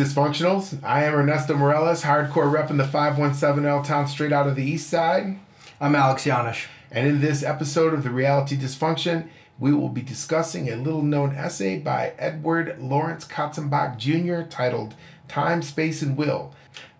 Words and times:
Dysfunctionals. 0.00 0.82
I 0.82 1.04
am 1.04 1.14
Ernesto 1.14 1.52
Mireles, 1.52 2.04
hardcore 2.04 2.50
rep 2.50 2.70
in 2.70 2.78
the 2.78 2.84
517L 2.84 3.84
town 3.84 4.08
straight 4.08 4.32
out 4.32 4.46
of 4.46 4.56
the 4.56 4.64
east 4.64 4.88
side. 4.88 5.38
I'm 5.78 5.94
Alex 5.94 6.24
Yanish. 6.24 6.68
And 6.90 7.06
in 7.06 7.20
this 7.20 7.42
episode 7.42 7.92
of 7.92 8.02
The 8.02 8.08
Reality 8.08 8.56
Dysfunction, 8.56 9.28
we 9.58 9.74
will 9.74 9.90
be 9.90 10.00
discussing 10.00 10.70
a 10.70 10.76
little 10.76 11.02
known 11.02 11.34
essay 11.34 11.78
by 11.78 12.14
Edward 12.18 12.78
Lawrence 12.80 13.26
Katzenbach 13.26 13.98
Jr. 13.98 14.48
titled 14.48 14.94
Time, 15.28 15.60
Space, 15.60 16.00
and 16.00 16.16
Will 16.16 16.54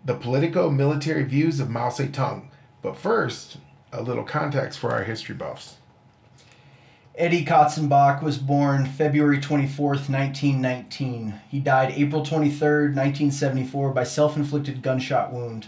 The 0.05 0.15
Politico 0.15 0.69
Military 0.69 1.25
Views 1.25 1.59
of 1.59 1.71
Mao 1.71 1.89
Zedong. 1.89 2.51
But 2.83 2.99
first, 2.99 3.57
a 3.95 4.03
little 4.03 4.25
context 4.25 4.79
for 4.79 4.91
our 4.91 5.05
history 5.05 5.35
buffs. 5.35 5.77
Eddie 7.17 7.45
Katzenbach 7.45 8.23
was 8.23 8.39
born 8.39 8.87
February 8.87 9.39
24th, 9.39 10.09
1919. 10.09 11.35
He 11.49 11.59
died 11.59 11.93
April 11.97 12.23
23rd, 12.23 12.95
1974, 12.95 13.91
by 13.91 14.05
self 14.05 14.37
inflicted 14.37 14.81
gunshot 14.81 15.33
wound. 15.33 15.67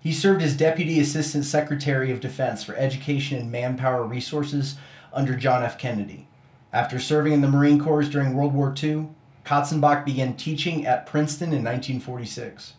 He 0.00 0.12
served 0.12 0.42
as 0.42 0.56
Deputy 0.56 0.98
Assistant 0.98 1.44
Secretary 1.44 2.10
of 2.10 2.20
Defense 2.20 2.64
for 2.64 2.74
Education 2.76 3.38
and 3.38 3.50
Manpower 3.50 4.02
Resources 4.02 4.76
under 5.12 5.36
John 5.36 5.62
F. 5.62 5.78
Kennedy. 5.78 6.26
After 6.72 6.98
serving 6.98 7.32
in 7.32 7.40
the 7.42 7.48
Marine 7.48 7.80
Corps 7.80 8.02
during 8.02 8.34
World 8.34 8.52
War 8.52 8.74
II, 8.82 9.08
Katzenbach 9.44 10.04
began 10.04 10.36
teaching 10.36 10.84
at 10.84 11.06
Princeton 11.06 11.50
in 11.50 11.62
1946. 11.62 12.74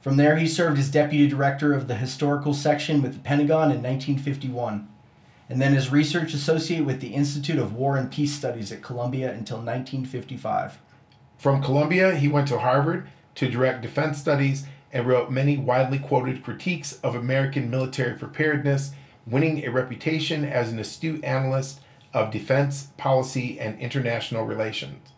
From 0.00 0.16
there, 0.16 0.36
he 0.36 0.48
served 0.48 0.78
as 0.78 0.90
Deputy 0.90 1.28
Director 1.28 1.74
of 1.74 1.86
the 1.86 1.96
Historical 1.96 2.54
Section 2.54 3.02
with 3.02 3.12
the 3.12 3.20
Pentagon 3.20 3.70
in 3.70 3.82
1951 3.82 4.88
and 5.48 5.60
then 5.60 5.74
as 5.74 5.90
research 5.90 6.32
associate 6.34 6.84
with 6.84 7.00
the 7.00 7.14
Institute 7.14 7.58
of 7.58 7.74
War 7.74 7.96
and 7.96 8.10
Peace 8.10 8.32
Studies 8.32 8.72
at 8.72 8.82
Columbia 8.82 9.28
until 9.28 9.58
1955. 9.58 10.78
From 11.36 11.62
Columbia, 11.62 12.14
he 12.14 12.28
went 12.28 12.48
to 12.48 12.58
Harvard 12.58 13.08
to 13.34 13.50
direct 13.50 13.82
defense 13.82 14.18
studies 14.18 14.66
and 14.92 15.06
wrote 15.06 15.30
many 15.30 15.56
widely 15.56 15.98
quoted 15.98 16.42
critiques 16.42 16.98
of 17.00 17.14
American 17.14 17.68
military 17.68 18.16
preparedness, 18.16 18.92
winning 19.26 19.64
a 19.64 19.70
reputation 19.70 20.44
as 20.44 20.70
an 20.70 20.78
astute 20.78 21.22
analyst 21.24 21.80
of 22.14 22.30
defense 22.30 22.88
policy 22.96 23.58
and 23.58 23.78
international 23.80 24.46
relations. 24.46 25.10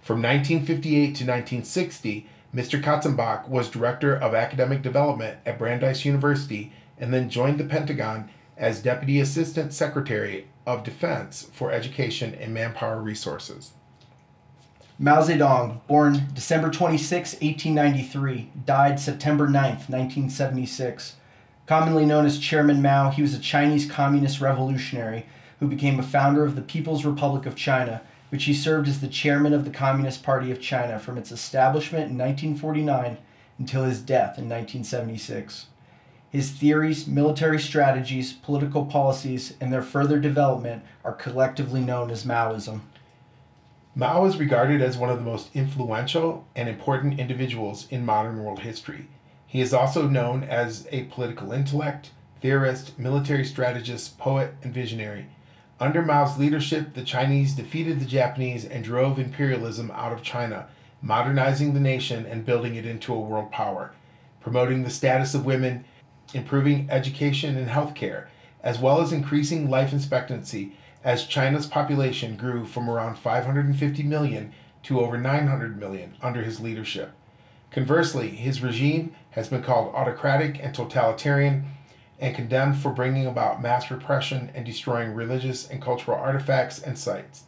From 0.00 0.22
1958 0.22 0.94
to 0.94 1.24
1960, 1.24 2.26
Mr. 2.54 2.80
Katzenbach 2.80 3.48
was 3.48 3.68
Director 3.68 4.16
of 4.16 4.34
Academic 4.34 4.80
Development 4.80 5.38
at 5.44 5.58
Brandeis 5.58 6.04
University 6.04 6.72
and 6.96 7.12
then 7.12 7.28
joined 7.28 7.58
the 7.58 7.64
Pentagon 7.64 8.30
as 8.58 8.82
Deputy 8.82 9.20
Assistant 9.20 9.72
Secretary 9.72 10.48
of 10.66 10.82
Defense 10.84 11.48
for 11.52 11.70
Education 11.70 12.34
and 12.34 12.52
Manpower 12.52 13.00
Resources. 13.00 13.72
Mao 14.98 15.22
Zedong, 15.22 15.80
born 15.86 16.26
December 16.34 16.70
26, 16.70 17.34
1893, 17.34 18.50
died 18.66 18.98
September 18.98 19.46
9, 19.46 19.62
1976. 19.62 21.14
Commonly 21.66 22.04
known 22.04 22.26
as 22.26 22.40
Chairman 22.40 22.82
Mao, 22.82 23.10
he 23.10 23.22
was 23.22 23.32
a 23.32 23.38
Chinese 23.38 23.88
communist 23.88 24.40
revolutionary 24.40 25.26
who 25.60 25.68
became 25.68 26.00
a 26.00 26.02
founder 26.02 26.44
of 26.44 26.56
the 26.56 26.62
People's 26.62 27.04
Republic 27.04 27.46
of 27.46 27.54
China, 27.54 28.02
which 28.30 28.44
he 28.44 28.54
served 28.54 28.88
as 28.88 29.00
the 29.00 29.06
chairman 29.06 29.54
of 29.54 29.64
the 29.64 29.70
Communist 29.70 30.24
Party 30.24 30.50
of 30.50 30.60
China 30.60 30.98
from 30.98 31.16
its 31.16 31.30
establishment 31.30 32.10
in 32.10 32.18
1949 32.18 33.18
until 33.58 33.84
his 33.84 34.00
death 34.00 34.36
in 34.36 34.48
1976. 34.48 35.66
His 36.30 36.50
theories, 36.50 37.06
military 37.06 37.58
strategies, 37.58 38.34
political 38.34 38.84
policies, 38.84 39.54
and 39.60 39.72
their 39.72 39.82
further 39.82 40.18
development 40.18 40.82
are 41.02 41.14
collectively 41.14 41.80
known 41.80 42.10
as 42.10 42.24
Maoism. 42.24 42.80
Mao 43.94 44.26
is 44.26 44.36
regarded 44.36 44.82
as 44.82 44.98
one 44.98 45.08
of 45.08 45.16
the 45.16 45.24
most 45.24 45.48
influential 45.54 46.46
and 46.54 46.68
important 46.68 47.18
individuals 47.18 47.88
in 47.90 48.04
modern 48.04 48.44
world 48.44 48.60
history. 48.60 49.08
He 49.46 49.62
is 49.62 49.72
also 49.72 50.06
known 50.06 50.44
as 50.44 50.86
a 50.92 51.04
political 51.04 51.50
intellect, 51.50 52.10
theorist, 52.42 52.98
military 52.98 53.44
strategist, 53.44 54.18
poet, 54.18 54.54
and 54.62 54.74
visionary. 54.74 55.26
Under 55.80 56.02
Mao's 56.02 56.36
leadership, 56.36 56.92
the 56.92 57.02
Chinese 57.02 57.54
defeated 57.54 58.00
the 58.00 58.06
Japanese 58.06 58.66
and 58.66 58.84
drove 58.84 59.18
imperialism 59.18 59.90
out 59.92 60.12
of 60.12 60.22
China, 60.22 60.68
modernizing 61.00 61.72
the 61.72 61.80
nation 61.80 62.26
and 62.26 62.44
building 62.44 62.74
it 62.74 62.84
into 62.84 63.14
a 63.14 63.18
world 63.18 63.50
power, 63.50 63.92
promoting 64.40 64.82
the 64.82 64.90
status 64.90 65.34
of 65.34 65.46
women 65.46 65.84
improving 66.34 66.88
education 66.90 67.56
and 67.56 67.68
healthcare, 67.68 68.26
as 68.62 68.78
well 68.78 69.00
as 69.00 69.12
increasing 69.12 69.70
life 69.70 69.92
expectancy 69.92 70.72
as 71.04 71.26
China's 71.26 71.66
population 71.66 72.36
grew 72.36 72.64
from 72.64 72.90
around 72.90 73.16
550 73.16 74.02
million 74.02 74.52
to 74.82 75.00
over 75.00 75.16
900 75.16 75.78
million 75.78 76.16
under 76.20 76.42
his 76.42 76.60
leadership. 76.60 77.12
Conversely, 77.70 78.30
his 78.30 78.62
regime 78.62 79.14
has 79.30 79.48
been 79.48 79.62
called 79.62 79.94
autocratic 79.94 80.58
and 80.62 80.74
totalitarian 80.74 81.66
and 82.18 82.34
condemned 82.34 82.76
for 82.76 82.90
bringing 82.90 83.26
about 83.26 83.62
mass 83.62 83.90
repression 83.90 84.50
and 84.54 84.64
destroying 84.64 85.14
religious 85.14 85.68
and 85.68 85.80
cultural 85.80 86.18
artifacts 86.18 86.80
and 86.80 86.98
sites. 86.98 87.44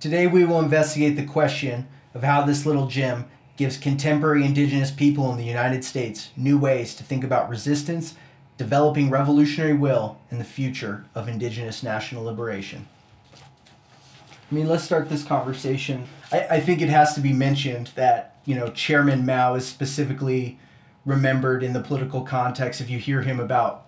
Today, 0.00 0.26
we 0.26 0.44
will 0.44 0.60
investigate 0.60 1.16
the 1.16 1.24
question 1.24 1.88
of 2.14 2.22
how 2.22 2.42
this 2.44 2.66
little 2.66 2.86
gem 2.86 3.26
gives 3.58 3.76
contemporary 3.76 4.44
indigenous 4.44 4.92
people 4.92 5.30
in 5.32 5.36
the 5.36 5.44
United 5.44 5.84
States 5.84 6.30
new 6.36 6.56
ways 6.56 6.94
to 6.94 7.02
think 7.02 7.24
about 7.24 7.48
resistance, 7.50 8.14
developing 8.56 9.10
revolutionary 9.10 9.74
will, 9.74 10.16
and 10.30 10.40
the 10.40 10.44
future 10.44 11.04
of 11.12 11.26
indigenous 11.26 11.82
national 11.82 12.22
liberation. 12.22 12.86
I 13.34 14.54
mean, 14.54 14.68
let's 14.68 14.84
start 14.84 15.08
this 15.08 15.24
conversation. 15.24 16.06
I, 16.30 16.46
I 16.52 16.60
think 16.60 16.80
it 16.80 16.88
has 16.88 17.14
to 17.14 17.20
be 17.20 17.32
mentioned 17.32 17.90
that, 17.96 18.36
you 18.44 18.54
know, 18.54 18.70
Chairman 18.70 19.26
Mao 19.26 19.56
is 19.56 19.66
specifically 19.66 20.58
remembered 21.04 21.64
in 21.64 21.72
the 21.72 21.80
political 21.80 22.22
context. 22.22 22.80
If 22.80 22.88
you 22.88 22.98
hear 22.98 23.22
him 23.22 23.40
about 23.40 23.86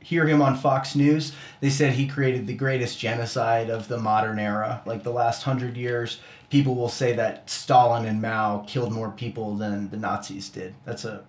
hear 0.00 0.26
him 0.26 0.42
on 0.42 0.56
Fox 0.56 0.96
News, 0.96 1.32
they 1.60 1.70
said 1.70 1.92
he 1.92 2.06
created 2.06 2.46
the 2.46 2.54
greatest 2.54 2.98
genocide 2.98 3.70
of 3.70 3.88
the 3.88 3.98
modern 3.98 4.38
era, 4.38 4.82
like 4.86 5.02
the 5.02 5.12
last 5.12 5.42
hundred 5.42 5.76
years 5.76 6.20
people 6.50 6.74
will 6.74 6.88
say 6.88 7.14
that 7.14 7.48
Stalin 7.48 8.04
and 8.04 8.20
Mao 8.20 8.64
killed 8.66 8.92
more 8.92 9.10
people 9.12 9.54
than 9.54 9.88
the 9.88 9.96
Nazis 9.96 10.48
did. 10.50 10.74
That's 10.84 11.04
a 11.04 11.24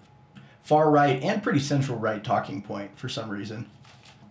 far 0.64 0.90
right 0.90 1.22
and 1.22 1.42
pretty 1.42 1.60
central 1.60 1.98
right 1.98 2.24
talking 2.24 2.62
point 2.62 2.98
for 2.98 3.08
some 3.08 3.30
reason. 3.30 3.70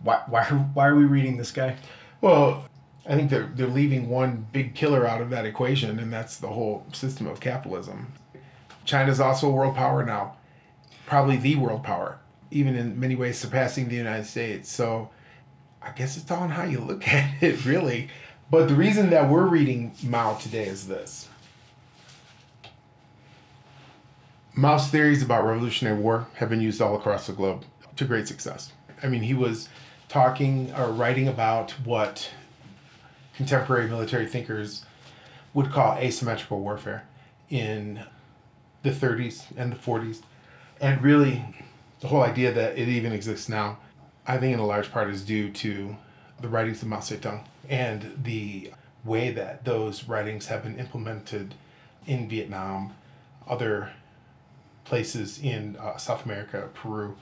Why, 0.03 0.21
why, 0.27 0.43
why 0.43 0.87
are 0.87 0.95
we 0.95 1.05
reading 1.05 1.37
this 1.37 1.51
guy? 1.51 1.77
Well, 2.19 2.65
I 3.07 3.15
think 3.15 3.29
they're, 3.29 3.51
they're 3.55 3.67
leaving 3.67 4.09
one 4.09 4.45
big 4.51 4.75
killer 4.75 5.07
out 5.07 5.21
of 5.21 5.29
that 5.31 5.45
equation, 5.45 5.97
and 5.97 6.13
that's 6.13 6.37
the 6.37 6.47
whole 6.47 6.85
system 6.91 7.25
of 7.25 7.39
capitalism. 7.39 8.13
China's 8.85 9.19
also 9.19 9.47
a 9.47 9.51
world 9.51 9.75
power 9.75 10.03
now, 10.03 10.37
probably 11.05 11.37
the 11.37 11.55
world 11.55 11.83
power, 11.83 12.19
even 12.51 12.75
in 12.75 12.99
many 12.99 13.15
ways 13.15 13.37
surpassing 13.37 13.87
the 13.87 13.95
United 13.95 14.25
States. 14.25 14.69
So 14.69 15.09
I 15.81 15.91
guess 15.91 16.17
it's 16.17 16.29
all 16.29 16.43
on 16.43 16.49
how 16.49 16.63
you 16.63 16.79
look 16.79 17.07
at 17.13 17.41
it, 17.41 17.65
really. 17.65 18.09
But 18.49 18.67
the 18.67 18.75
reason 18.75 19.09
that 19.11 19.29
we're 19.29 19.47
reading 19.47 19.93
Mao 20.03 20.35
today 20.35 20.65
is 20.65 20.87
this. 20.87 21.29
Mao's 24.53 24.87
theories 24.87 25.23
about 25.23 25.45
revolutionary 25.45 25.97
war 25.97 26.27
have 26.35 26.49
been 26.49 26.59
used 26.59 26.81
all 26.81 26.95
across 26.95 27.27
the 27.27 27.33
globe 27.33 27.63
to 27.95 28.03
great 28.03 28.27
success. 28.27 28.73
I 29.01 29.07
mean, 29.07 29.21
he 29.23 29.33
was 29.33 29.69
talking 30.09 30.73
or 30.73 30.91
writing 30.91 31.29
about 31.29 31.71
what 31.85 32.29
contemporary 33.37 33.87
military 33.87 34.27
thinkers 34.27 34.85
would 35.53 35.71
call 35.71 35.97
asymmetrical 35.97 36.59
warfare 36.59 37.07
in 37.49 38.01
the 38.83 38.89
30s 38.91 39.45
and 39.55 39.71
the 39.71 39.77
40s. 39.77 40.21
And 40.81 41.01
really, 41.01 41.43
the 42.01 42.07
whole 42.07 42.21
idea 42.21 42.51
that 42.51 42.77
it 42.77 42.87
even 42.87 43.13
exists 43.13 43.47
now, 43.47 43.77
I 44.27 44.37
think 44.37 44.53
in 44.53 44.59
a 44.59 44.65
large 44.65 44.91
part 44.91 45.09
is 45.09 45.23
due 45.23 45.51
to 45.51 45.95
the 46.41 46.49
writings 46.49 46.81
of 46.81 46.87
Mao 46.87 46.99
Zedong 46.99 47.43
and 47.69 48.19
the 48.23 48.71
way 49.03 49.31
that 49.31 49.63
those 49.65 50.05
writings 50.05 50.47
have 50.47 50.63
been 50.63 50.77
implemented 50.77 51.55
in 52.05 52.27
Vietnam, 52.27 52.93
other 53.47 53.91
places 54.83 55.39
in 55.39 55.75
uh, 55.77 55.97
South 55.97 56.25
America, 56.25 56.69
Peru. 56.73 57.15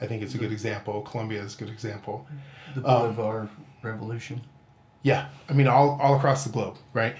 I 0.00 0.06
think 0.06 0.22
it's 0.22 0.34
a 0.34 0.38
good 0.38 0.52
example. 0.52 1.00
Colombia 1.02 1.42
is 1.42 1.54
a 1.54 1.58
good 1.58 1.70
example. 1.70 2.26
The 2.74 2.82
Bolivar 2.82 3.40
um, 3.40 3.50
Revolution. 3.82 4.42
Yeah, 5.02 5.28
I 5.48 5.52
mean 5.52 5.68
all 5.68 5.98
all 6.02 6.16
across 6.16 6.44
the 6.44 6.50
globe, 6.50 6.76
right? 6.92 7.16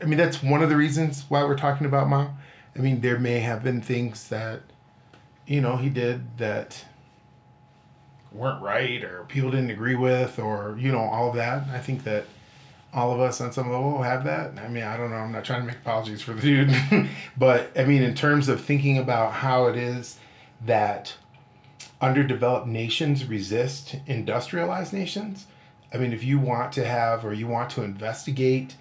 I 0.00 0.04
mean 0.06 0.18
that's 0.18 0.42
one 0.42 0.62
of 0.62 0.68
the 0.68 0.76
reasons 0.76 1.24
why 1.28 1.44
we're 1.44 1.56
talking 1.56 1.86
about 1.86 2.08
Mao. 2.08 2.34
I 2.74 2.80
mean 2.80 3.00
there 3.00 3.18
may 3.18 3.40
have 3.40 3.62
been 3.62 3.80
things 3.80 4.28
that, 4.28 4.62
you 5.46 5.60
know, 5.60 5.76
he 5.76 5.88
did 5.88 6.38
that 6.38 6.84
weren't 8.32 8.62
right 8.62 9.02
or 9.02 9.24
people 9.28 9.50
didn't 9.50 9.70
agree 9.70 9.94
with 9.94 10.38
or 10.38 10.76
you 10.78 10.92
know 10.92 11.00
all 11.00 11.30
of 11.30 11.36
that. 11.36 11.66
I 11.68 11.78
think 11.78 12.04
that 12.04 12.26
all 12.92 13.12
of 13.12 13.20
us 13.20 13.40
on 13.40 13.52
some 13.52 13.70
level 13.70 14.02
have 14.02 14.24
that. 14.24 14.58
I 14.58 14.68
mean 14.68 14.82
i 14.82 14.96
don't 14.96 15.10
know. 15.10 15.16
I'm 15.16 15.32
not 15.32 15.44
trying 15.44 15.62
to 15.62 15.66
make 15.66 15.76
apologies 15.76 16.22
for 16.22 16.34
the 16.34 16.42
dude. 16.42 17.08
But 17.38 17.70
i 17.78 17.84
mean 17.84 18.02
in 18.02 18.14
terms 18.14 18.48
of 18.48 18.60
thinking 18.60 18.98
about 18.98 19.34
how 19.34 19.66
it 19.66 19.76
is 19.76 20.18
that 20.64 21.14
underdeveloped 22.00 22.66
nations 22.66 23.24
resist 23.24 23.96
industrialized 24.06 24.92
nations 24.92 25.46
i 25.94 25.96
mean 25.96 26.12
if 26.12 26.22
you 26.22 26.38
want 26.38 26.70
to 26.72 26.84
have 26.84 27.24
or 27.24 27.32
you 27.32 27.46
want 27.46 27.70
to 27.70 27.82
investigate 27.82 28.76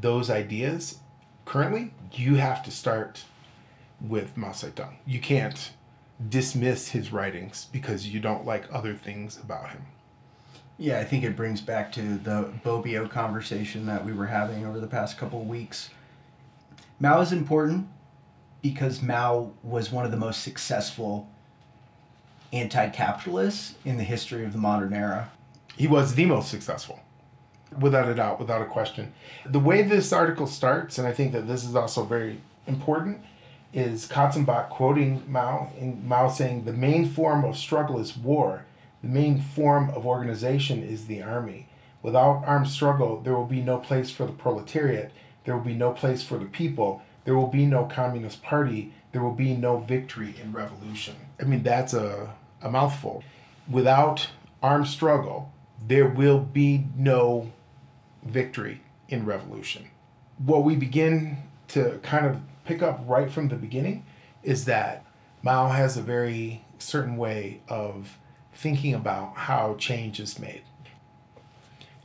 those 0.00 0.30
ideas 0.30 0.98
currently 1.44 1.92
you 2.12 2.36
have 2.36 2.62
to 2.62 2.70
start 2.70 3.24
with 4.00 4.36
Mao 4.36 4.50
Zedong. 4.50 4.94
You 5.06 5.20
can't 5.20 5.72
dismiss 6.28 6.88
his 6.88 7.12
writings 7.12 7.68
because 7.72 8.08
you 8.08 8.20
don't 8.20 8.44
like 8.44 8.64
other 8.72 8.94
things 8.94 9.38
about 9.38 9.70
him. 9.70 9.86
Yeah, 10.78 10.98
I 10.98 11.04
think 11.04 11.22
it 11.22 11.36
brings 11.36 11.60
back 11.60 11.92
to 11.92 12.18
the 12.18 12.52
Bobbio 12.64 13.08
conversation 13.08 13.86
that 13.86 14.04
we 14.04 14.12
were 14.12 14.26
having 14.26 14.66
over 14.66 14.80
the 14.80 14.86
past 14.86 15.16
couple 15.16 15.40
of 15.40 15.46
weeks. 15.46 15.90
Mao 16.98 17.20
is 17.20 17.32
important 17.32 17.88
because 18.62 19.02
Mao 19.02 19.52
was 19.62 19.92
one 19.92 20.04
of 20.04 20.10
the 20.10 20.16
most 20.16 20.42
successful 20.42 21.28
anti 22.52 22.88
capitalists 22.88 23.74
in 23.84 23.98
the 23.98 24.04
history 24.04 24.44
of 24.44 24.52
the 24.52 24.58
modern 24.58 24.94
era. 24.94 25.30
He 25.76 25.86
was 25.86 26.14
the 26.14 26.24
most 26.24 26.50
successful, 26.50 27.00
without 27.78 28.08
a 28.08 28.14
doubt, 28.14 28.38
without 28.38 28.62
a 28.62 28.66
question. 28.66 29.12
The 29.44 29.58
way 29.58 29.82
this 29.82 30.12
article 30.12 30.46
starts, 30.46 30.98
and 30.98 31.06
I 31.06 31.12
think 31.12 31.32
that 31.32 31.46
this 31.46 31.64
is 31.64 31.74
also 31.74 32.04
very 32.04 32.40
important, 32.66 33.20
is 33.74 34.06
Katzenbach 34.06 34.70
quoting 34.70 35.22
Mao, 35.26 35.70
and 35.78 36.04
Mao 36.04 36.28
saying, 36.28 36.64
The 36.64 36.72
main 36.72 37.08
form 37.08 37.44
of 37.44 37.56
struggle 37.56 37.98
is 37.98 38.16
war 38.16 38.64
the 39.04 39.10
main 39.10 39.38
form 39.38 39.90
of 39.90 40.06
organization 40.06 40.82
is 40.82 41.06
the 41.06 41.20
army. 41.20 41.68
Without 42.00 42.42
armed 42.46 42.68
struggle, 42.68 43.20
there 43.20 43.34
will 43.34 43.44
be 43.44 43.60
no 43.60 43.76
place 43.76 44.10
for 44.10 44.24
the 44.24 44.32
proletariat, 44.32 45.12
there 45.44 45.54
will 45.54 45.64
be 45.64 45.74
no 45.74 45.92
place 45.92 46.22
for 46.22 46.38
the 46.38 46.46
people, 46.46 47.02
there 47.26 47.36
will 47.36 47.48
be 47.48 47.66
no 47.66 47.84
communist 47.84 48.42
party, 48.42 48.94
there 49.12 49.22
will 49.22 49.34
be 49.34 49.54
no 49.54 49.76
victory 49.76 50.34
in 50.42 50.52
revolution. 50.52 51.16
I 51.38 51.44
mean, 51.44 51.62
that's 51.62 51.92
a, 51.92 52.34
a 52.62 52.70
mouthful. 52.70 53.22
Without 53.70 54.30
armed 54.62 54.88
struggle, 54.88 55.52
there 55.86 56.08
will 56.08 56.40
be 56.40 56.86
no 56.96 57.52
victory 58.24 58.80
in 59.10 59.26
revolution. 59.26 59.90
What 60.38 60.64
we 60.64 60.76
begin 60.76 61.36
to 61.68 62.00
kind 62.02 62.24
of 62.24 62.40
pick 62.64 62.82
up 62.82 63.00
right 63.06 63.30
from 63.30 63.48
the 63.48 63.56
beginning 63.56 64.04
is 64.42 64.64
that 64.66 65.04
Mao 65.42 65.68
has 65.68 65.96
a 65.96 66.02
very 66.02 66.64
certain 66.78 67.16
way 67.16 67.60
of 67.68 68.18
thinking 68.52 68.94
about 68.94 69.36
how 69.36 69.74
change 69.74 70.20
is 70.20 70.38
made. 70.38 70.62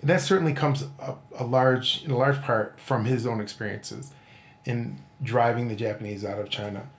And 0.02 0.10
that 0.10 0.22
certainly 0.22 0.54
comes 0.54 0.86
a, 1.00 1.16
a 1.38 1.44
large, 1.44 2.04
in 2.04 2.12
a 2.12 2.18
large 2.18 2.42
part, 2.42 2.80
from 2.80 3.06
his 3.06 3.26
own 3.26 3.42
experiences 3.42 4.12
in 4.66 5.00
driving 5.22 5.68
the 5.68 5.76
Japanese 5.76 6.24
out 6.24 6.40
of 6.40 6.50
China, 6.50 6.90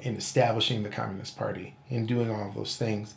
in 0.00 0.16
establishing 0.16 0.82
the 0.82 0.88
Communist 0.88 1.36
Party, 1.36 1.74
in 1.88 2.06
doing 2.06 2.30
all 2.30 2.48
of 2.48 2.54
those 2.54 2.76
things. 2.76 3.14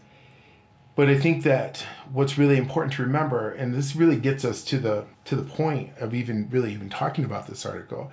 But 0.95 1.09
I 1.09 1.17
think 1.17 1.43
that 1.43 1.85
what's 2.11 2.37
really 2.37 2.57
important 2.57 2.93
to 2.93 3.01
remember, 3.01 3.51
and 3.51 3.73
this 3.73 3.95
really 3.95 4.17
gets 4.17 4.45
us 4.45 4.63
to 4.65 4.77
the 4.77 5.05
to 5.25 5.35
the 5.35 5.43
point 5.43 5.91
of 5.99 6.13
even 6.13 6.47
really 6.51 6.71
even 6.71 6.89
talking 6.89 7.25
about 7.25 7.47
this 7.47 7.65
article, 7.65 8.11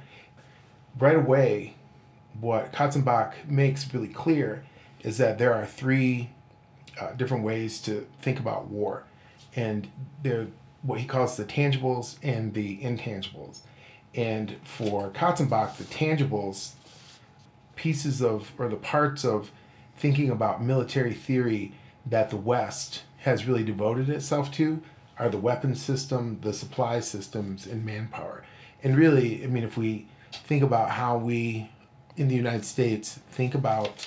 right 0.99 1.17
away, 1.17 1.75
what 2.39 2.73
Katzenbach 2.73 3.47
makes 3.47 3.93
really 3.93 4.09
clear 4.09 4.65
is 5.01 5.19
that 5.19 5.39
there 5.39 5.55
are 5.55 5.67
three 5.67 6.31
uh, 7.01 7.13
different 7.13 7.45
ways 7.45 7.81
to 7.83 8.07
think 8.21 8.39
about 8.39 8.69
war, 8.69 9.05
and 9.57 9.89
they're 10.23 10.49
what 10.83 10.99
he 10.99 11.07
calls 11.07 11.37
the 11.37 11.45
tangibles 11.45 12.17
and 12.23 12.55
the 12.55 12.79
intangibles. 12.79 13.61
And 14.15 14.57
for 14.65 15.11
Katzenbach, 15.11 15.77
the 15.77 15.85
tangibles, 15.85 16.73
pieces 17.77 18.23
of 18.23 18.53
or 18.59 18.69
the 18.69 18.77
parts 18.77 19.25
of 19.25 19.51
thinking 19.97 20.31
about 20.31 20.63
military 20.63 21.15
theory 21.15 21.73
that 22.07 22.31
the 22.31 22.37
West 22.37 23.03
has 23.19 23.47
really 23.47 23.63
devoted 23.63 24.09
itself 24.09 24.51
to 24.53 24.83
are 25.19 25.29
the 25.29 25.39
weapon 25.39 25.75
system, 25.75 26.39
the 26.41 26.53
supply 26.53 27.01
systems, 27.01 27.67
and 27.67 27.85
manpower. 27.85 28.43
And 28.83 28.97
really, 28.97 29.45
I 29.45 29.47
mean, 29.47 29.65
if 29.65 29.77
we 29.77 30.07
think 30.33 30.63
about 30.63 30.91
how 30.91 31.19
we 31.19 31.71
in 32.21 32.29
the 32.29 32.37
United 32.37 32.67
States 32.67 33.19
think 33.31 33.55
about 33.55 34.07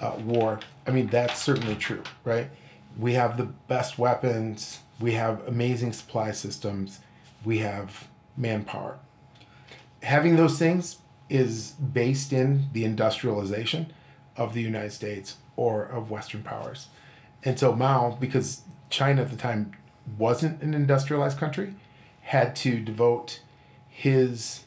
uh, 0.00 0.16
war, 0.24 0.60
I 0.86 0.90
mean, 0.90 1.08
that's 1.08 1.42
certainly 1.42 1.76
true, 1.76 2.02
right? 2.24 2.48
We 2.98 3.12
have 3.12 3.36
the 3.36 3.44
best 3.44 3.98
weapons, 3.98 4.80
we 4.98 5.12
have 5.12 5.46
amazing 5.46 5.92
supply 5.92 6.32
systems, 6.32 7.00
we 7.44 7.58
have 7.58 8.08
manpower. 8.34 8.98
Having 10.02 10.36
those 10.36 10.58
things 10.58 10.96
is 11.28 11.72
based 11.72 12.32
in 12.32 12.68
the 12.72 12.86
industrialization 12.86 13.92
of 14.38 14.54
the 14.54 14.62
United 14.62 14.92
States 14.92 15.36
or 15.54 15.84
of 15.84 16.10
Western 16.10 16.42
powers. 16.42 16.86
And 17.44 17.58
so 17.58 17.74
Mao, 17.74 18.16
because 18.18 18.62
China 18.88 19.20
at 19.20 19.30
the 19.30 19.36
time 19.36 19.72
wasn't 20.16 20.62
an 20.62 20.72
industrialized 20.72 21.36
country, 21.36 21.74
had 22.22 22.56
to 22.56 22.80
devote 22.80 23.40
his 23.86 24.64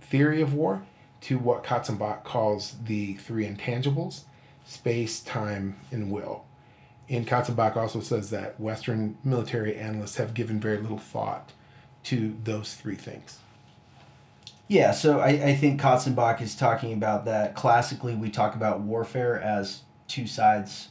theory 0.00 0.40
of 0.40 0.54
war 0.54 0.82
to 1.24 1.38
what 1.38 1.64
Katzenbach 1.64 2.22
calls 2.22 2.76
the 2.84 3.14
three 3.14 3.46
intangibles 3.46 4.24
space, 4.66 5.20
time, 5.20 5.76
and 5.90 6.10
will. 6.10 6.44
And 7.08 7.26
Katzenbach 7.26 7.76
also 7.76 8.00
says 8.00 8.30
that 8.30 8.58
Western 8.58 9.16
military 9.24 9.76
analysts 9.76 10.16
have 10.16 10.32
given 10.32 10.58
very 10.58 10.78
little 10.78 10.98
thought 10.98 11.52
to 12.04 12.36
those 12.44 12.74
three 12.74 12.94
things. 12.94 13.38
Yeah, 14.68 14.92
so 14.92 15.20
I, 15.20 15.28
I 15.28 15.54
think 15.54 15.80
Katzenbach 15.80 16.40
is 16.40 16.54
talking 16.54 16.92
about 16.92 17.26
that. 17.26 17.54
Classically, 17.54 18.14
we 18.14 18.30
talk 18.30 18.54
about 18.54 18.80
warfare 18.80 19.40
as 19.40 19.82
two 20.08 20.26
sides 20.26 20.88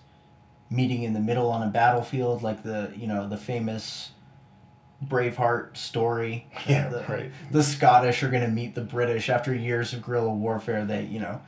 meeting 0.70 1.04
in 1.04 1.14
the 1.14 1.20
middle 1.20 1.50
on 1.50 1.68
a 1.68 1.70
battlefield, 1.72 2.42
like 2.42 2.64
the 2.64 2.92
you 2.96 3.08
know 3.08 3.28
the 3.28 3.38
famous 3.38 4.12
Braveheart 5.06 5.78
story. 5.78 6.48
Yeah, 6.68 6.90
the, 6.90 7.04
right. 7.10 7.32
The 7.52 7.64
Scottish 7.64 8.24
are 8.24 8.30
going 8.30 8.44
to 8.44 8.50
meet 8.50 8.74
the 8.76 8.82
British 8.82 9.30
after 9.30 9.54
years 9.54 9.94
of 9.94 10.02
guerrilla 10.02 10.34
warfare. 10.34 10.86
They 10.86 11.04
you 11.04 11.20
know 11.20 11.42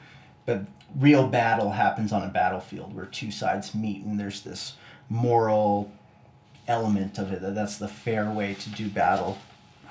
but 0.46 0.62
real 0.96 1.28
battle 1.28 1.72
happens 1.72 2.12
on 2.12 2.24
a 2.24 2.28
battlefield 2.28 2.96
where 2.96 3.06
two 3.06 3.32
sides 3.32 3.76
meet 3.76 4.04
and 4.04 4.20
there's 4.20 4.42
this 4.42 4.76
moral 5.10 5.92
element 6.68 7.18
of 7.18 7.32
it 7.32 7.42
that 7.42 7.56
that's 7.56 7.78
the 7.78 7.88
fair 7.88 8.30
way 8.30 8.54
to 8.54 8.70
do 8.72 8.90
battle. 8.90 9.38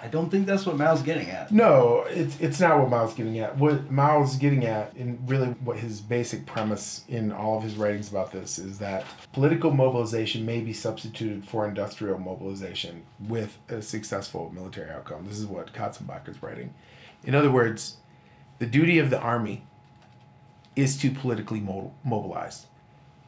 I 0.04 0.08
don't 0.08 0.28
think 0.28 0.46
that's 0.46 0.66
what 0.66 0.76
Mao's 0.76 1.00
getting 1.00 1.30
at. 1.30 1.50
No, 1.50 2.04
it's 2.08 2.38
it's 2.38 2.60
not 2.60 2.78
what 2.78 2.90
Mao's 2.90 3.14
getting 3.14 3.38
at. 3.38 3.56
What 3.56 3.90
Mao's 3.90 4.36
getting 4.36 4.66
at, 4.66 4.92
and 4.96 5.18
really 5.26 5.48
what 5.64 5.78
his 5.78 6.02
basic 6.02 6.44
premise 6.44 7.04
in 7.08 7.32
all 7.32 7.56
of 7.56 7.62
his 7.62 7.76
writings 7.76 8.10
about 8.10 8.30
this 8.30 8.58
is 8.58 8.78
that 8.80 9.06
political 9.32 9.70
mobilization 9.70 10.44
may 10.44 10.60
be 10.60 10.74
substituted 10.74 11.48
for 11.48 11.66
industrial 11.66 12.18
mobilization 12.18 13.02
with 13.18 13.56
a 13.70 13.80
successful 13.80 14.52
military 14.54 14.90
outcome. 14.90 15.24
This 15.26 15.38
is 15.38 15.46
what 15.46 15.72
Katzenbach 15.72 16.28
is 16.28 16.42
writing. 16.42 16.74
In 17.24 17.34
other 17.34 17.50
words, 17.50 17.96
the 18.58 18.66
duty 18.66 18.98
of 18.98 19.08
the 19.08 19.18
army 19.18 19.64
is 20.76 20.98
to 20.98 21.10
politically 21.10 21.60
mobilize, 22.04 22.66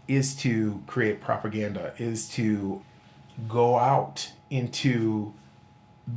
is 0.08 0.34
to 0.36 0.82
create 0.86 1.22
propaganda, 1.22 1.94
is 1.96 2.28
to 2.30 2.82
go 3.48 3.78
out 3.78 4.32
into 4.50 5.32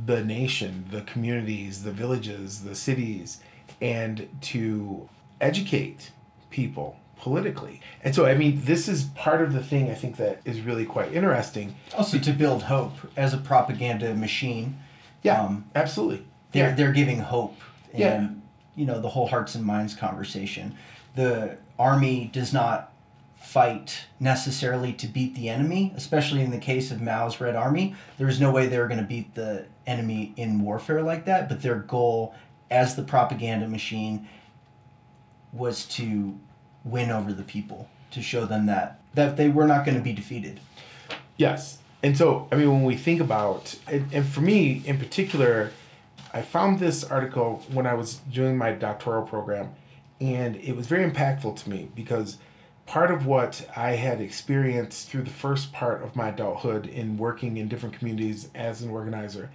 the 0.06 0.24
nation, 0.24 0.86
the 0.90 1.02
communities, 1.02 1.82
the 1.82 1.92
villages, 1.92 2.62
the 2.64 2.74
cities, 2.74 3.40
and 3.80 4.28
to 4.40 5.08
educate 5.40 6.10
people 6.50 6.96
politically. 7.18 7.80
And 8.02 8.14
so, 8.14 8.26
I 8.26 8.34
mean, 8.34 8.62
this 8.64 8.88
is 8.88 9.04
part 9.14 9.42
of 9.42 9.52
the 9.52 9.62
thing 9.62 9.90
I 9.90 9.94
think 9.94 10.16
that 10.16 10.40
is 10.44 10.60
really 10.60 10.86
quite 10.86 11.12
interesting. 11.12 11.74
Also, 11.96 12.18
to 12.18 12.32
build 12.32 12.64
hope 12.64 12.92
as 13.16 13.34
a 13.34 13.38
propaganda 13.38 14.14
machine. 14.14 14.78
Yeah, 15.22 15.42
um, 15.42 15.66
absolutely. 15.74 16.24
They're, 16.52 16.70
yeah. 16.70 16.74
they're 16.74 16.92
giving 16.92 17.18
hope. 17.18 17.60
And, 17.92 18.00
yeah. 18.00 18.28
you 18.74 18.86
know, 18.86 19.00
the 19.00 19.08
whole 19.08 19.26
hearts 19.26 19.54
and 19.54 19.64
minds 19.64 19.94
conversation 19.94 20.76
the 21.14 21.56
army 21.78 22.30
does 22.32 22.52
not 22.52 22.92
fight 23.40 24.04
necessarily 24.20 24.92
to 24.92 25.06
beat 25.06 25.34
the 25.34 25.48
enemy, 25.48 25.92
especially 25.96 26.42
in 26.42 26.50
the 26.50 26.58
case 26.58 26.90
of 26.90 27.00
Mao's 27.00 27.40
Red 27.40 27.56
Army. 27.56 27.94
There 28.18 28.26
was 28.26 28.40
no 28.40 28.52
way 28.52 28.66
they 28.66 28.78
were 28.78 28.86
going 28.86 29.00
to 29.00 29.06
beat 29.06 29.34
the 29.34 29.66
enemy 29.90 30.32
in 30.36 30.62
warfare 30.62 31.02
like 31.02 31.24
that, 31.26 31.48
but 31.48 31.62
their 31.62 31.76
goal 31.76 32.34
as 32.70 32.94
the 32.94 33.02
propaganda 33.02 33.66
machine 33.66 34.28
was 35.52 35.84
to 35.84 36.38
win 36.84 37.10
over 37.10 37.32
the 37.32 37.42
people, 37.42 37.88
to 38.12 38.22
show 38.22 38.46
them 38.46 38.66
that 38.66 39.00
that 39.14 39.36
they 39.36 39.48
were 39.48 39.66
not 39.66 39.84
going 39.84 39.96
to 39.96 40.02
be 40.02 40.12
defeated. 40.12 40.60
Yes. 41.36 41.78
And 42.02 42.16
so, 42.16 42.48
I 42.52 42.54
mean, 42.54 42.70
when 42.70 42.84
we 42.84 42.96
think 42.96 43.20
about, 43.20 43.76
and, 43.88 44.06
and 44.12 44.24
for 44.24 44.40
me 44.40 44.82
in 44.86 44.98
particular, 44.98 45.72
I 46.32 46.42
found 46.42 46.78
this 46.78 47.02
article 47.02 47.64
when 47.72 47.88
I 47.88 47.94
was 47.94 48.20
doing 48.30 48.56
my 48.56 48.72
doctoral 48.72 49.24
program 49.24 49.74
and 50.20 50.56
it 50.56 50.76
was 50.76 50.86
very 50.86 51.10
impactful 51.10 51.56
to 51.56 51.70
me 51.70 51.88
because 51.94 52.38
part 52.86 53.10
of 53.10 53.26
what 53.26 53.68
I 53.76 53.92
had 53.92 54.20
experienced 54.20 55.08
through 55.08 55.22
the 55.22 55.30
first 55.30 55.72
part 55.72 56.02
of 56.02 56.14
my 56.14 56.28
adulthood 56.28 56.86
in 56.86 57.16
working 57.16 57.56
in 57.56 57.68
different 57.68 57.98
communities 57.98 58.48
as 58.54 58.82
an 58.82 58.90
organizer 58.90 59.50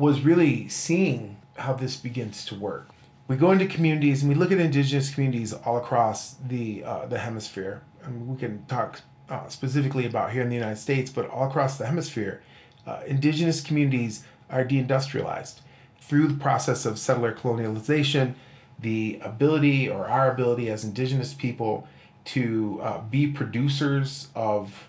was 0.00 0.22
really 0.22 0.68
seeing 0.68 1.36
how 1.56 1.74
this 1.74 1.96
begins 1.96 2.44
to 2.46 2.54
work. 2.54 2.88
We 3.28 3.36
go 3.36 3.52
into 3.52 3.66
communities 3.66 4.22
and 4.22 4.28
we 4.28 4.34
look 4.34 4.50
at 4.50 4.58
indigenous 4.58 5.14
communities 5.14 5.52
all 5.52 5.76
across 5.76 6.34
the 6.34 6.82
uh, 6.82 7.06
the 7.06 7.18
hemisphere. 7.18 7.82
Mean, 8.06 8.26
we 8.26 8.36
can 8.36 8.64
talk 8.66 9.02
uh, 9.28 9.46
specifically 9.48 10.06
about 10.06 10.32
here 10.32 10.42
in 10.42 10.48
the 10.48 10.56
United 10.56 10.78
States, 10.78 11.10
but 11.10 11.28
all 11.28 11.48
across 11.48 11.78
the 11.78 11.86
hemisphere, 11.86 12.42
uh, 12.86 13.00
indigenous 13.06 13.60
communities 13.60 14.24
are 14.48 14.64
deindustrialized 14.64 15.60
through 16.00 16.26
the 16.26 16.34
process 16.34 16.84
of 16.86 16.98
settler 16.98 17.32
colonialization 17.32 18.34
the 18.82 19.20
ability 19.22 19.88
or 19.88 20.08
our 20.08 20.32
ability 20.32 20.70
as 20.70 20.84
indigenous 20.84 21.34
people 21.34 21.86
to 22.24 22.80
uh, 22.82 23.00
be 23.02 23.26
producers 23.26 24.28
of 24.34 24.88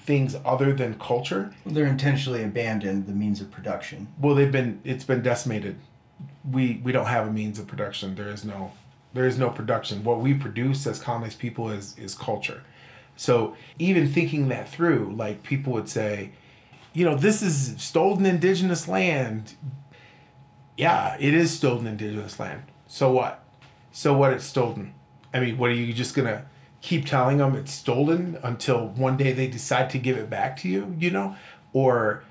things 0.00 0.36
other 0.44 0.72
than 0.72 0.98
culture. 0.98 1.54
They're 1.66 1.86
intentionally 1.86 2.42
abandoned 2.42 3.06
the 3.06 3.12
means 3.12 3.40
of 3.40 3.50
production. 3.50 4.08
Well, 4.18 4.34
they've 4.34 4.50
been 4.50 4.80
it's 4.84 5.04
been 5.04 5.22
decimated. 5.22 5.76
We 6.50 6.80
we 6.82 6.92
don't 6.92 7.06
have 7.06 7.26
a 7.26 7.32
means 7.32 7.58
of 7.58 7.66
production. 7.66 8.14
There 8.14 8.28
is 8.28 8.44
no 8.44 8.72
there 9.12 9.26
is 9.26 9.38
no 9.38 9.50
production. 9.50 10.04
What 10.04 10.20
we 10.20 10.34
produce 10.34 10.86
as 10.86 11.00
colonized 11.00 11.38
people 11.38 11.70
is 11.70 11.96
is 11.98 12.14
culture. 12.14 12.62
So 13.16 13.54
even 13.78 14.08
thinking 14.08 14.48
that 14.48 14.68
through, 14.68 15.14
like 15.14 15.42
people 15.42 15.74
would 15.74 15.88
say, 15.88 16.32
you 16.94 17.04
know, 17.04 17.14
this 17.14 17.42
is 17.42 17.74
stolen 17.76 18.24
indigenous 18.24 18.88
land. 18.88 19.54
Yeah, 20.76 21.16
it 21.20 21.34
is 21.34 21.50
stolen 21.50 21.86
indigenous 21.86 22.40
land. 22.40 22.62
So 22.86 23.12
what? 23.12 23.44
So 23.92 24.16
what? 24.16 24.32
It's 24.32 24.44
stolen. 24.44 24.94
I 25.34 25.40
mean, 25.40 25.58
what 25.58 25.70
are 25.70 25.74
you 25.74 25.92
just 25.92 26.14
gonna 26.14 26.46
keep 26.80 27.06
telling 27.06 27.38
them 27.38 27.54
it's 27.54 27.72
stolen 27.72 28.38
until 28.42 28.88
one 28.88 29.16
day 29.16 29.32
they 29.32 29.46
decide 29.46 29.90
to 29.90 29.98
give 29.98 30.16
it 30.16 30.30
back 30.30 30.56
to 30.58 30.68
you? 30.68 30.94
You 30.98 31.10
know, 31.10 31.36
or 31.72 32.24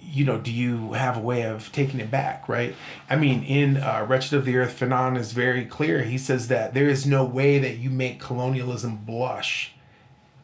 you 0.00 0.24
know, 0.24 0.38
do 0.38 0.50
you 0.50 0.94
have 0.94 1.16
a 1.16 1.20
way 1.20 1.42
of 1.42 1.70
taking 1.72 2.00
it 2.00 2.10
back, 2.10 2.48
right? 2.48 2.74
I 3.08 3.16
mean, 3.16 3.42
in 3.42 3.76
uh, 3.76 4.04
Wretched 4.08 4.34
of 4.34 4.44
the 4.44 4.56
Earth, 4.56 4.78
Fanon 4.80 5.16
is 5.16 5.32
very 5.32 5.64
clear. 5.64 6.02
He 6.02 6.18
says 6.18 6.48
that 6.48 6.74
there 6.74 6.88
is 6.88 7.06
no 7.06 7.24
way 7.24 7.58
that 7.58 7.76
you 7.76 7.90
make 7.90 8.18
colonialism 8.18 8.96
blush 8.96 9.74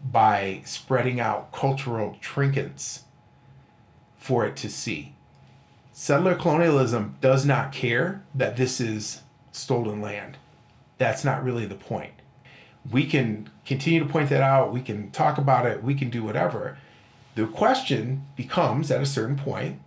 by 0.04 0.62
spreading 0.64 1.18
out 1.18 1.52
cultural 1.52 2.16
trinkets 2.20 3.04
for 4.16 4.46
it 4.46 4.56
to 4.56 4.68
see. 4.68 5.14
Settler 5.92 6.34
colonialism 6.34 7.16
does 7.20 7.46
not 7.46 7.72
care 7.72 8.22
that 8.34 8.56
this 8.56 8.80
is 8.80 9.22
stolen 9.52 10.00
land. 10.00 10.36
That's 10.98 11.24
not 11.24 11.42
really 11.42 11.66
the 11.66 11.74
point. 11.74 12.12
We 12.90 13.06
can 13.06 13.50
continue 13.64 14.00
to 14.00 14.06
point 14.06 14.28
that 14.30 14.42
out, 14.42 14.72
we 14.72 14.80
can 14.80 15.10
talk 15.10 15.38
about 15.38 15.66
it, 15.66 15.82
we 15.82 15.94
can 15.94 16.10
do 16.10 16.22
whatever. 16.22 16.78
The 17.34 17.46
question 17.46 18.24
becomes 18.36 18.90
at 18.90 19.02
a 19.02 19.06
certain 19.06 19.36
point 19.36 19.80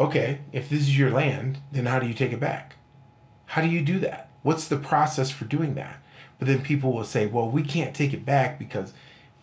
okay, 0.00 0.38
if 0.52 0.68
this 0.68 0.82
is 0.82 0.98
your 0.98 1.10
land, 1.10 1.58
then 1.72 1.86
how 1.86 1.98
do 1.98 2.06
you 2.06 2.14
take 2.14 2.32
it 2.32 2.40
back? 2.40 2.76
How 3.46 3.62
do 3.62 3.68
you 3.68 3.82
do 3.82 3.98
that? 4.00 4.30
What's 4.42 4.68
the 4.68 4.76
process 4.76 5.30
for 5.30 5.44
doing 5.44 5.74
that? 5.74 6.00
But 6.38 6.46
then 6.46 6.62
people 6.62 6.92
will 6.92 7.04
say, 7.04 7.26
well, 7.26 7.50
we 7.50 7.62
can't 7.62 7.94
take 7.94 8.12
it 8.12 8.24
back 8.24 8.58
because, 8.58 8.92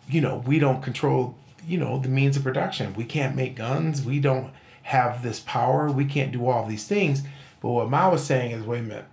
you 0.07 0.21
know, 0.21 0.41
we 0.45 0.59
don't 0.59 0.81
control, 0.81 1.35
you 1.67 1.77
know, 1.77 1.99
the 1.99 2.07
means 2.07 2.37
of 2.37 2.43
production. 2.43 2.93
We 2.93 3.03
can't 3.03 3.35
make 3.35 3.55
guns. 3.55 4.01
We 4.01 4.19
don't 4.19 4.53
have 4.83 5.23
this 5.23 5.39
power. 5.41 5.91
We 5.91 6.05
can't 6.05 6.31
do 6.31 6.47
all 6.47 6.65
these 6.65 6.87
things. 6.87 7.23
But 7.61 7.69
what 7.69 7.89
Mao 7.89 8.11
was 8.11 8.23
saying 8.23 8.51
is, 8.51 8.63
wait 8.63 8.79
a 8.79 8.83
minute, 8.83 9.05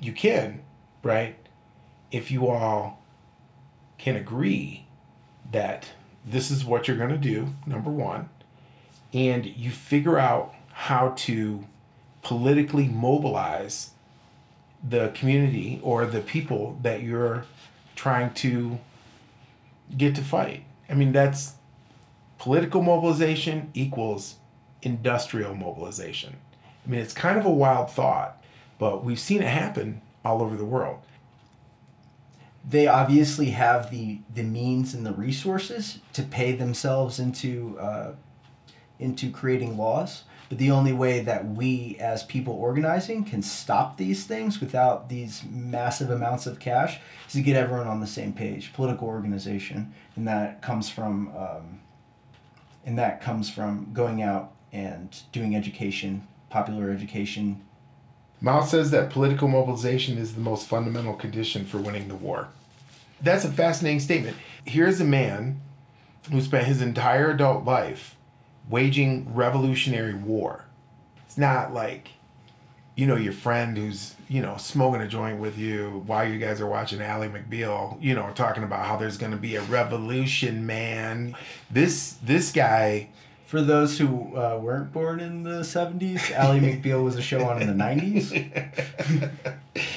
you 0.00 0.12
can, 0.12 0.62
right? 1.02 1.36
If 2.10 2.30
you 2.30 2.48
all 2.48 3.02
can 3.98 4.16
agree 4.16 4.86
that 5.50 5.90
this 6.24 6.50
is 6.50 6.64
what 6.64 6.88
you're 6.88 6.96
going 6.96 7.10
to 7.10 7.16
do, 7.16 7.48
number 7.66 7.90
one, 7.90 8.28
and 9.12 9.46
you 9.46 9.70
figure 9.70 10.18
out 10.18 10.54
how 10.72 11.10
to 11.16 11.64
politically 12.22 12.86
mobilize 12.88 13.90
the 14.86 15.08
community 15.08 15.80
or 15.82 16.06
the 16.06 16.20
people 16.20 16.78
that 16.82 17.02
you're 17.02 17.44
trying 17.96 18.32
to 18.32 18.78
get 19.96 20.14
to 20.14 20.22
fight. 20.22 20.64
I 20.88 20.94
mean, 20.94 21.12
that's 21.12 21.54
political 22.38 22.82
mobilization 22.82 23.70
equals 23.74 24.36
industrial 24.82 25.54
mobilization. 25.54 26.36
I 26.86 26.90
mean, 26.90 27.00
it's 27.00 27.12
kind 27.12 27.38
of 27.38 27.44
a 27.44 27.50
wild 27.50 27.90
thought, 27.90 28.42
but 28.78 29.04
we've 29.04 29.18
seen 29.18 29.42
it 29.42 29.48
happen 29.48 30.00
all 30.24 30.42
over 30.42 30.56
the 30.56 30.64
world. 30.64 31.00
They 32.68 32.86
obviously 32.86 33.50
have 33.50 33.90
the, 33.90 34.20
the 34.34 34.42
means 34.42 34.92
and 34.92 35.06
the 35.06 35.12
resources 35.12 36.00
to 36.12 36.22
pay 36.22 36.52
themselves 36.52 37.18
into 37.18 37.78
uh, 37.78 38.12
into 38.98 39.30
creating 39.30 39.76
laws. 39.76 40.24
But 40.48 40.58
the 40.58 40.70
only 40.70 40.94
way 40.94 41.20
that 41.20 41.46
we, 41.46 41.96
as 42.00 42.22
people 42.22 42.54
organizing, 42.54 43.24
can 43.24 43.42
stop 43.42 43.98
these 43.98 44.24
things 44.24 44.60
without 44.60 45.08
these 45.08 45.44
massive 45.50 46.10
amounts 46.10 46.46
of 46.46 46.58
cash 46.58 46.98
is 47.26 47.34
to 47.34 47.42
get 47.42 47.54
everyone 47.56 47.86
on 47.86 48.00
the 48.00 48.06
same 48.06 48.32
page. 48.32 48.72
Political 48.72 49.06
organization, 49.06 49.92
and 50.16 50.26
that 50.26 50.62
comes 50.62 50.88
from, 50.88 51.28
um, 51.36 51.80
and 52.86 52.98
that 52.98 53.20
comes 53.20 53.50
from 53.50 53.90
going 53.92 54.22
out 54.22 54.52
and 54.72 55.20
doing 55.32 55.54
education, 55.54 56.26
popular 56.48 56.90
education. 56.90 57.62
Mao 58.40 58.62
says 58.62 58.90
that 58.90 59.10
political 59.10 59.48
mobilization 59.48 60.16
is 60.16 60.34
the 60.34 60.40
most 60.40 60.66
fundamental 60.66 61.14
condition 61.14 61.66
for 61.66 61.78
winning 61.78 62.08
the 62.08 62.14
war. 62.14 62.48
That's 63.20 63.44
a 63.44 63.50
fascinating 63.50 64.00
statement. 64.00 64.36
Here's 64.64 65.00
a 65.00 65.04
man 65.04 65.60
who 66.30 66.40
spent 66.40 66.66
his 66.66 66.82
entire 66.82 67.30
adult 67.30 67.64
life 67.64 68.16
waging 68.68 69.34
revolutionary 69.34 70.14
war. 70.14 70.64
It's 71.26 71.38
not 71.38 71.72
like, 71.72 72.10
you 72.96 73.06
know, 73.06 73.16
your 73.16 73.32
friend 73.32 73.76
who's, 73.76 74.14
you 74.28 74.42
know, 74.42 74.56
smoking 74.56 75.00
a 75.00 75.08
joint 75.08 75.40
with 75.40 75.58
you 75.58 76.02
while 76.06 76.28
you 76.28 76.38
guys 76.38 76.60
are 76.60 76.66
watching 76.66 77.00
Ally 77.00 77.28
McBeal, 77.28 78.00
you 78.02 78.14
know, 78.14 78.30
talking 78.34 78.62
about 78.62 78.86
how 78.86 78.96
there's 78.96 79.16
going 79.16 79.32
to 79.32 79.38
be 79.38 79.56
a 79.56 79.62
revolution, 79.62 80.66
man. 80.66 81.34
This 81.70 82.14
this 82.22 82.52
guy. 82.52 83.08
For 83.46 83.62
those 83.62 83.98
who 83.98 84.36
uh, 84.36 84.58
weren't 84.60 84.92
born 84.92 85.20
in 85.20 85.42
the 85.42 85.60
70s, 85.60 86.30
Ally 86.32 86.58
McBeal 86.60 87.02
was 87.02 87.16
a 87.16 87.22
show 87.22 87.48
on 87.48 87.62
in 87.62 87.78
the 87.78 87.82
90s. 87.82 89.32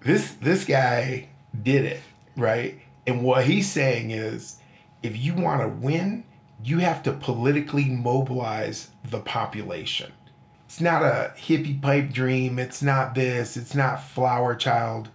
this 0.00 0.32
this 0.40 0.64
guy 0.64 1.28
did 1.60 1.84
it, 1.84 2.00
right? 2.36 2.80
And 3.06 3.22
what 3.22 3.44
he's 3.44 3.70
saying 3.70 4.10
is 4.10 4.56
if 5.02 5.16
you 5.16 5.34
want 5.34 5.60
to 5.62 5.68
win, 5.68 6.24
you 6.64 6.78
have 6.78 7.02
to 7.02 7.12
politically 7.12 7.86
mobilize 7.86 8.88
the 9.04 9.20
population. 9.20 10.12
It's 10.66 10.80
not 10.80 11.02
a 11.02 11.32
hippie 11.36 11.82
pipe 11.82 12.10
dream. 12.10 12.58
It's 12.58 12.82
not 12.82 13.14
this. 13.14 13.56
It's 13.56 13.74
not 13.74 14.02
flower 14.02 14.54
child 14.54 15.10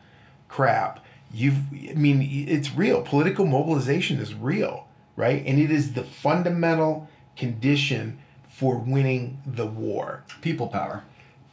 crap. 0.47 1.03
You've, 1.31 1.59
I 1.73 1.93
mean, 1.93 2.21
it's 2.47 2.75
real. 2.75 3.01
Political 3.01 3.45
mobilization 3.47 4.19
is 4.19 4.33
real, 4.33 4.87
right? 5.15 5.43
And 5.45 5.59
it 5.59 5.71
is 5.71 5.93
the 5.93 6.03
fundamental 6.03 7.09
condition 7.35 8.19
for 8.49 8.77
winning 8.77 9.41
the 9.45 9.65
war. 9.65 10.23
People 10.41 10.67
power. 10.67 11.03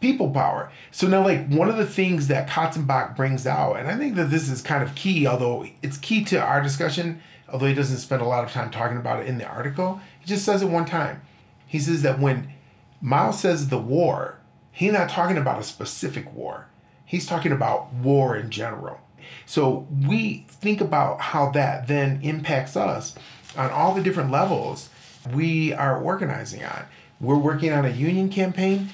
People 0.05 0.29
power. 0.29 0.71
So 0.91 1.09
now, 1.09 1.25
like, 1.25 1.49
one 1.49 1.71
of 1.71 1.79
the 1.79 1.87
things 1.87 2.27
that 2.27 2.47
Katzenbach 2.47 3.17
brings 3.17 3.47
out, 3.47 3.79
and 3.79 3.89
I 3.89 3.97
think 3.97 4.17
that 4.17 4.31
this 4.31 4.51
is 4.51 4.61
kind 4.61 4.83
of 4.83 4.95
key, 4.95 5.27
although 5.27 5.65
it's 5.81 5.97
key 5.97 6.23
to 6.25 6.39
our 6.39 6.61
discussion, 6.61 7.23
although 7.49 7.65
he 7.65 7.73
doesn't 7.73 7.97
spend 7.97 8.21
a 8.21 8.27
lot 8.27 8.45
of 8.45 8.51
time 8.51 8.71
talking 8.71 8.99
about 8.99 9.21
it 9.23 9.27
in 9.27 9.39
the 9.39 9.47
article, 9.47 10.03
he 10.21 10.27
just 10.27 10.45
says 10.45 10.61
it 10.61 10.69
one 10.69 10.85
time. 10.85 11.23
He 11.67 11.79
says 11.79 12.03
that 12.03 12.21
when 12.21 12.53
Mao 13.01 13.31
says 13.31 13.71
the 13.71 13.79
war, 13.79 14.41
he's 14.71 14.93
not 14.93 15.09
talking 15.09 15.39
about 15.39 15.59
a 15.59 15.65
specific 15.65 16.31
war. 16.35 16.69
He's 17.07 17.25
talking 17.25 17.53
about 17.53 17.91
war 17.95 18.37
in 18.37 18.51
general. 18.51 19.01
So 19.47 19.87
we 20.07 20.45
think 20.51 20.83
about 20.83 21.19
how 21.19 21.49
that 21.53 21.89
then 21.89 22.21
impacts 22.23 22.77
us 22.77 23.15
on 23.57 23.71
all 23.71 23.95
the 23.95 24.03
different 24.03 24.31
levels 24.31 24.91
we 25.33 25.73
are 25.73 25.99
organizing 25.99 26.63
on. 26.63 26.85
We're 27.21 27.39
working 27.39 27.73
on 27.73 27.87
a 27.87 27.91
union 27.91 28.29
campaign. 28.29 28.91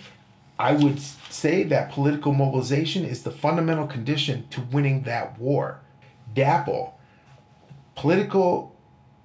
I 0.60 0.72
would 0.74 1.00
say 1.00 1.62
that 1.64 1.90
political 1.90 2.34
mobilization 2.34 3.04
is 3.04 3.22
the 3.22 3.30
fundamental 3.30 3.86
condition 3.86 4.46
to 4.50 4.60
winning 4.60 5.04
that 5.04 5.38
war. 5.38 5.80
Dapple, 6.34 7.00
Political 8.00 8.74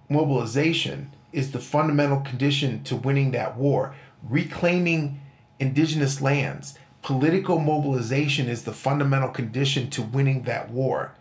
mobilization 0.09 1.11
is 1.31 1.51
the 1.51 1.59
fundamental 1.59 2.19
condition 2.19 2.83
to 2.83 2.95
winning 2.95 3.31
that 3.31 3.55
war. 3.55 3.95
Reclaiming 4.21 5.21
indigenous 5.59 6.21
lands, 6.21 6.77
political 7.01 7.59
mobilization 7.59 8.49
is 8.49 8.63
the 8.63 8.73
fundamental 8.73 9.29
condition 9.29 9.89
to 9.91 10.01
winning 10.01 10.43
that 10.43 10.71
war. 10.71 11.15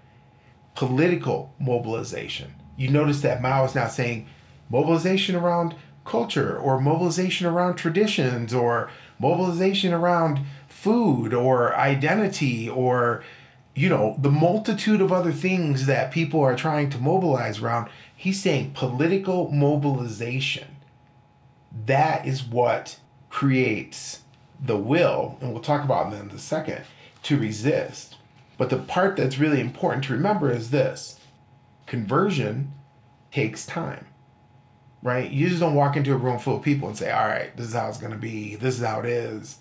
Political 0.75 1.55
mobilization. 1.61 2.55
You 2.77 2.89
notice 2.89 3.21
that 3.21 3.41
Mao 3.41 3.65
is 3.67 3.77
now 3.77 3.87
saying 3.87 4.27
mobilization 4.69 5.37
around 5.37 5.77
culture 6.05 6.59
or 6.59 6.81
mobilization 6.81 7.47
around 7.47 7.77
traditions 7.77 8.53
or 8.53 8.91
mobilization 9.19 9.93
around 9.93 10.41
food 10.69 11.33
or 11.33 11.75
identity 11.77 12.69
or 12.69 13.23
you 13.75 13.89
know, 13.89 14.15
the 14.21 14.31
multitude 14.31 15.01
of 15.01 15.13
other 15.13 15.33
things 15.33 15.87
that 15.87 16.13
people 16.13 16.41
are 16.41 16.55
trying 16.55 16.91
to 16.91 16.99
mobilize 16.99 17.61
around. 17.61 17.91
He's 18.15 18.41
saying 18.41 18.73
political 18.75 19.51
mobilization. 19.51 20.77
That 21.87 22.25
is 22.25 22.45
what 22.45 22.99
creates 23.31 24.21
the 24.65 24.77
will, 24.77 25.37
and 25.41 25.53
we'll 25.53 25.63
talk 25.63 25.85
about 25.85 26.13
that 26.13 26.21
in 26.21 26.31
a 26.31 26.39
second, 26.39 26.83
to 27.25 27.37
resist. 27.37 28.17
But 28.57 28.71
the 28.71 28.79
part 28.79 29.17
that's 29.17 29.39
really 29.39 29.61
important 29.61 30.05
to 30.05 30.13
remember 30.13 30.51
is 30.51 30.71
this 30.71 31.19
conversion 31.87 32.73
takes 33.33 33.67
time, 33.67 34.07
right? 35.05 35.31
You 35.31 35.49
just 35.49 35.61
don't 35.61 35.75
walk 35.75 35.97
into 35.97 36.13
a 36.13 36.17
room 36.17 36.41
full 36.41 36.57
of 36.57 36.63
people 36.63 36.89
and 36.89 36.97
say, 36.97 37.13
all 37.13 37.29
right, 37.29 37.55
this 37.57 37.67
is 37.69 37.75
how 37.75 37.89
it's 37.89 37.99
going 37.99 38.13
to 38.13 38.19
be, 38.19 38.57
this 38.57 38.81
is 38.81 38.85
how 38.85 38.99
it 39.01 39.07
is. 39.07 39.59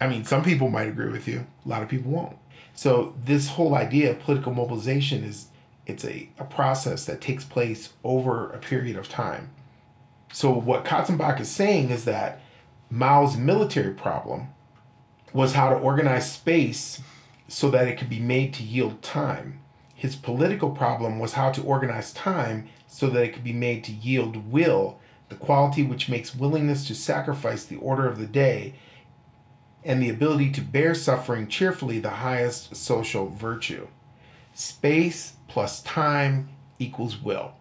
I 0.00 0.06
mean, 0.06 0.24
some 0.24 0.44
people 0.44 0.68
might 0.68 0.86
agree 0.86 1.10
with 1.10 1.26
you, 1.26 1.46
a 1.64 1.68
lot 1.68 1.82
of 1.82 1.88
people 1.88 2.12
won't. 2.12 2.36
So 2.74 3.16
this 3.24 3.48
whole 3.48 3.74
idea 3.74 4.10
of 4.10 4.20
political 4.20 4.52
mobilization 4.52 5.24
is 5.24 5.46
it's 5.86 6.04
a, 6.04 6.28
a 6.38 6.44
process 6.44 7.06
that 7.06 7.20
takes 7.20 7.44
place 7.44 7.94
over 8.04 8.50
a 8.50 8.58
period 8.58 8.96
of 8.96 9.08
time. 9.08 9.50
So 10.32 10.52
what 10.52 10.84
Katzenbach 10.84 11.40
is 11.40 11.48
saying 11.48 11.90
is 11.90 12.04
that 12.04 12.40
Mao's 12.90 13.36
military 13.36 13.94
problem 13.94 14.48
was 15.32 15.54
how 15.54 15.70
to 15.70 15.76
organize 15.76 16.30
space 16.30 17.00
so 17.48 17.70
that 17.70 17.88
it 17.88 17.96
could 17.96 18.10
be 18.10 18.20
made 18.20 18.52
to 18.54 18.62
yield 18.62 19.00
time. 19.02 19.60
His 20.04 20.16
political 20.16 20.68
problem 20.68 21.18
was 21.18 21.32
how 21.32 21.50
to 21.52 21.62
organize 21.62 22.12
time 22.12 22.68
so 22.86 23.08
that 23.08 23.22
it 23.22 23.32
could 23.32 23.42
be 23.42 23.54
made 23.54 23.84
to 23.84 23.92
yield 23.92 24.52
will, 24.52 24.98
the 25.30 25.34
quality 25.34 25.82
which 25.82 26.10
makes 26.10 26.34
willingness 26.34 26.86
to 26.88 26.94
sacrifice 26.94 27.64
the 27.64 27.78
order 27.78 28.06
of 28.06 28.18
the 28.18 28.26
day 28.26 28.74
and 29.82 30.02
the 30.02 30.10
ability 30.10 30.50
to 30.50 30.60
bear 30.60 30.94
suffering 30.94 31.48
cheerfully 31.48 32.00
the 32.00 32.10
highest 32.10 32.76
social 32.76 33.30
virtue. 33.30 33.86
Space 34.52 35.36
plus 35.48 35.80
time 35.84 36.50
equals 36.78 37.16
will. 37.22 37.54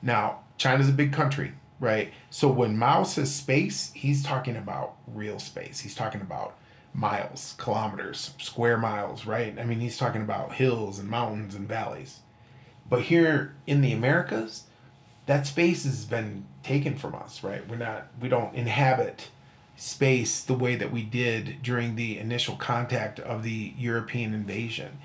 Now, 0.00 0.44
China's 0.56 0.88
a 0.88 0.92
big 0.92 1.12
country, 1.12 1.52
right? 1.78 2.10
So 2.30 2.48
when 2.48 2.78
Mao 2.78 3.02
says 3.02 3.34
space, 3.34 3.92
he's 3.92 4.22
talking 4.22 4.56
about 4.56 4.94
real 5.06 5.38
space. 5.38 5.80
He's 5.80 5.94
talking 5.94 6.22
about 6.22 6.56
miles, 6.94 7.54
kilometers, 7.58 8.34
square 8.38 8.76
miles, 8.76 9.26
right? 9.26 9.58
I 9.58 9.64
mean, 9.64 9.80
he's 9.80 9.96
talking 9.96 10.22
about 10.22 10.54
hills 10.54 10.98
and 10.98 11.08
mountains 11.08 11.54
and 11.54 11.66
valleys. 11.68 12.20
But 12.88 13.02
here 13.02 13.54
in 13.66 13.80
the 13.80 13.92
Americas, 13.92 14.64
that 15.26 15.46
space 15.46 15.84
has 15.84 16.04
been 16.04 16.46
taken 16.62 16.96
from 16.96 17.14
us, 17.14 17.42
right? 17.42 17.66
We're 17.68 17.76
not, 17.76 18.08
we 18.20 18.28
don't 18.28 18.54
inhabit 18.54 19.28
space 19.76 20.42
the 20.42 20.54
way 20.54 20.76
that 20.76 20.92
we 20.92 21.02
did 21.02 21.62
during 21.62 21.96
the 21.96 22.18
initial 22.18 22.56
contact 22.56 23.18
of 23.20 23.42
the 23.42 23.72
European 23.78 24.34
invasion. 24.34 24.98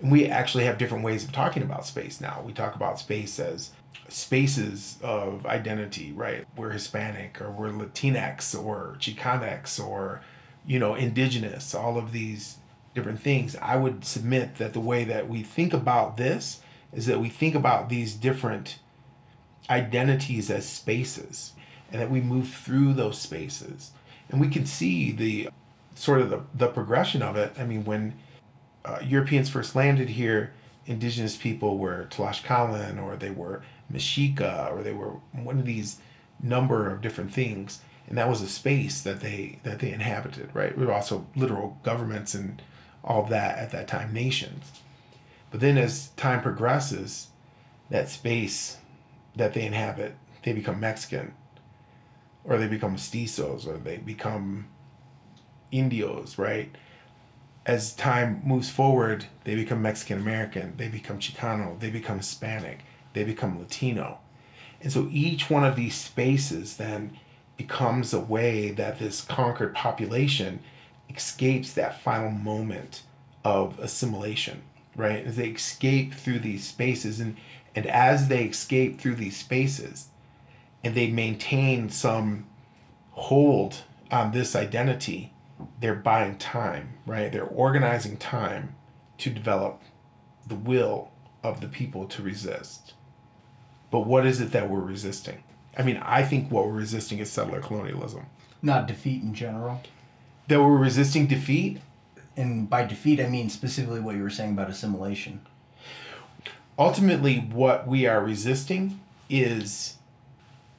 And 0.00 0.10
we 0.10 0.26
actually 0.26 0.64
have 0.64 0.78
different 0.78 1.04
ways 1.04 1.24
of 1.24 1.32
talking 1.32 1.62
about 1.62 1.86
space 1.86 2.20
now. 2.20 2.42
We 2.44 2.52
talk 2.52 2.74
about 2.74 2.98
space 2.98 3.38
as 3.38 3.70
spaces 4.08 4.98
of 5.02 5.46
identity, 5.46 6.12
right? 6.12 6.44
We're 6.56 6.70
Hispanic 6.70 7.40
or 7.40 7.50
we're 7.50 7.70
Latinx 7.70 8.60
or 8.60 8.96
Chicanx 8.98 9.78
or, 9.82 10.22
you 10.66 10.78
know, 10.78 10.94
indigenous, 10.94 11.74
all 11.74 11.98
of 11.98 12.12
these 12.12 12.58
different 12.94 13.20
things. 13.20 13.56
I 13.56 13.76
would 13.76 14.04
submit 14.04 14.56
that 14.56 14.72
the 14.72 14.80
way 14.80 15.04
that 15.04 15.28
we 15.28 15.42
think 15.42 15.72
about 15.72 16.16
this 16.16 16.60
is 16.92 17.06
that 17.06 17.20
we 17.20 17.28
think 17.28 17.54
about 17.54 17.88
these 17.88 18.14
different 18.14 18.78
identities 19.68 20.50
as 20.50 20.68
spaces 20.68 21.52
and 21.92 22.00
that 22.00 22.10
we 22.10 22.20
move 22.20 22.48
through 22.48 22.94
those 22.94 23.20
spaces 23.20 23.92
and 24.30 24.40
we 24.40 24.48
can 24.48 24.64
see 24.64 25.12
the 25.12 25.48
sort 25.94 26.20
of 26.20 26.30
the, 26.30 26.40
the 26.54 26.68
progression 26.68 27.22
of 27.22 27.36
it. 27.36 27.52
I 27.58 27.64
mean, 27.64 27.84
when 27.84 28.14
uh, 28.84 29.00
Europeans 29.02 29.48
first 29.48 29.74
landed 29.74 30.08
here, 30.08 30.52
indigenous 30.86 31.36
people 31.36 31.78
were 31.78 32.06
Tlaxcalan 32.10 33.02
or 33.02 33.16
they 33.16 33.30
were 33.30 33.62
Mexica 33.92 34.72
or 34.72 34.82
they 34.82 34.92
were 34.92 35.16
one 35.32 35.58
of 35.58 35.66
these 35.66 35.98
number 36.42 36.90
of 36.90 37.00
different 37.00 37.32
things. 37.32 37.80
And 38.10 38.18
that 38.18 38.28
was 38.28 38.42
a 38.42 38.48
space 38.48 39.00
that 39.02 39.20
they 39.20 39.60
that 39.62 39.78
they 39.78 39.92
inhabited, 39.92 40.50
right? 40.52 40.76
We 40.76 40.84
were 40.84 40.92
also 40.92 41.26
literal 41.36 41.78
governments 41.84 42.34
and 42.34 42.60
all 43.04 43.22
that 43.26 43.58
at 43.58 43.70
that 43.70 43.88
time, 43.88 44.12
nations. 44.12 44.82
But 45.50 45.60
then 45.60 45.78
as 45.78 46.08
time 46.10 46.42
progresses, 46.42 47.28
that 47.88 48.08
space 48.08 48.78
that 49.36 49.54
they 49.54 49.64
inhabit, 49.64 50.16
they 50.42 50.52
become 50.52 50.80
Mexican 50.80 51.34
or 52.44 52.58
they 52.58 52.66
become 52.66 52.96
mestizos 52.96 53.66
or 53.66 53.78
they 53.78 53.98
become 53.98 54.66
indios, 55.70 56.36
right? 56.36 56.74
As 57.64 57.94
time 57.94 58.42
moves 58.44 58.70
forward, 58.70 59.26
they 59.44 59.54
become 59.54 59.82
Mexican 59.82 60.18
American, 60.18 60.76
they 60.76 60.88
become 60.88 61.20
Chicano, 61.20 61.78
they 61.78 61.90
become 61.90 62.18
Hispanic, 62.18 62.80
they 63.12 63.22
become 63.22 63.58
Latino. 63.58 64.18
And 64.80 64.92
so 64.92 65.08
each 65.12 65.48
one 65.48 65.62
of 65.62 65.76
these 65.76 65.94
spaces 65.94 66.76
then 66.76 67.16
becomes 67.60 68.14
a 68.14 68.20
way 68.20 68.70
that 68.70 68.98
this 68.98 69.20
conquered 69.20 69.74
population 69.74 70.60
escapes 71.14 71.72
that 71.74 72.00
final 72.00 72.30
moment 72.30 73.02
of 73.44 73.78
assimilation, 73.78 74.62
right? 74.96 75.24
As 75.26 75.36
they 75.36 75.48
escape 75.48 76.14
through 76.14 76.38
these 76.38 76.66
spaces 76.66 77.20
and 77.20 77.36
and 77.76 77.86
as 77.86 78.26
they 78.26 78.44
escape 78.44 79.00
through 79.00 79.14
these 79.14 79.36
spaces, 79.36 80.08
and 80.82 80.94
they 80.96 81.08
maintain 81.08 81.88
some 81.88 82.46
hold 83.12 83.82
on 84.10 84.32
this 84.32 84.56
identity, 84.56 85.32
they're 85.80 85.94
buying 85.94 86.36
time, 86.36 86.94
right? 87.06 87.30
They're 87.30 87.44
organizing 87.44 88.16
time 88.16 88.74
to 89.18 89.30
develop 89.30 89.82
the 90.48 90.56
will 90.56 91.12
of 91.44 91.60
the 91.60 91.68
people 91.68 92.06
to 92.06 92.22
resist. 92.22 92.94
But 93.92 94.00
what 94.00 94.26
is 94.26 94.40
it 94.40 94.50
that 94.50 94.68
we're 94.68 94.80
resisting? 94.80 95.44
I 95.80 95.82
mean, 95.82 95.96
I 96.04 96.22
think 96.22 96.50
what 96.50 96.66
we're 96.66 96.72
resisting 96.72 97.20
is 97.20 97.32
settler 97.32 97.62
colonialism. 97.62 98.26
Not 98.60 98.86
defeat 98.86 99.22
in 99.22 99.32
general. 99.32 99.80
That 100.48 100.60
we're 100.60 100.76
resisting 100.76 101.26
defeat? 101.26 101.80
And 102.36 102.68
by 102.68 102.84
defeat, 102.84 103.18
I 103.18 103.30
mean 103.30 103.48
specifically 103.48 103.98
what 103.98 104.14
you 104.14 104.22
were 104.22 104.28
saying 104.28 104.50
about 104.50 104.68
assimilation. 104.68 105.40
Ultimately, 106.78 107.38
what 107.38 107.88
we 107.88 108.06
are 108.06 108.22
resisting 108.22 109.00
is 109.30 109.96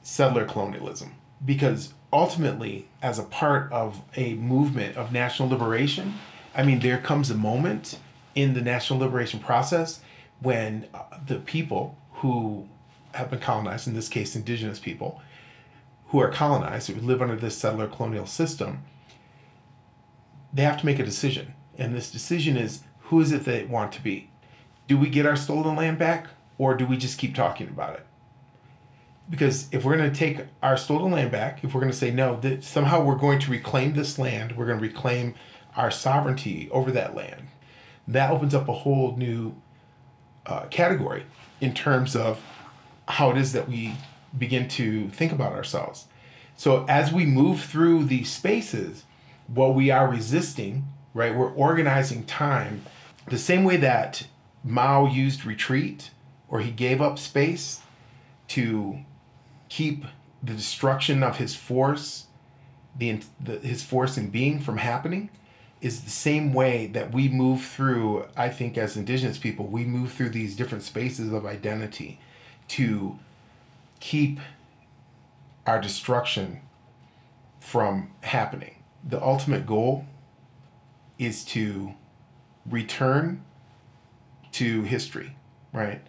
settler 0.02 0.44
colonialism 0.44 1.16
because 1.44 1.94
ultimately 2.12 2.86
as 3.02 3.18
a 3.18 3.24
part 3.24 3.72
of 3.72 4.02
a 4.14 4.34
movement 4.34 4.96
of 4.96 5.12
national 5.12 5.48
liberation 5.48 6.14
i 6.56 6.62
mean 6.62 6.80
there 6.80 6.98
comes 6.98 7.30
a 7.30 7.34
moment 7.34 7.98
in 8.34 8.52
the 8.52 8.60
national 8.60 8.98
liberation 8.98 9.38
process 9.38 10.00
when 10.40 10.86
uh, 10.92 11.02
the 11.24 11.36
people 11.36 11.96
who 12.14 12.66
have 13.14 13.30
been 13.30 13.40
colonized 13.40 13.86
in 13.86 13.94
this 13.94 14.08
case 14.08 14.34
indigenous 14.34 14.78
people 14.78 15.20
who 16.06 16.18
are 16.20 16.30
colonized 16.30 16.88
who 16.88 17.00
live 17.00 17.22
under 17.22 17.36
this 17.36 17.56
settler 17.56 17.86
colonial 17.86 18.26
system 18.26 18.82
they 20.52 20.62
have 20.62 20.78
to 20.78 20.86
make 20.86 20.98
a 20.98 21.04
decision. 21.04 21.54
And 21.78 21.94
this 21.94 22.10
decision 22.10 22.56
is 22.56 22.82
who 23.04 23.20
is 23.20 23.32
it 23.32 23.44
they 23.44 23.64
want 23.64 23.92
to 23.92 24.02
be? 24.02 24.30
Do 24.86 24.98
we 24.98 25.08
get 25.08 25.26
our 25.26 25.36
stolen 25.36 25.76
land 25.76 25.98
back 25.98 26.28
or 26.58 26.74
do 26.74 26.84
we 26.84 26.96
just 26.96 27.18
keep 27.18 27.34
talking 27.34 27.68
about 27.68 27.94
it? 27.94 28.06
Because 29.30 29.68
if 29.72 29.84
we're 29.84 29.96
going 29.96 30.12
to 30.12 30.18
take 30.18 30.44
our 30.62 30.76
stolen 30.76 31.12
land 31.12 31.30
back, 31.30 31.64
if 31.64 31.72
we're 31.72 31.80
going 31.80 31.92
to 31.92 31.96
say 31.96 32.10
no, 32.10 32.38
that 32.40 32.64
somehow 32.64 33.02
we're 33.02 33.16
going 33.16 33.38
to 33.38 33.50
reclaim 33.50 33.94
this 33.94 34.18
land, 34.18 34.56
we're 34.56 34.66
going 34.66 34.78
to 34.78 34.82
reclaim 34.82 35.34
our 35.76 35.90
sovereignty 35.90 36.68
over 36.70 36.90
that 36.90 37.14
land, 37.14 37.48
that 38.06 38.30
opens 38.30 38.54
up 38.54 38.68
a 38.68 38.72
whole 38.72 39.16
new 39.16 39.54
uh, 40.44 40.66
category 40.66 41.24
in 41.60 41.72
terms 41.72 42.14
of 42.14 42.42
how 43.08 43.30
it 43.30 43.36
is 43.36 43.52
that 43.52 43.68
we 43.68 43.94
begin 44.36 44.68
to 44.68 45.08
think 45.10 45.32
about 45.32 45.52
ourselves. 45.52 46.06
So 46.56 46.84
as 46.88 47.12
we 47.12 47.26
move 47.26 47.62
through 47.62 48.04
these 48.04 48.30
spaces, 48.30 49.04
what 49.46 49.74
we 49.74 49.90
are 49.90 50.08
resisting, 50.08 50.84
right, 51.14 51.34
we're 51.34 51.52
organizing 51.52 52.24
time 52.24 52.84
the 53.28 53.38
same 53.38 53.64
way 53.64 53.76
that 53.78 54.26
Mao 54.64 55.06
used 55.06 55.44
retreat 55.44 56.10
or 56.48 56.60
he 56.60 56.70
gave 56.70 57.00
up 57.00 57.18
space 57.18 57.80
to 58.48 58.98
keep 59.68 60.04
the 60.42 60.54
destruction 60.54 61.22
of 61.22 61.38
his 61.38 61.54
force, 61.54 62.26
the, 62.96 63.22
the 63.40 63.58
his 63.58 63.82
force 63.82 64.16
in 64.16 64.28
being 64.28 64.60
from 64.60 64.78
happening, 64.78 65.30
is 65.80 66.02
the 66.02 66.10
same 66.10 66.52
way 66.52 66.86
that 66.88 67.12
we 67.12 67.28
move 67.28 67.64
through. 67.64 68.26
I 68.36 68.48
think 68.48 68.76
as 68.76 68.96
indigenous 68.96 69.38
people, 69.38 69.66
we 69.66 69.84
move 69.84 70.12
through 70.12 70.30
these 70.30 70.56
different 70.56 70.84
spaces 70.84 71.32
of 71.32 71.46
identity 71.46 72.20
to 72.72 73.18
keep 74.00 74.40
our 75.66 75.80
destruction 75.80 76.60
from 77.60 78.10
happening. 78.20 78.82
The 79.08 79.22
ultimate 79.22 79.66
goal 79.66 80.06
is 81.18 81.44
to 81.46 81.94
return 82.66 83.44
to 84.52 84.82
history, 84.82 85.36
right? 85.72 86.02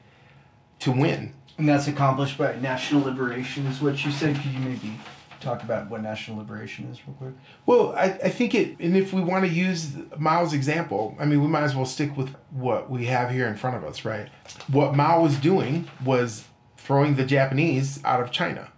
To 0.80 0.92
win 0.92 1.34
and 1.58 1.70
that's 1.70 1.88
accomplished 1.88 2.38
by 2.38 2.56
national 2.56 3.04
liberation, 3.04 3.66
is 3.68 3.82
what 3.82 4.04
you 4.04 4.12
said. 4.12 4.36
Could 4.36 4.52
you 4.52 4.60
maybe 4.60 4.94
talk 5.40 5.62
about 5.64 5.90
what 5.90 6.02
national 6.02 6.38
liberation 6.38 6.86
is, 6.92 7.00
real 7.06 7.16
quick? 7.18 7.34
Well, 7.66 7.94
I, 7.96 8.06
I 8.06 8.30
think 8.30 8.56
it, 8.56 8.80
and 8.80 8.98
if 8.98 9.14
we 9.14 9.22
want 9.22 9.46
to 9.46 9.52
use 9.52 9.94
Mao's 10.18 10.54
example, 10.54 11.16
I 11.20 11.26
mean, 11.26 11.42
we 11.42 11.48
might 11.48 11.64
as 11.64 11.76
well 11.76 11.86
stick 11.86 12.16
with 12.18 12.34
what 12.50 12.90
we 12.90 13.06
have 13.06 13.30
here 13.30 13.48
in 13.48 13.56
front 13.56 13.76
of 13.76 13.84
us, 13.84 14.04
right? 14.04 14.30
What 14.72 14.96
Mao 14.96 15.22
was 15.22 15.38
doing 15.38 15.88
was 16.04 16.46
throwing 16.84 17.16
the 17.16 17.26
Japanese 17.26 18.04
out 18.04 18.22
of 18.22 18.30
China. 18.30 18.70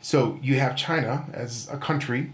So 0.00 0.40
you 0.42 0.58
have 0.58 0.74
China 0.74 1.26
as 1.32 1.68
a 1.70 1.76
country 1.76 2.32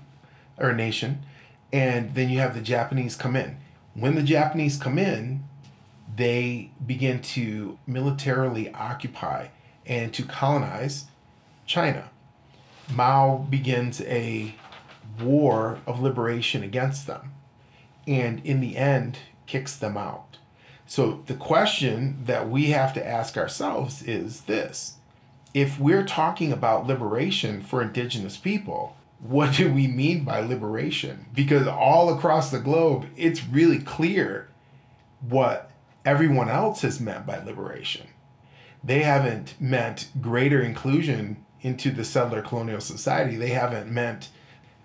or 0.57 0.71
a 0.71 0.77
nation, 0.77 1.23
and 1.71 2.15
then 2.15 2.31
you 2.31 2.39
have 2.39 2.55
the 2.55 2.63
Japanese 2.63 3.15
come 3.15 3.37
in. 3.37 3.59
When 3.93 4.15
the 4.15 4.23
Japanese 4.23 4.79
come 4.79 4.99
in, 4.99 5.45
they 6.17 6.71
begin 6.87 7.21
to 7.21 7.79
militarily 7.87 8.73
occupy 8.73 9.49
and 9.85 10.13
to 10.15 10.23
colonize 10.23 11.05
China. 11.67 12.09
Mao 12.91 13.47
begins 13.51 14.01
a 14.03 14.55
war 15.21 15.81
of 15.87 16.01
liberation 16.01 16.63
against 16.63 17.07
them, 17.07 17.35
and 18.07 18.41
in 18.45 18.61
the 18.61 18.79
end 18.79 19.19
kicks 19.47 19.77
them 19.77 19.99
out. 19.99 20.39
So 20.87 21.23
the 21.27 21.35
question 21.35 22.19
that 22.25 22.49
we 22.49 22.67
have 22.67 22.93
to 22.95 23.07
ask 23.07 23.37
ourselves 23.37 24.03
is 24.03 24.43
this 24.43 24.97
if 25.55 25.79
we're 25.79 26.05
talking 26.05 26.53
about 26.53 26.87
liberation 26.87 27.63
for 27.63 27.81
indigenous 27.81 28.37
people, 28.37 28.97
what 29.21 29.55
do 29.55 29.73
we 29.73 29.87
mean 29.87 30.25
by 30.25 30.41
liberation? 30.41 31.27
Because 31.33 31.67
all 31.67 32.13
across 32.13 32.51
the 32.51 32.59
globe, 32.59 33.07
it's 33.17 33.47
really 33.47 33.79
clear 33.79 34.49
what 35.21 35.71
everyone 36.05 36.49
else 36.49 36.83
has 36.83 37.01
meant 37.01 37.25
by 37.25 37.43
liberation. 37.43 38.09
They 38.83 39.03
haven't 39.03 39.55
meant 39.59 40.11
greater 40.21 40.61
inclusion 40.61 41.45
into 41.63 41.91
the 41.91 42.05
settler 42.05 42.43
colonial 42.43 42.81
society. 42.81 43.37
They 43.37 43.51
haven't 43.51 43.91
meant 43.91 44.29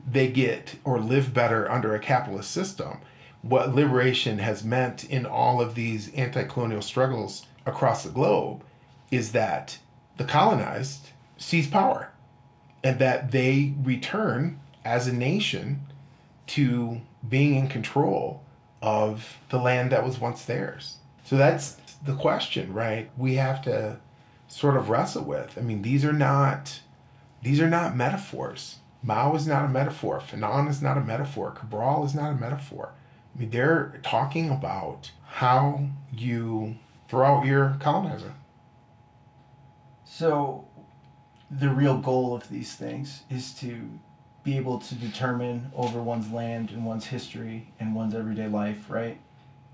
they 0.10 0.30
get 0.30 0.76
or 0.86 1.00
live 1.00 1.34
better 1.34 1.70
under 1.70 1.94
a 1.94 2.00
capitalist 2.00 2.52
system. 2.52 3.00
What 3.42 3.74
liberation 3.74 4.40
has 4.40 4.64
meant 4.64 5.04
in 5.06 5.26
all 5.26 5.62
of 5.62 5.76
these 5.76 6.14
anti 6.14 6.44
colonial 6.44 6.82
struggles 6.82 7.46
across 7.66 8.04
the 8.04 8.10
globe 8.10 8.64
is 9.12 9.32
that 9.32 9.80
the 10.18 10.26
colonized 10.26 11.10
seize 11.38 11.68
power 11.68 12.12
and 12.84 13.00
that 13.00 13.32
they 13.32 13.74
return 13.82 14.60
as 14.84 15.08
a 15.08 15.14
nation 15.14 15.82
to 16.48 17.02
being 17.28 17.56
in 17.56 17.68
control 17.68 18.44
of 18.82 19.38
the 19.50 19.60
land 19.60 19.92
that 19.92 20.06
was 20.06 20.20
once 20.20 20.44
theirs. 20.46 20.98
So 21.24 21.38
that's 21.38 21.78
the 22.04 22.16
question, 22.16 22.74
right? 22.74 23.10
We 23.18 23.36
have 23.36 23.62
to 23.64 23.98
sort 24.48 24.78
of 24.78 24.90
wrestle 24.90 25.24
with. 25.24 25.58
I 25.58 25.62
mean, 25.62 25.82
these 25.82 26.04
are 26.04 26.14
not 26.14 26.82
these 27.42 27.62
are 27.62 27.70
not 27.70 27.96
metaphors. 27.96 28.80
Mao 29.02 29.34
is 29.36 29.48
not 29.48 29.64
a 29.64 29.70
metaphor. 29.70 30.20
Fanon 30.20 30.68
is 30.70 30.82
not 30.82 30.98
a 30.98 31.02
metaphor. 31.02 31.52
Cabral 31.52 32.04
is 32.04 32.14
not 32.14 32.32
a 32.32 32.36
metaphor. 32.36 32.92
I 33.36 33.40
mean, 33.40 33.50
they're 33.50 34.00
talking 34.04 34.50
about 34.50 35.12
how 35.26 35.88
you 36.12 36.76
throw 37.08 37.26
out 37.26 37.46
your 37.46 37.78
colonizer. 37.80 38.34
So, 40.06 40.66
the 41.50 41.70
real 41.70 41.98
goal 41.98 42.36
of 42.36 42.50
these 42.50 42.76
things 42.76 43.24
is 43.30 43.54
to 43.56 43.90
be 44.44 44.58
able 44.58 44.80
to 44.80 44.96
determine 44.96 45.72
over 45.76 46.02
one's 46.02 46.32
land 46.32 46.72
and 46.72 46.86
one's 46.86 47.08
history 47.08 47.72
and 47.80 47.96
one's 47.96 48.16
everyday 48.16 48.48
life, 48.48 48.90
right? 48.90 49.20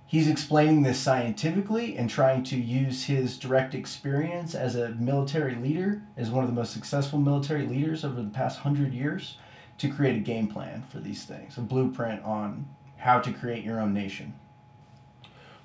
He's 0.08 0.28
explaining 0.28 0.84
this 0.84 1.00
scientifically 1.00 1.98
and 1.98 2.10
trying 2.10 2.44
to 2.44 2.58
use 2.58 3.06
his 3.06 3.38
direct 3.38 3.74
experience 3.74 4.54
as 4.54 4.76
a 4.76 4.90
military 4.92 5.56
leader, 5.56 6.04
as 6.16 6.30
one 6.30 6.44
of 6.44 6.50
the 6.50 6.56
most 6.56 6.74
successful 6.74 7.20
military 7.20 7.66
leaders 7.66 8.06
over 8.06 8.22
the 8.22 8.30
past 8.30 8.60
hundred 8.60 8.94
years, 8.94 9.38
to 9.80 9.90
create 9.90 10.16
a 10.16 10.20
game 10.20 10.48
plan 10.48 10.84
for 10.92 11.00
these 11.00 11.26
things, 11.26 11.58
a 11.58 11.62
blueprint 11.62 12.24
on 12.24 12.68
how 12.98 13.20
to 13.20 13.32
create 13.32 13.64
your 13.64 13.80
own 13.80 13.94
nation. 13.94 14.34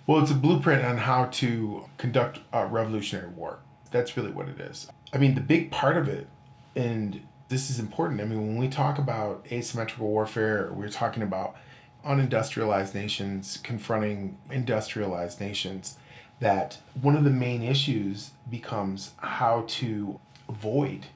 Well, 0.06 0.20
it's 0.20 0.30
a 0.30 0.34
blueprint 0.34 0.84
on 0.84 0.98
how 0.98 1.26
to 1.26 1.84
conduct 1.96 2.40
a 2.52 2.66
revolutionary 2.66 3.28
war. 3.28 3.60
That's 3.90 4.16
really 4.16 4.30
what 4.30 4.48
it 4.48 4.60
is. 4.60 4.88
I 5.12 5.18
mean, 5.18 5.34
the 5.34 5.40
big 5.40 5.70
part 5.70 5.96
of 5.96 6.08
it, 6.08 6.26
and 6.74 7.20
this 7.48 7.70
is 7.70 7.78
important. 7.78 8.20
I 8.20 8.24
mean, 8.24 8.40
when 8.40 8.56
we 8.56 8.68
talk 8.68 8.98
about 8.98 9.46
asymmetrical 9.50 10.08
warfare, 10.08 10.70
we're 10.72 10.88
talking 10.88 11.22
about 11.22 11.56
unindustrialized 12.04 12.94
nations 12.94 13.58
confronting 13.62 14.38
industrialized 14.50 15.40
nations 15.40 15.96
that 16.40 16.78
one 17.00 17.16
of 17.16 17.24
the 17.24 17.30
main 17.30 17.62
issues 17.62 18.30
becomes 18.48 19.12
how 19.18 19.64
to 19.68 20.18
avoid 20.48 21.06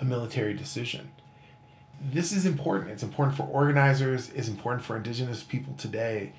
a 0.00 0.04
military 0.04 0.54
decision. 0.54 1.10
This 2.10 2.32
is 2.32 2.46
important. 2.46 2.90
It's 2.90 3.04
important 3.04 3.36
for 3.36 3.44
organizers, 3.44 4.30
it's 4.30 4.48
important 4.48 4.84
for 4.84 4.96
indigenous 4.96 5.44
people 5.44 5.74
today. 5.74 6.32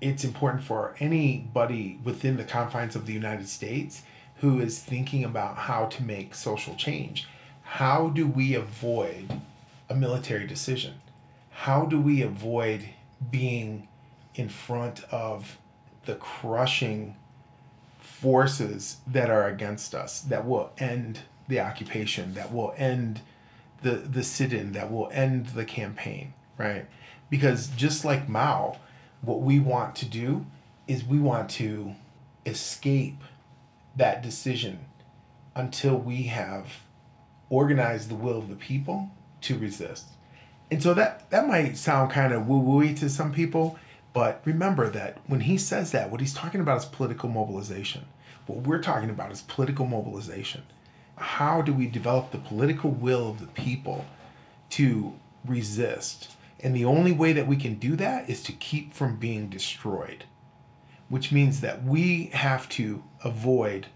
It's 0.00 0.24
important 0.24 0.64
for 0.64 0.96
anybody 0.98 2.00
within 2.02 2.36
the 2.36 2.44
confines 2.44 2.96
of 2.96 3.06
the 3.06 3.12
United 3.12 3.48
States 3.48 4.02
who 4.36 4.60
is 4.60 4.80
thinking 4.80 5.24
about 5.24 5.56
how 5.56 5.86
to 5.86 6.02
make 6.02 6.34
social 6.34 6.74
change. 6.74 7.28
How 7.62 8.08
do 8.08 8.26
we 8.26 8.54
avoid 8.54 9.40
a 9.88 9.94
military 9.94 10.46
decision? 10.46 10.94
How 11.50 11.84
do 11.84 12.00
we 12.00 12.22
avoid 12.22 12.88
being 13.30 13.88
in 14.34 14.48
front 14.48 15.04
of 15.10 15.58
the 16.06 16.14
crushing 16.14 17.16
forces 18.00 18.98
that 19.06 19.30
are 19.30 19.46
against 19.46 19.94
us 19.94 20.20
that 20.22 20.46
will 20.46 20.70
end 20.78 21.20
the 21.48 21.60
occupation 21.60 22.34
that 22.34 22.52
will 22.52 22.74
end 22.76 23.20
the 23.82 23.92
the 23.92 24.22
sit-in 24.22 24.72
that 24.72 24.90
will 24.90 25.08
end 25.12 25.48
the 25.48 25.64
campaign 25.64 26.34
right 26.56 26.86
because 27.30 27.68
just 27.68 28.04
like 28.04 28.28
mao 28.28 28.76
what 29.20 29.40
we 29.40 29.58
want 29.58 29.94
to 29.96 30.04
do 30.04 30.46
is 30.86 31.04
we 31.04 31.18
want 31.18 31.50
to 31.50 31.94
escape 32.46 33.22
that 33.96 34.22
decision 34.22 34.78
until 35.54 35.96
we 35.96 36.24
have 36.24 36.82
organized 37.50 38.08
the 38.08 38.14
will 38.14 38.38
of 38.38 38.48
the 38.48 38.56
people 38.56 39.10
to 39.40 39.58
resist 39.58 40.06
and 40.70 40.82
so 40.82 40.94
that 40.94 41.28
that 41.30 41.46
might 41.46 41.76
sound 41.76 42.10
kind 42.10 42.32
of 42.32 42.46
woo 42.46 42.60
wooey 42.60 42.98
to 42.98 43.08
some 43.08 43.32
people, 43.32 43.78
but 44.12 44.40
remember 44.44 44.88
that 44.90 45.18
when 45.26 45.40
he 45.40 45.56
says 45.56 45.92
that, 45.92 46.10
what 46.10 46.20
he's 46.20 46.34
talking 46.34 46.60
about 46.60 46.78
is 46.78 46.84
political 46.84 47.28
mobilization. 47.28 48.06
What 48.46 48.66
we're 48.66 48.82
talking 48.82 49.10
about 49.10 49.32
is 49.32 49.42
political 49.42 49.86
mobilization. 49.86 50.62
How 51.18 51.62
do 51.62 51.72
we 51.72 51.86
develop 51.86 52.30
the 52.30 52.38
political 52.38 52.90
will 52.90 53.30
of 53.30 53.40
the 53.40 53.46
people 53.46 54.06
to 54.70 55.14
resist? 55.44 56.36
And 56.60 56.74
the 56.74 56.84
only 56.84 57.12
way 57.12 57.32
that 57.32 57.46
we 57.46 57.56
can 57.56 57.74
do 57.74 57.96
that 57.96 58.28
is 58.28 58.42
to 58.44 58.52
keep 58.52 58.92
from 58.92 59.16
being 59.16 59.48
destroyed, 59.48 60.24
which 61.08 61.30
means 61.30 61.60
that 61.60 61.84
we 61.84 62.26
have 62.26 62.68
to 62.70 63.04
avoid 63.22 63.86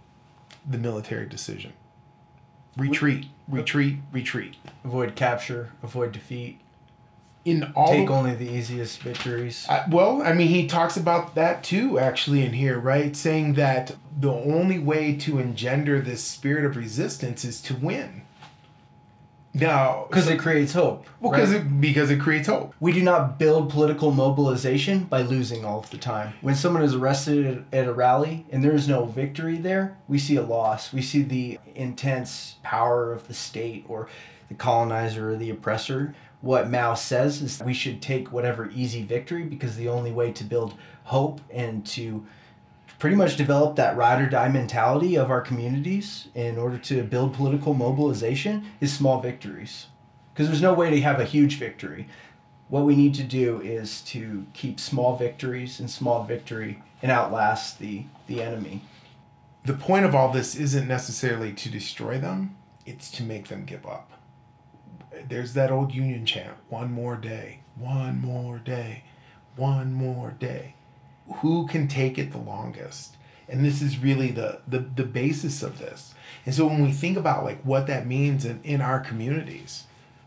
the 0.68 0.78
military 0.78 1.26
decision. 1.26 1.72
Retreat, 2.76 3.26
retreat, 3.48 3.98
retreat. 4.12 4.56
Avoid 4.85 5.14
capture, 5.16 5.72
avoid 5.82 6.12
defeat. 6.12 6.61
In 7.44 7.72
all 7.74 7.88
Take 7.88 8.09
only 8.09 8.35
the 8.35 8.48
easiest 8.48 9.00
victories. 9.00 9.66
I, 9.68 9.85
well, 9.90 10.22
I 10.22 10.33
mean, 10.33 10.48
he 10.48 10.68
talks 10.68 10.96
about 10.96 11.35
that 11.35 11.64
too, 11.64 11.98
actually, 11.98 12.44
in 12.44 12.52
here, 12.52 12.78
right? 12.78 13.16
Saying 13.16 13.55
that 13.55 13.96
the 14.18 14.31
only 14.31 14.78
way 14.78 15.16
to 15.16 15.38
engender 15.38 16.00
this 16.00 16.22
spirit 16.22 16.64
of 16.64 16.76
resistance 16.76 17.44
is 17.44 17.61
to 17.62 17.74
win. 17.74 18.22
Now, 19.55 20.07
because 20.09 20.26
so, 20.26 20.31
it 20.31 20.38
creates 20.38 20.72
hope. 20.72 21.07
Well, 21.20 21.33
because 21.33 21.50
right? 21.50 21.61
it 21.61 21.81
because 21.81 22.11
it 22.11 22.20
creates 22.20 22.48
hope. 22.48 22.74
We 22.81 22.92
do 22.92 23.02
not 23.02 23.38
build 23.38 23.70
political 23.70 24.11
mobilization 24.11 25.05
by 25.05 25.22
losing 25.22 25.64
all 25.64 25.81
of 25.81 25.90
the 25.90 25.98
time. 25.98 26.35
When 26.40 26.55
someone 26.55 26.83
is 26.83 26.94
arrested 26.94 27.64
at 27.72 27.87
a 27.87 27.92
rally 27.92 28.46
and 28.50 28.64
there 28.64 28.74
is 28.74 28.88
no 28.88 29.05
victory 29.05 29.59
there, 29.59 29.98
we 30.09 30.18
see 30.18 30.37
a 30.37 30.42
loss. 30.42 30.92
We 30.92 31.02
see 31.02 31.22
the 31.22 31.59
intense 31.74 32.57
power 32.62 33.12
of 33.12 33.28
the 33.28 33.35
state 33.35 33.85
or 33.88 34.09
the 34.48 34.55
colonizer 34.55 35.33
or 35.33 35.37
the 35.37 35.50
oppressor. 35.50 36.14
What 36.42 36.68
Mao 36.68 36.94
says 36.94 37.40
is 37.40 37.62
we 37.62 37.72
should 37.72 38.02
take 38.02 38.33
whatever 38.33 38.68
easy 38.74 39.05
victory 39.05 39.44
because 39.44 39.76
the 39.76 39.88
only 39.88 40.11
way 40.11 40.33
to 40.33 40.44
build 40.44 40.74
hope 41.05 41.40
and 41.50 41.87
to 41.87 42.26
pretty 42.98 43.14
much 43.14 43.37
develop 43.37 43.76
that 43.76 43.96
ride 43.96 44.20
or 44.20 44.28
die 44.28 44.48
mentality 44.48 45.16
of 45.16 45.31
our 45.31 45.40
communities 45.40 46.28
in 46.35 46.59
order 46.59 46.78
to 46.78 47.05
build 47.05 47.35
political 47.35 47.74
mobilization 47.74 48.66
is 48.81 48.92
small 48.92 49.20
victories. 49.20 49.87
Because 50.35 50.48
there's 50.48 50.62
no 50.62 50.74
way 50.74 50.90
to 50.90 51.00
have 51.00 51.20
a 51.20 51.24
huge 51.24 51.59
victory. 51.59 52.09
What 52.68 52.85
we 52.85 52.96
need 52.96 53.14
to 53.14 53.22
do 53.22 53.61
is 53.61 54.00
to 54.02 54.44
keep 54.52 54.81
small 54.81 55.16
victories 55.16 55.78
and 55.78 55.88
small 55.88 56.24
victory 56.24 56.83
and 57.02 57.12
outlast 57.12 57.78
the, 57.78 58.05
the 58.26 58.42
enemy. 58.42 58.83
The 59.64 59.74
point 59.74 60.05
of 60.05 60.14
all 60.14 60.33
this 60.33 60.57
isn't 60.57 60.88
necessarily 60.88 61.52
to 61.52 61.68
destroy 61.68 62.18
them, 62.18 62.57
it's 62.85 63.12
to 63.12 63.22
make 63.22 63.46
them 63.46 63.64
give 63.64 63.87
up. 63.87 64.21
There's 65.29 65.55
that 65.55 65.70
old 65.70 65.94
Union 65.94 66.27
chant 66.27 66.57
one 66.68 66.92
more 66.92 67.16
day, 67.16 67.61
one 67.77 68.20
more 68.20 68.59
day, 68.59 69.05
one 69.57 69.92
more 69.92 70.31
day 70.38 70.75
who 71.37 71.66
can 71.66 71.87
take 71.88 72.18
it 72.18 72.33
the 72.33 72.38
longest 72.38 73.16
and 73.48 73.64
this 73.64 73.83
is 73.83 73.98
really 73.98 74.31
the, 74.31 74.61
the 74.66 74.79
the 74.79 75.05
basis 75.05 75.62
of 75.62 75.79
this 75.79 76.14
and 76.44 76.55
so 76.55 76.66
when 76.66 76.83
we 76.83 76.90
think 76.90 77.16
about 77.16 77.44
like 77.44 77.61
what 77.62 77.87
that 77.87 78.07
means 78.07 78.44
in, 78.44 78.61
in 78.64 78.81
our 78.81 78.98
communities 78.98 79.85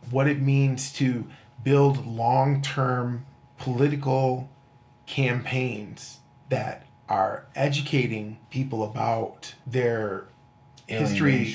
what 0.10 0.28
it 0.28 0.42
means 0.42 0.92
to 0.94 1.28
build 1.64 2.06
long-term 2.06 3.26
political 3.58 4.50
campaigns 5.06 6.20
that 6.50 6.86
are 7.08 7.46
educating 7.56 8.38
people 8.50 8.84
about 8.84 9.54
their. 9.66 10.28
History 10.88 11.46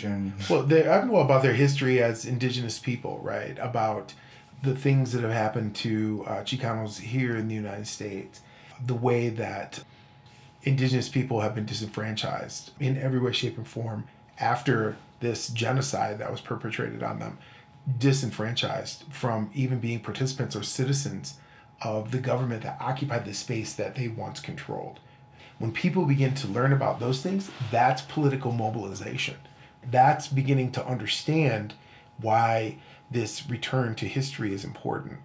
well 0.49 0.65
I 0.65 1.05
know 1.05 1.17
about 1.17 1.43
their 1.43 1.55
history 1.55 2.03
as 2.03 2.25
indigenous 2.25 2.79
people 2.79 3.21
right? 3.23 3.57
About 3.61 4.15
the 4.63 4.75
things 4.75 5.13
that 5.13 5.23
have 5.23 5.33
happened 5.33 5.75
to 5.75 6.25
uh, 6.27 6.43
chicanos 6.43 6.99
here 6.99 7.37
in 7.37 7.49
the 7.49 7.55
united 7.55 7.87
states. 7.87 8.41
The 8.85 8.95
way 8.95 9.29
that 9.29 9.83
indigenous 10.63 11.09
people 11.09 11.41
have 11.41 11.55
been 11.55 11.67
disenfranchised 11.67 12.73
in 12.79 12.97
every 12.97 13.19
way, 13.19 13.33
shape, 13.33 13.57
and 13.57 13.67
form 13.67 14.05
after 14.39 14.97
this 15.21 15.49
genocide 15.49 16.19
that 16.19 16.31
was 16.31 16.41
perpetrated 16.41 17.03
on 17.03 17.19
them, 17.19 17.39
disenfranchised 17.99 19.05
from 19.11 19.51
even 19.55 19.79
being 19.79 20.01
participants 20.01 20.57
or 20.57 20.63
citizens 20.63 21.39
of 21.83 22.11
the 22.11 22.19
government 22.19 22.63
that 22.63 22.77
occupied 22.81 23.25
the 23.25 23.35
space 23.35 23.73
that 23.75 23.95
they 23.95 24.09
once 24.09 24.41
controlled. 24.41 25.01
When 25.61 25.73
people 25.73 26.07
begin 26.07 26.33
to 26.37 26.49
learn 26.49 26.73
about 26.73 27.01
those 27.01 27.21
things, 27.21 27.51
that's 27.71 28.01
political 28.01 28.51
mobilization. 28.51 29.37
That's 29.91 30.27
beginning 30.27 30.73
to 30.73 30.87
understand 30.87 31.75
why 32.19 32.79
this 33.11 33.47
return 33.47 33.95
to 33.97 34.09
history 34.09 34.55
is 34.55 34.65
important. 34.65 35.19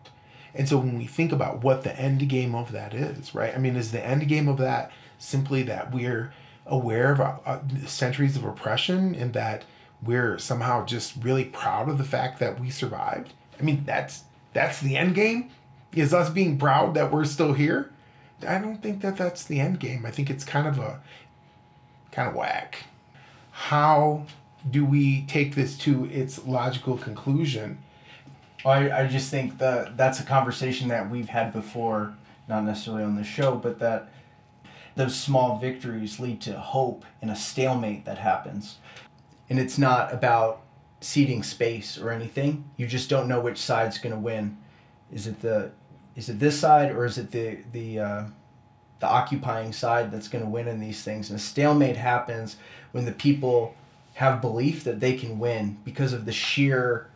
And 0.53 0.67
so 0.67 0.77
when 0.77 0.97
we 0.97 1.05
think 1.05 1.31
about 1.31 1.63
what 1.63 1.83
the 1.83 1.97
end 1.97 2.27
game 2.27 2.53
of 2.53 2.73
that 2.73 2.93
is, 2.93 3.33
right? 3.33 3.55
I 3.55 3.59
mean, 3.59 3.77
is 3.77 3.93
the 3.93 4.05
end 4.05 4.27
game 4.27 4.49
of 4.49 4.57
that 4.57 4.91
simply 5.17 5.63
that 5.63 5.93
we're 5.93 6.33
aware 6.65 7.13
of 7.13 7.21
uh, 7.21 7.37
uh, 7.45 7.59
centuries 7.85 8.35
of 8.35 8.43
oppression 8.43 9.15
and 9.15 9.31
that 9.31 9.63
we're 10.03 10.37
somehow 10.37 10.85
just 10.85 11.15
really 11.23 11.45
proud 11.45 11.87
of 11.87 11.97
the 11.97 12.03
fact 12.03 12.39
that 12.39 12.59
we 12.59 12.69
survived? 12.69 13.31
I 13.57 13.63
mean, 13.63 13.83
that's 13.85 14.25
that's 14.51 14.81
the 14.81 14.97
end 14.97 15.15
game 15.15 15.49
is 15.93 16.13
us 16.13 16.29
being 16.29 16.57
proud 16.57 16.93
that 16.95 17.09
we're 17.09 17.23
still 17.23 17.53
here. 17.53 17.89
I 18.47 18.57
don't 18.59 18.81
think 18.81 19.01
that 19.01 19.17
that's 19.17 19.43
the 19.43 19.59
end 19.59 19.79
game. 19.79 20.05
I 20.05 20.11
think 20.11 20.29
it's 20.29 20.43
kind 20.43 20.67
of 20.67 20.79
a 20.79 20.99
kind 22.11 22.29
of 22.29 22.35
whack. 22.35 22.85
How 23.51 24.25
do 24.69 24.85
we 24.85 25.25
take 25.27 25.55
this 25.55 25.77
to 25.79 26.05
its 26.05 26.45
logical 26.45 26.97
conclusion? 26.97 27.77
I, 28.65 29.03
I 29.03 29.07
just 29.07 29.29
think 29.29 29.59
that 29.59 29.95
that's 29.95 30.19
a 30.19 30.23
conversation 30.23 30.87
that 30.87 31.09
we've 31.09 31.29
had 31.29 31.53
before, 31.53 32.15
not 32.47 32.63
necessarily 32.63 33.03
on 33.03 33.15
the 33.15 33.23
show, 33.23 33.55
but 33.55 33.79
that 33.79 34.09
those 34.95 35.15
small 35.15 35.59
victories 35.59 36.19
lead 36.19 36.41
to 36.41 36.57
hope 36.59 37.05
in 37.21 37.29
a 37.29 37.35
stalemate 37.35 38.05
that 38.05 38.17
happens. 38.17 38.77
And 39.49 39.59
it's 39.59 39.77
not 39.77 40.13
about 40.13 40.61
ceding 41.01 41.43
space 41.43 41.97
or 41.97 42.09
anything. 42.09 42.69
You 42.77 42.87
just 42.87 43.09
don't 43.09 43.27
know 43.27 43.39
which 43.39 43.59
side's 43.59 43.97
going 43.99 44.13
to 44.13 44.19
win. 44.19 44.57
Is 45.13 45.27
it 45.27 45.41
the 45.41 45.71
is 46.15 46.29
it 46.29 46.39
this 46.39 46.59
side 46.59 46.91
or 46.91 47.05
is 47.05 47.17
it 47.17 47.31
the 47.31 47.59
the 47.71 47.99
uh, 47.99 48.23
the 48.99 49.07
occupying 49.07 49.73
side 49.73 50.11
that's 50.11 50.27
going 50.27 50.43
to 50.43 50.49
win 50.49 50.67
in 50.67 50.79
these 50.79 51.03
things? 51.03 51.29
And 51.29 51.39
a 51.39 51.41
stalemate 51.41 51.97
happens 51.97 52.57
when 52.91 53.05
the 53.05 53.11
people 53.11 53.75
have 54.15 54.39
belief 54.39 54.83
that 54.85 55.01
they 55.01 55.17
can 55.17 55.39
win 55.39 55.77
because 55.83 56.13
of 56.13 56.25
the 56.25 56.31
sheer 56.31 57.09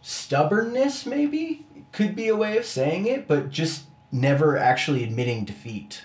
stubbornness. 0.00 1.04
Maybe 1.04 1.66
could 1.92 2.16
be 2.16 2.28
a 2.28 2.36
way 2.36 2.56
of 2.56 2.64
saying 2.64 3.06
it, 3.06 3.28
but 3.28 3.50
just 3.50 3.84
never 4.10 4.56
actually 4.56 5.04
admitting 5.04 5.44
defeat. 5.44 6.04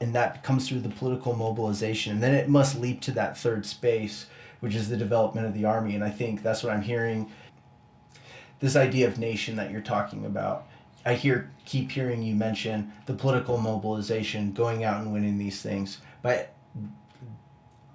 And 0.00 0.14
that 0.14 0.42
comes 0.42 0.68
through 0.68 0.80
the 0.80 0.88
political 0.88 1.34
mobilization. 1.34 2.14
And 2.14 2.22
then 2.22 2.34
it 2.34 2.48
must 2.48 2.80
leap 2.80 3.02
to 3.02 3.12
that 3.12 3.36
third 3.36 3.66
space, 3.66 4.26
which 4.60 4.74
is 4.74 4.88
the 4.88 4.96
development 4.96 5.46
of 5.46 5.52
the 5.52 5.64
army. 5.64 5.94
And 5.94 6.02
I 6.02 6.10
think 6.10 6.42
that's 6.42 6.62
what 6.62 6.72
I'm 6.72 6.82
hearing 6.82 7.30
this 8.60 8.76
idea 8.76 9.08
of 9.08 9.18
nation 9.18 9.56
that 9.56 9.70
you're 9.70 9.80
talking 9.80 10.24
about 10.24 10.66
I 11.04 11.14
hear 11.14 11.50
keep 11.64 11.90
hearing 11.90 12.22
you 12.22 12.34
mention 12.34 12.92
the 13.06 13.14
political 13.14 13.58
mobilization, 13.58 14.52
going 14.52 14.84
out 14.84 15.00
and 15.00 15.12
winning 15.12 15.38
these 15.38 15.62
things, 15.62 15.98
but 16.22 16.52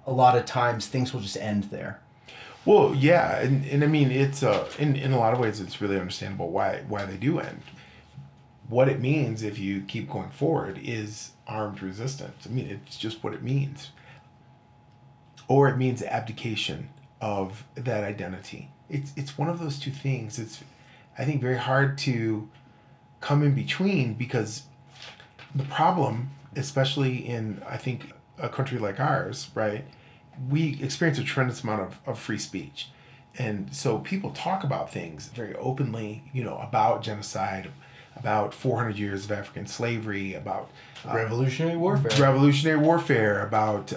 a 0.06 0.12
lot 0.12 0.36
of 0.36 0.44
times 0.44 0.86
things 0.86 1.12
will 1.12 1.20
just 1.20 1.36
end 1.36 1.64
there. 1.64 2.00
Well, 2.64 2.94
yeah, 2.94 3.38
and, 3.38 3.64
and 3.66 3.84
I 3.84 3.86
mean 3.86 4.10
it's 4.10 4.42
uh 4.42 4.68
in, 4.78 4.96
in 4.96 5.12
a 5.12 5.18
lot 5.18 5.32
of 5.32 5.38
ways 5.38 5.60
it's 5.60 5.80
really 5.80 5.98
understandable 5.98 6.50
why 6.50 6.82
why 6.88 7.04
they 7.04 7.16
do 7.16 7.38
end. 7.38 7.62
What 8.68 8.88
it 8.88 9.00
means 9.00 9.44
if 9.44 9.58
you 9.58 9.82
keep 9.82 10.10
going 10.10 10.30
forward 10.30 10.80
is 10.82 11.30
armed 11.46 11.80
resistance. 11.80 12.44
I 12.44 12.48
mean 12.48 12.66
it's 12.66 12.96
just 12.96 13.22
what 13.22 13.34
it 13.34 13.42
means. 13.42 13.90
Or 15.48 15.68
it 15.68 15.76
means 15.76 16.02
abdication 16.02 16.88
of 17.20 17.64
that 17.76 18.02
identity. 18.02 18.70
It's 18.90 19.12
it's 19.16 19.38
one 19.38 19.48
of 19.48 19.60
those 19.60 19.78
two 19.78 19.92
things. 19.92 20.40
It's 20.40 20.64
I 21.16 21.24
think 21.24 21.40
very 21.40 21.58
hard 21.58 21.98
to 21.98 22.48
come 23.26 23.42
in 23.42 23.52
between 23.56 24.14
because 24.14 24.62
the 25.52 25.64
problem, 25.64 26.30
especially 26.54 27.16
in 27.26 27.60
I 27.68 27.76
think 27.76 28.12
a 28.38 28.48
country 28.48 28.78
like 28.78 29.00
ours, 29.00 29.50
right, 29.52 29.84
we 30.48 30.80
experience 30.80 31.18
a 31.18 31.24
tremendous 31.24 31.64
amount 31.64 31.82
of, 31.82 31.98
of 32.06 32.20
free 32.20 32.38
speech. 32.38 32.88
And 33.36 33.74
so 33.74 33.98
people 33.98 34.30
talk 34.30 34.62
about 34.62 34.92
things 34.92 35.26
very 35.26 35.56
openly, 35.56 36.22
you 36.32 36.44
know, 36.44 36.56
about 36.58 37.02
genocide, 37.02 37.68
about 38.14 38.54
400 38.54 38.96
years 38.96 39.24
of 39.24 39.32
African 39.32 39.66
slavery, 39.66 40.34
about 40.34 40.70
uh, 41.04 41.12
revolutionary 41.12 41.76
warfare, 41.76 42.12
revolutionary 42.20 42.78
warfare, 42.78 43.44
about 43.44 43.92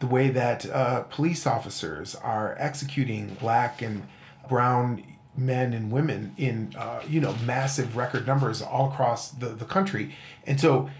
the 0.00 0.06
way 0.06 0.30
that 0.30 0.64
uh, 0.70 1.02
police 1.02 1.46
officers 1.46 2.14
are 2.14 2.56
executing 2.58 3.34
black 3.34 3.82
and 3.82 4.08
brown 4.48 5.04
men 5.36 5.72
and 5.72 5.90
women 5.90 6.34
in 6.36 6.74
uh, 6.76 7.02
you 7.08 7.20
know 7.20 7.34
massive 7.44 7.96
record 7.96 8.26
numbers 8.26 8.60
all 8.60 8.90
across 8.90 9.30
the, 9.30 9.48
the 9.48 9.64
country. 9.64 10.14
And 10.46 10.60
so 10.60 10.90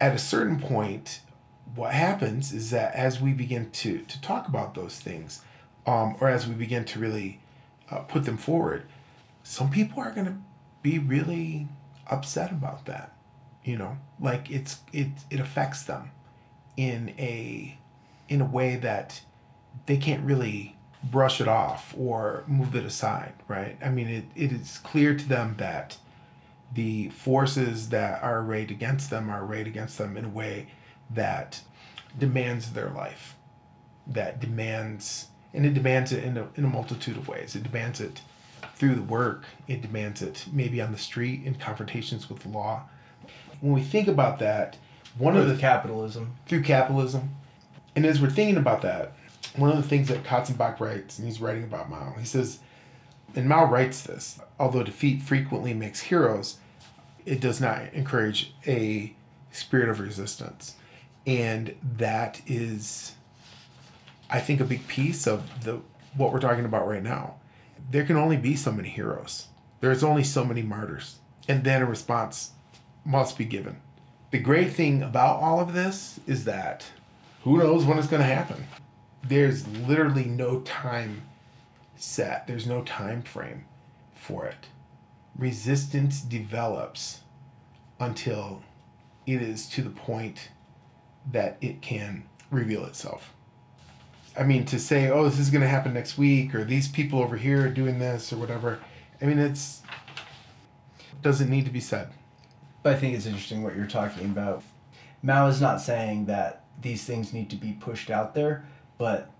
at 0.00 0.14
a 0.14 0.18
certain 0.18 0.58
point 0.60 1.20
what 1.74 1.94
happens 1.94 2.52
is 2.52 2.70
that 2.70 2.94
as 2.94 3.20
we 3.20 3.32
begin 3.32 3.70
to 3.70 3.98
to 4.00 4.20
talk 4.20 4.48
about 4.48 4.74
those 4.74 4.98
things 4.98 5.42
um, 5.86 6.16
or 6.20 6.28
as 6.28 6.46
we 6.46 6.54
begin 6.54 6.84
to 6.84 6.98
really 6.98 7.40
uh, 7.90 8.00
put 8.00 8.24
them 8.24 8.36
forward 8.36 8.84
some 9.42 9.70
people 9.70 10.02
are 10.02 10.10
going 10.10 10.26
to 10.26 10.36
be 10.82 10.98
really 10.98 11.68
upset 12.10 12.50
about 12.50 12.84
that 12.84 13.12
you 13.64 13.76
know? 13.76 13.98
Like 14.20 14.50
it's 14.50 14.80
it 14.92 15.08
it 15.30 15.40
affects 15.40 15.82
them 15.84 16.10
in 16.76 17.14
a 17.18 17.78
in 18.28 18.40
a 18.40 18.44
way 18.44 18.76
that 18.76 19.22
they 19.86 19.96
can't 19.96 20.24
really 20.24 20.76
brush 21.04 21.40
it 21.40 21.48
off 21.48 21.94
or 21.98 22.44
move 22.46 22.74
it 22.74 22.84
aside, 22.84 23.34
right? 23.48 23.76
I 23.84 23.90
mean, 23.90 24.08
it, 24.08 24.24
it 24.34 24.52
is 24.52 24.78
clear 24.78 25.16
to 25.16 25.28
them 25.28 25.56
that 25.58 25.96
the 26.74 27.10
forces 27.10 27.90
that 27.90 28.22
are 28.22 28.40
arrayed 28.40 28.70
against 28.70 29.10
them 29.10 29.28
are 29.30 29.44
arrayed 29.44 29.66
against 29.66 29.98
them 29.98 30.16
in 30.16 30.24
a 30.24 30.28
way 30.28 30.68
that 31.10 31.60
demands 32.18 32.72
their 32.72 32.90
life, 32.90 33.36
that 34.06 34.40
demands, 34.40 35.28
and 35.52 35.66
it 35.66 35.74
demands 35.74 36.12
it 36.12 36.24
in 36.24 36.36
a, 36.36 36.48
in 36.54 36.64
a 36.64 36.68
multitude 36.68 37.16
of 37.16 37.28
ways. 37.28 37.54
It 37.54 37.64
demands 37.64 38.00
it 38.00 38.22
through 38.76 38.94
the 38.94 39.02
work, 39.02 39.44
it 39.68 39.82
demands 39.82 40.22
it 40.22 40.46
maybe 40.52 40.80
on 40.80 40.92
the 40.92 40.98
street 40.98 41.42
in 41.44 41.54
confrontations 41.56 42.30
with 42.30 42.40
the 42.40 42.48
law. 42.48 42.82
When 43.60 43.72
we 43.72 43.82
think 43.82 44.08
about 44.08 44.38
that, 44.38 44.76
one 45.18 45.34
through 45.34 45.42
of 45.42 45.48
the 45.48 45.56
capitalism 45.56 46.36
through 46.46 46.62
capitalism, 46.62 47.34
and 47.94 48.06
as 48.06 48.20
we're 48.20 48.30
thinking 48.30 48.56
about 48.56 48.82
that, 48.82 49.12
one 49.56 49.70
of 49.70 49.76
the 49.76 49.82
things 49.82 50.08
that 50.08 50.24
Katzenbach 50.24 50.80
writes, 50.80 51.18
and 51.18 51.26
he's 51.26 51.40
writing 51.40 51.64
about 51.64 51.90
Mao, 51.90 52.14
he 52.18 52.24
says, 52.24 52.60
and 53.34 53.48
Mao 53.48 53.64
writes 53.64 54.02
this, 54.02 54.40
although 54.58 54.82
defeat 54.82 55.22
frequently 55.22 55.74
makes 55.74 56.00
heroes, 56.00 56.58
it 57.24 57.40
does 57.40 57.60
not 57.60 57.92
encourage 57.92 58.54
a 58.66 59.14
spirit 59.50 59.88
of 59.88 60.00
resistance. 60.00 60.76
And 61.26 61.74
that 61.96 62.40
is, 62.46 63.14
I 64.28 64.40
think, 64.40 64.60
a 64.60 64.64
big 64.64 64.86
piece 64.88 65.26
of 65.26 65.64
the 65.64 65.80
what 66.16 66.32
we're 66.32 66.40
talking 66.40 66.64
about 66.64 66.86
right 66.86 67.02
now. 67.02 67.36
There 67.90 68.04
can 68.04 68.16
only 68.16 68.36
be 68.36 68.54
so 68.54 68.70
many 68.70 68.90
heroes. 68.90 69.48
There's 69.80 70.04
only 70.04 70.24
so 70.24 70.44
many 70.44 70.62
martyrs. 70.62 71.18
And 71.48 71.64
then 71.64 71.80
a 71.80 71.86
response 71.86 72.50
must 73.04 73.38
be 73.38 73.44
given. 73.44 73.80
The 74.30 74.38
great 74.38 74.72
thing 74.72 75.02
about 75.02 75.40
all 75.40 75.60
of 75.60 75.72
this 75.72 76.20
is 76.26 76.44
that 76.44 76.84
who 77.44 77.58
knows 77.58 77.84
when 77.84 77.98
it's 77.98 78.06
going 78.06 78.22
to 78.22 78.28
happen 78.28 78.66
there's 79.22 79.66
literally 79.68 80.24
no 80.24 80.60
time 80.60 81.22
set. 81.96 82.46
There's 82.46 82.66
no 82.66 82.82
time 82.82 83.22
frame 83.22 83.64
for 84.14 84.46
it. 84.46 84.66
Resistance 85.36 86.20
develops 86.20 87.20
until 87.98 88.62
it 89.26 89.40
is 89.40 89.66
to 89.70 89.82
the 89.82 89.90
point 89.90 90.50
that 91.30 91.56
it 91.60 91.80
can 91.80 92.24
reveal 92.50 92.84
itself. 92.84 93.32
I 94.36 94.44
mean, 94.44 94.64
to 94.66 94.78
say, 94.78 95.10
oh, 95.10 95.24
this 95.24 95.38
is 95.38 95.50
going 95.50 95.62
to 95.62 95.68
happen 95.68 95.92
next 95.92 96.16
week, 96.16 96.54
or 96.54 96.64
these 96.64 96.88
people 96.88 97.20
over 97.20 97.36
here 97.36 97.66
are 97.66 97.70
doing 97.70 97.98
this, 97.98 98.32
or 98.32 98.36
whatever, 98.36 98.80
I 99.20 99.26
mean, 99.26 99.38
it's 99.38 99.82
doesn't 101.20 101.50
need 101.50 101.64
to 101.66 101.70
be 101.70 101.80
said. 101.80 102.08
But 102.82 102.94
I 102.94 102.98
think 102.98 103.14
it's 103.14 103.26
interesting 103.26 103.62
what 103.62 103.76
you're 103.76 103.86
talking 103.86 104.26
about. 104.26 104.64
Mao 105.22 105.46
is 105.46 105.60
not 105.60 105.80
saying 105.80 106.26
that 106.26 106.64
these 106.80 107.04
things 107.04 107.32
need 107.32 107.48
to 107.50 107.56
be 107.56 107.72
pushed 107.72 108.10
out 108.10 108.34
there, 108.34 108.66
but 108.98 109.30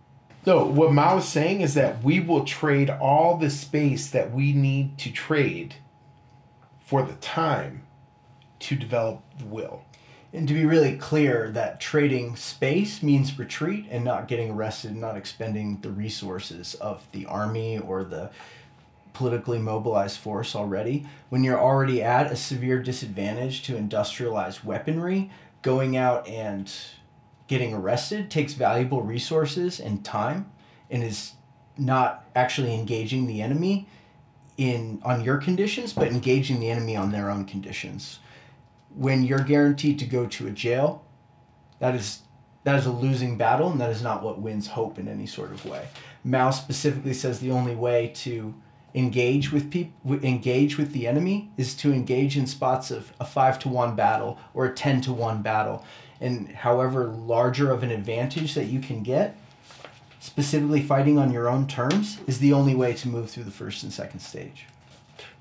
no, 0.44 0.64
what 0.64 0.92
Mao 0.92 1.18
is 1.18 1.24
saying 1.24 1.60
is 1.60 1.74
that 1.74 2.02
we 2.02 2.18
will 2.18 2.44
trade 2.44 2.90
all 2.90 3.36
the 3.36 3.50
space 3.50 4.10
that 4.10 4.32
we 4.32 4.52
need 4.52 4.98
to 4.98 5.12
trade 5.12 5.76
for 6.80 7.02
the 7.02 7.14
time 7.14 7.82
to 8.58 8.74
develop 8.74 9.22
the 9.38 9.44
will. 9.44 9.84
And 10.32 10.48
to 10.48 10.54
be 10.54 10.64
really 10.64 10.96
clear, 10.96 11.50
that 11.50 11.80
trading 11.80 12.36
space 12.36 13.02
means 13.02 13.38
retreat 13.38 13.86
and 13.90 14.02
not 14.02 14.28
getting 14.28 14.50
arrested, 14.50 14.92
and 14.92 15.00
not 15.00 15.16
expending 15.16 15.80
the 15.82 15.90
resources 15.90 16.74
of 16.74 17.06
the 17.12 17.26
army 17.26 17.78
or 17.78 18.02
the 18.02 18.30
politically 19.12 19.58
mobilized 19.58 20.16
force 20.16 20.56
already. 20.56 21.06
When 21.28 21.44
you're 21.44 21.60
already 21.60 22.02
at 22.02 22.32
a 22.32 22.36
severe 22.36 22.82
disadvantage 22.82 23.62
to 23.64 23.76
industrialized 23.76 24.64
weaponry, 24.64 25.30
going 25.60 25.96
out 25.96 26.26
and 26.26 26.72
getting 27.52 27.74
arrested 27.74 28.30
takes 28.30 28.54
valuable 28.54 29.02
resources 29.02 29.78
and 29.78 30.02
time 30.02 30.50
and 30.90 31.02
is 31.02 31.34
not 31.76 32.24
actually 32.34 32.74
engaging 32.74 33.26
the 33.26 33.42
enemy 33.42 33.86
in 34.56 35.02
on 35.04 35.22
your 35.22 35.36
conditions, 35.36 35.92
but 35.92 36.08
engaging 36.08 36.60
the 36.60 36.70
enemy 36.70 36.96
on 36.96 37.12
their 37.12 37.28
own 37.28 37.44
conditions. 37.44 38.20
When 38.94 39.22
you're 39.22 39.44
guaranteed 39.44 39.98
to 39.98 40.06
go 40.06 40.24
to 40.28 40.46
a 40.46 40.50
jail, 40.50 41.04
that 41.78 41.94
is 41.94 42.22
that 42.64 42.76
is 42.76 42.86
a 42.86 42.90
losing 42.90 43.36
battle, 43.36 43.70
and 43.70 43.78
that 43.82 43.90
is 43.90 44.00
not 44.00 44.22
what 44.22 44.40
wins 44.40 44.68
hope 44.68 44.98
in 44.98 45.06
any 45.06 45.26
sort 45.26 45.50
of 45.50 45.62
way. 45.66 45.88
Mao 46.24 46.52
specifically 46.52 47.12
says 47.12 47.40
the 47.40 47.50
only 47.50 47.74
way 47.74 48.12
to 48.14 48.54
engage 48.94 49.52
with 49.52 49.70
people 49.70 50.24
engage 50.24 50.78
with 50.78 50.92
the 50.92 51.06
enemy 51.06 51.50
is 51.58 51.74
to 51.74 51.92
engage 51.92 52.38
in 52.38 52.46
spots 52.46 52.90
of 52.90 53.12
a 53.20 53.26
5 53.26 53.58
to 53.58 53.68
1 53.68 53.94
battle 53.94 54.38
or 54.54 54.64
a 54.64 54.74
10 54.74 55.02
to 55.02 55.12
1 55.12 55.42
battle 55.42 55.84
and 56.22 56.48
however 56.48 57.06
larger 57.06 57.70
of 57.70 57.82
an 57.82 57.90
advantage 57.90 58.54
that 58.54 58.66
you 58.66 58.80
can 58.80 59.02
get 59.02 59.36
specifically 60.20 60.80
fighting 60.80 61.18
on 61.18 61.32
your 61.32 61.48
own 61.48 61.66
terms 61.66 62.18
is 62.28 62.38
the 62.38 62.52
only 62.52 62.76
way 62.76 62.94
to 62.94 63.08
move 63.08 63.28
through 63.28 63.42
the 63.42 63.50
first 63.50 63.82
and 63.82 63.92
second 63.92 64.20
stage. 64.20 64.66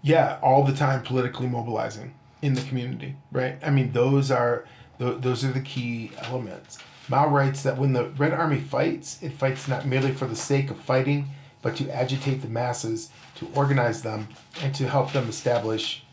Yeah 0.01 0.39
all 0.41 0.65
the 0.65 0.73
time 0.73 1.03
politically 1.03 1.47
mobilizing 1.47 2.15
in 2.41 2.55
the 2.55 2.63
community 2.63 3.15
right? 3.31 3.57
I 3.63 3.69
mean 3.69 3.91
those 3.93 4.31
are 4.31 4.65
those 4.97 5.43
are 5.43 5.51
the 5.51 5.61
key 5.61 6.11
elements. 6.17 6.77
Mao 7.07 7.27
writes 7.27 7.63
that 7.63 7.77
when 7.77 7.93
the 7.93 8.09
red 8.09 8.33
army 8.33 8.59
fights 8.59 9.21
it 9.21 9.33
fights 9.33 9.67
not 9.67 9.85
merely 9.85 10.11
for 10.11 10.25
the 10.25 10.35
sake 10.35 10.71
of 10.71 10.79
fighting 10.79 11.27
but 11.61 11.75
to 11.75 11.89
agitate 11.95 12.41
the 12.41 12.47
masses, 12.47 13.11
to 13.35 13.47
organize 13.53 14.01
them, 14.01 14.27
and 14.63 14.73
to 14.73 14.87
help 14.87 15.11
them 15.13 15.29
establish 15.29 16.03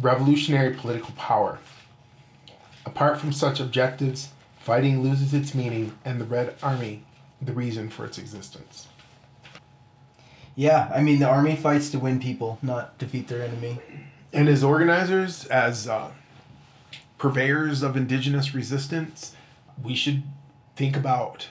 revolutionary 0.00 0.74
political 0.74 1.12
power. 1.14 1.58
Apart 2.84 3.18
from 3.18 3.32
such 3.32 3.60
objectives, 3.60 4.30
fighting 4.58 5.02
loses 5.02 5.32
its 5.34 5.54
meaning 5.54 5.92
and 6.04 6.20
the 6.20 6.24
Red 6.24 6.54
Army 6.62 7.04
the 7.40 7.52
reason 7.52 7.88
for 7.88 8.04
its 8.04 8.18
existence. 8.18 8.88
Yeah, 10.54 10.90
I 10.94 11.02
mean, 11.02 11.18
the 11.18 11.28
army 11.28 11.56
fights 11.56 11.90
to 11.90 11.98
win 11.98 12.20
people, 12.20 12.58
not 12.62 12.98
defeat 12.98 13.28
their 13.28 13.42
enemy. 13.42 13.78
And 14.32 14.48
as 14.48 14.62
organizers, 14.62 15.46
as 15.46 15.88
uh, 15.88 16.12
purveyors 17.18 17.82
of 17.82 17.96
indigenous 17.96 18.54
resistance, 18.54 19.34
we 19.82 19.94
should 19.94 20.22
think 20.76 20.96
about 20.96 21.48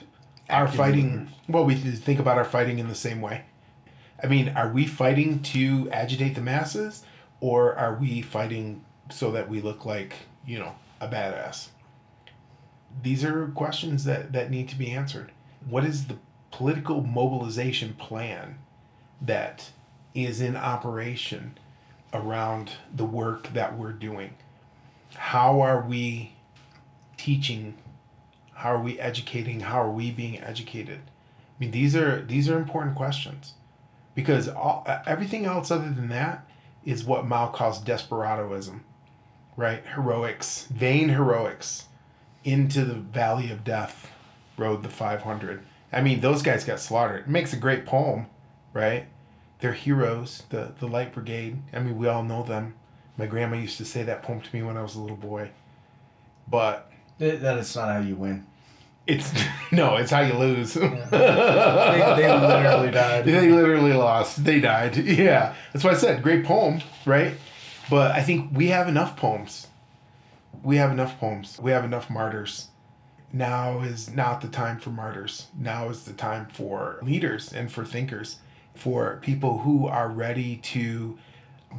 our 0.50 0.68
fighting 0.68 1.28
well 1.48 1.64
we 1.64 1.74
think 1.74 2.18
about 2.18 2.36
our 2.36 2.44
fighting 2.44 2.78
in 2.78 2.88
the 2.88 2.94
same 2.94 3.20
way 3.20 3.42
i 4.22 4.26
mean 4.26 4.48
are 4.50 4.68
we 4.68 4.86
fighting 4.86 5.40
to 5.40 5.88
agitate 5.90 6.34
the 6.34 6.40
masses 6.40 7.04
or 7.40 7.74
are 7.74 7.94
we 7.94 8.20
fighting 8.20 8.84
so 9.10 9.30
that 9.30 9.48
we 9.48 9.60
look 9.60 9.86
like 9.86 10.14
you 10.46 10.58
know 10.58 10.74
a 11.02 11.08
badass. 11.08 11.68
These 13.02 13.24
are 13.24 13.48
questions 13.48 14.04
that 14.04 14.32
that 14.32 14.50
need 14.50 14.68
to 14.70 14.78
be 14.78 14.90
answered. 14.90 15.32
What 15.68 15.84
is 15.84 16.06
the 16.06 16.16
political 16.50 17.02
mobilization 17.02 17.94
plan 17.94 18.58
that 19.20 19.70
is 20.14 20.40
in 20.40 20.56
operation 20.56 21.58
around 22.12 22.72
the 22.94 23.04
work 23.04 23.52
that 23.54 23.78
we're 23.78 23.92
doing? 23.92 24.34
How 25.14 25.60
are 25.60 25.82
we 25.82 26.34
teaching? 27.16 27.74
How 28.54 28.74
are 28.74 28.82
we 28.82 29.00
educating? 29.00 29.60
How 29.60 29.82
are 29.82 29.90
we 29.90 30.10
being 30.10 30.40
educated? 30.40 31.00
I 31.00 31.56
mean, 31.58 31.70
these 31.70 31.96
are 31.96 32.22
these 32.22 32.48
are 32.48 32.58
important 32.58 32.96
questions, 32.96 33.54
because 34.14 34.48
all, 34.48 34.86
everything 35.06 35.46
else 35.46 35.70
other 35.70 35.90
than 35.90 36.08
that 36.10 36.46
is 36.84 37.04
what 37.04 37.26
Mao 37.26 37.48
calls 37.48 37.82
desperadoism, 37.82 38.80
right? 39.56 39.84
Heroics, 39.94 40.66
vain 40.66 41.08
heroics, 41.10 41.86
into 42.44 42.84
the 42.84 42.94
valley 42.94 43.50
of 43.50 43.64
death, 43.64 44.10
rode 44.56 44.82
the 44.82 44.88
five 44.88 45.22
hundred. 45.22 45.62
I 45.92 46.00
mean, 46.00 46.20
those 46.20 46.42
guys 46.42 46.64
got 46.64 46.80
slaughtered. 46.80 47.22
It 47.22 47.28
makes 47.28 47.52
a 47.52 47.56
great 47.56 47.84
poem, 47.86 48.26
right? 48.72 49.06
They're 49.60 49.72
heroes, 49.72 50.42
the 50.48 50.72
the 50.78 50.88
Light 50.88 51.12
Brigade. 51.12 51.58
I 51.72 51.80
mean, 51.80 51.96
we 51.98 52.08
all 52.08 52.24
know 52.24 52.42
them. 52.42 52.74
My 53.16 53.26
grandma 53.26 53.56
used 53.56 53.78
to 53.78 53.84
say 53.84 54.02
that 54.04 54.22
poem 54.22 54.40
to 54.40 54.56
me 54.56 54.62
when 54.62 54.76
I 54.76 54.82
was 54.82 54.96
a 54.96 55.00
little 55.00 55.16
boy. 55.16 55.50
But 56.48 56.90
that 57.18 57.58
is 57.58 57.76
not 57.76 57.88
how 57.88 58.00
you 58.00 58.16
win. 58.16 58.46
It's 59.06 59.32
no, 59.72 59.96
it's 59.96 60.10
how 60.10 60.20
you 60.20 60.34
lose. 60.34 60.76
Yeah. 60.76 60.88
they, 62.16 62.22
they 62.22 62.32
literally 62.40 62.90
died. 62.90 63.24
They 63.24 63.50
literally 63.50 63.92
lost. 63.92 64.44
They 64.44 64.60
died. 64.60 64.96
Yeah, 65.22 65.54
that's 65.72 65.84
what 65.84 65.94
I 65.94 65.96
said. 65.96 66.22
Great 66.22 66.44
poem, 66.44 66.80
right? 67.04 67.34
But 67.90 68.12
I 68.12 68.22
think 68.22 68.50
we 68.52 68.68
have 68.68 68.88
enough 68.88 69.16
poems. 69.16 69.68
We 70.62 70.76
have 70.76 70.90
enough 70.90 71.18
poems. 71.18 71.58
We 71.60 71.72
have 71.72 71.84
enough 71.84 72.08
martyrs. 72.08 72.68
Now 73.32 73.80
is 73.80 74.10
not 74.10 74.40
the 74.40 74.48
time 74.48 74.78
for 74.78 74.90
martyrs. 74.90 75.48
Now 75.58 75.88
is 75.88 76.04
the 76.04 76.12
time 76.12 76.46
for 76.46 76.98
leaders 77.02 77.52
and 77.52 77.72
for 77.72 77.84
thinkers, 77.84 78.36
for 78.74 79.18
people 79.22 79.58
who 79.58 79.86
are 79.86 80.08
ready 80.08 80.56
to 80.56 81.18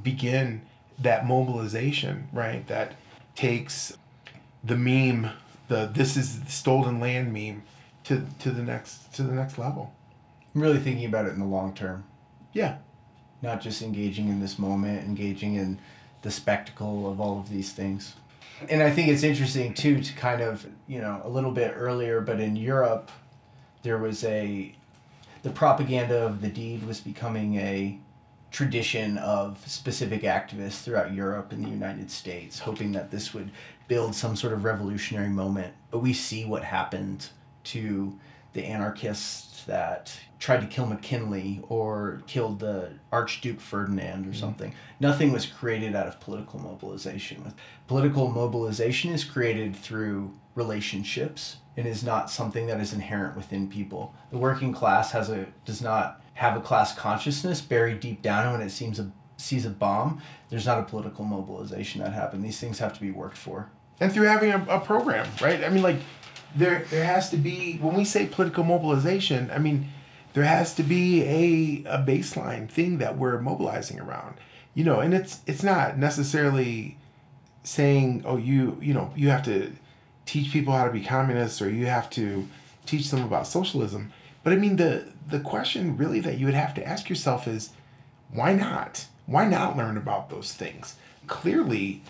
begin 0.01 0.63
that 0.99 1.25
mobilization, 1.25 2.27
right? 2.33 2.65
That 2.67 2.95
takes 3.35 3.97
the 4.63 4.75
meme 4.75 5.29
the 5.67 5.89
this 5.91 6.17
is 6.17 6.39
stolen 6.47 6.99
land 6.99 7.33
meme 7.33 7.63
to 8.03 8.25
to 8.39 8.51
the 8.51 8.61
next 8.61 9.13
to 9.15 9.23
the 9.23 9.33
next 9.33 9.57
level. 9.57 9.93
I'm 10.53 10.61
really 10.61 10.79
thinking 10.79 11.05
about 11.05 11.25
it 11.25 11.33
in 11.33 11.39
the 11.39 11.45
long 11.45 11.73
term. 11.73 12.03
Yeah. 12.51 12.77
Not 13.43 13.62
just 13.62 13.84
engaging 13.84 14.29
in 14.29 14.39
this 14.39 14.58
moment, 14.58 15.03
engaging 15.03 15.56
in 15.56 15.77
the 16.23 16.32
spectacle 16.32 17.12
of 17.12 17.21
all 17.21 17.39
of 17.39 17.49
these 17.49 17.73
things. 17.73 18.15
And 18.69 18.82
I 18.82 18.89
think 18.89 19.10
it's 19.10 19.23
interesting 19.23 19.73
too 19.75 20.01
to 20.01 20.13
kind 20.13 20.41
of, 20.41 20.65
you 20.88 21.01
know, 21.01 21.21
a 21.23 21.29
little 21.29 21.51
bit 21.51 21.73
earlier, 21.75 22.21
but 22.21 22.39
in 22.39 22.56
Europe 22.56 23.12
there 23.84 23.97
was 23.97 24.23
a 24.23 24.73
the 25.43 25.49
propaganda 25.49 26.25
of 26.25 26.41
the 26.41 26.47
deed 26.47 26.88
was 26.88 27.01
becoming 27.01 27.56
a 27.58 27.99
tradition 28.49 29.17
of 29.17 29.62
specific 29.67 30.21
activists 30.21 30.84
throughout 30.84 31.12
Europe 31.12 31.51
and 31.51 31.65
the 31.65 31.69
United 31.69 32.10
States, 32.10 32.60
hoping 32.60 32.93
that 32.93 33.12
this 33.12 33.34
would 33.34 33.51
build 33.89 34.15
some 34.15 34.36
sort 34.38 34.53
of 34.53 34.63
revolutionary 34.63 35.27
moment. 35.27 35.73
But 35.91 35.99
we 35.99 36.13
see 36.13 36.45
what 36.45 36.63
happened 36.63 37.27
to 37.65 38.17
the 38.53 38.65
anarchists 38.65 39.63
that 39.65 40.17
tried 40.39 40.61
to 40.61 40.67
kill 40.67 40.85
McKinley 40.85 41.61
or 41.69 42.21
killed 42.27 42.59
the 42.59 42.91
Archduke 43.11 43.59
Ferdinand 43.59 44.25
or 44.25 44.29
mm-hmm. 44.29 44.39
something. 44.39 44.75
Nothing 44.99 45.31
was 45.31 45.45
created 45.45 45.95
out 45.95 46.07
of 46.07 46.19
political 46.19 46.59
mobilization. 46.59 47.53
Political 47.87 48.29
mobilization 48.29 49.11
is 49.11 49.23
created 49.23 49.75
through 49.75 50.33
relationships 50.55 51.57
and 51.77 51.87
is 51.87 52.03
not 52.03 52.29
something 52.29 52.67
that 52.67 52.79
is 52.79 52.93
inherent 52.93 53.35
within 53.35 53.67
people. 53.67 54.13
The 54.31 54.37
working 54.37 54.73
class 54.73 55.11
has 55.11 55.29
a 55.29 55.47
does 55.65 55.81
not 55.81 56.21
have 56.33 56.57
a 56.57 56.61
class 56.61 56.95
consciousness 56.95 57.61
buried 57.61 57.99
deep 57.99 58.21
down 58.21 58.51
when 58.51 58.61
it 58.61 58.69
seems 58.69 58.99
a 58.99 59.11
sees 59.37 59.65
a 59.65 59.69
bomb, 59.69 60.21
there's 60.49 60.65
not 60.65 60.79
a 60.79 60.83
political 60.83 61.25
mobilization 61.25 62.01
that 62.01 62.13
happened. 62.13 62.43
These 62.43 62.59
things 62.59 62.79
have 62.79 62.93
to 62.93 63.01
be 63.01 63.11
worked 63.11 63.37
for. 63.37 63.69
And 63.99 64.11
through 64.11 64.25
having 64.25 64.51
a, 64.51 64.65
a 64.69 64.79
program, 64.79 65.27
right? 65.41 65.63
I 65.63 65.69
mean, 65.69 65.83
like, 65.83 65.97
there 66.55 66.85
there 66.89 67.05
has 67.05 67.29
to 67.31 67.37
be 67.37 67.77
when 67.77 67.95
we 67.95 68.05
say 68.05 68.25
political 68.25 68.63
mobilization. 68.63 69.49
I 69.51 69.57
mean, 69.59 69.89
there 70.34 70.43
has 70.43 70.73
to 70.75 70.84
be 70.84 71.23
a 71.23 71.97
a 71.97 72.03
baseline 72.03 72.69
thing 72.69 72.97
that 72.99 73.17
we're 73.17 73.39
mobilizing 73.39 73.99
around. 73.99 74.36
You 74.73 74.84
know, 74.84 74.99
and 74.99 75.13
it's 75.13 75.39
it's 75.45 75.63
not 75.63 75.97
necessarily 75.97 76.97
saying, 77.63 78.23
oh, 78.25 78.38
you 78.38 78.78
you 78.82 78.93
know, 78.93 79.11
you 79.15 79.30
have 79.30 79.43
to 79.43 79.71
teach 80.25 80.51
people 80.51 80.73
how 80.73 80.86
to 80.86 80.91
be 80.91 81.03
communists 81.03 81.61
or 81.61 81.69
you 81.69 81.86
have 81.86 82.09
to 82.11 82.47
teach 82.86 83.09
them 83.09 83.23
about 83.23 83.47
socialism. 83.47 84.11
But 84.43 84.53
I 84.53 84.57
mean, 84.57 84.75
the 84.75 85.05
the 85.28 85.39
question 85.39 85.97
really 85.97 86.19
that 86.19 86.38
you 86.38 86.45
would 86.45 86.55
have 86.55 86.73
to 86.75 86.88
ask 86.88 87.09
yourself 87.09 87.47
is, 87.47 87.69
why 88.32 88.53
not? 88.53 89.07
Why 89.25 89.45
not 89.45 89.78
learn 89.78 89.97
about 89.97 90.30
those 90.30 90.53
things? 90.53 90.95
Clearly, 91.28 92.01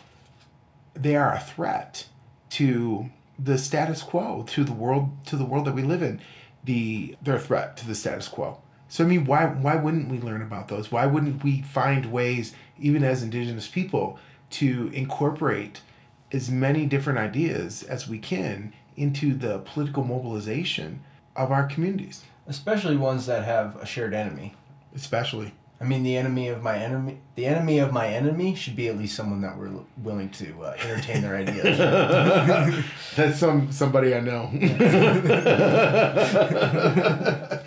they 0.96 1.16
are 1.16 1.34
a 1.34 1.40
threat 1.40 2.08
to 2.52 3.10
the 3.44 3.58
status 3.58 4.02
quo, 4.02 4.44
to 4.48 4.64
the 4.64 4.74
world, 4.74 5.12
to 5.26 5.36
the 5.36 5.46
world 5.46 5.66
that 5.66 5.76
we 5.76 5.84
live 5.84 6.02
in. 6.02 6.22
The 6.64 7.18
they're 7.22 7.40
threat 7.40 7.76
to 7.78 7.88
the 7.88 7.96
status 7.96 8.28
quo. 8.28 8.62
So 8.88 9.04
I 9.04 9.08
mean, 9.08 9.26
why 9.26 9.46
why 9.46 9.76
wouldn't 9.76 10.10
we 10.10 10.20
learn 10.20 10.42
about 10.42 10.68
those? 10.68 10.92
Why 10.92 11.06
wouldn't 11.06 11.44
we 11.44 11.62
find 11.62 12.12
ways, 12.12 12.54
even 12.80 13.04
as 13.04 13.24
Indigenous 13.24 13.68
people, 13.68 14.20
to 14.52 14.90
incorporate 14.94 15.82
as 16.32 16.50
many 16.50 16.86
different 16.86 17.20
ideas 17.20 17.84
as 17.84 18.08
we 18.08 18.18
can 18.18 18.74
into 18.96 19.34
the 19.34 19.60
political 19.60 20.04
mobilization 20.04 21.04
of 21.36 21.52
our 21.52 21.66
communities? 21.66 22.24
Especially 22.48 22.96
ones 22.96 23.26
that 23.26 23.44
have 23.44 23.76
a 23.78 23.86
shared 23.86 24.14
enemy. 24.14 24.56
Especially. 24.96 25.54
I 25.84 25.86
mean, 25.86 26.04
the 26.04 26.16
enemy 26.16 26.48
of 26.48 26.64
my 26.64 26.78
enemy, 26.78 27.18
the 27.36 27.46
enemy 27.46 27.80
of 27.80 27.92
my 27.92 28.08
enemy 28.08 28.56
should 28.56 28.78
be 28.78 28.88
at 28.88 28.98
least 28.98 29.16
someone 29.16 29.42
that 29.42 29.58
we're 29.58 29.70
willing 29.98 30.30
to 30.30 30.64
uh, 30.64 30.78
entertain 30.80 31.22
their 31.22 31.36
ideas. 31.36 31.78
That's 33.18 33.38
some 33.38 33.70
somebody 33.70 34.16
I 34.16 34.22
know. 34.22 34.50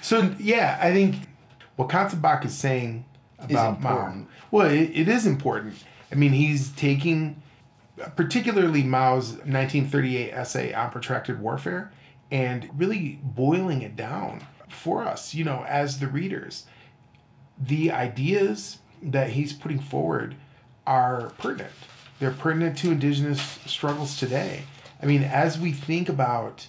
so 0.00 0.32
yeah, 0.38 0.78
I 0.80 0.92
think 0.92 1.16
what 1.74 1.88
Katzenbach 1.88 2.44
is 2.44 2.54
saying 2.54 3.06
about 3.40 3.80
Mao, 3.80 4.24
well, 4.52 4.70
it, 4.70 4.92
it 4.94 5.08
is 5.08 5.26
important. 5.26 5.74
I 6.12 6.14
mean, 6.14 6.30
he's 6.30 6.70
taking 6.70 7.42
particularly 8.14 8.84
Mao's 8.84 9.30
1938 9.30 10.30
essay 10.30 10.72
on 10.72 10.92
protracted 10.92 11.40
warfare 11.40 11.90
and 12.30 12.70
really 12.76 13.18
boiling 13.24 13.82
it 13.82 13.96
down 13.96 14.46
for 14.68 15.02
us, 15.02 15.34
you 15.34 15.42
know, 15.42 15.64
as 15.66 15.98
the 15.98 16.06
readers 16.06 16.66
the 17.58 17.90
ideas 17.90 18.78
that 19.02 19.30
he's 19.30 19.52
putting 19.52 19.78
forward 19.78 20.34
are 20.86 21.32
pertinent. 21.38 21.72
They're 22.18 22.30
pertinent 22.30 22.78
to 22.78 22.90
indigenous 22.90 23.40
struggles 23.66 24.16
today. 24.16 24.64
I 25.02 25.06
mean, 25.06 25.22
as 25.22 25.58
we 25.58 25.72
think 25.72 26.08
about, 26.08 26.66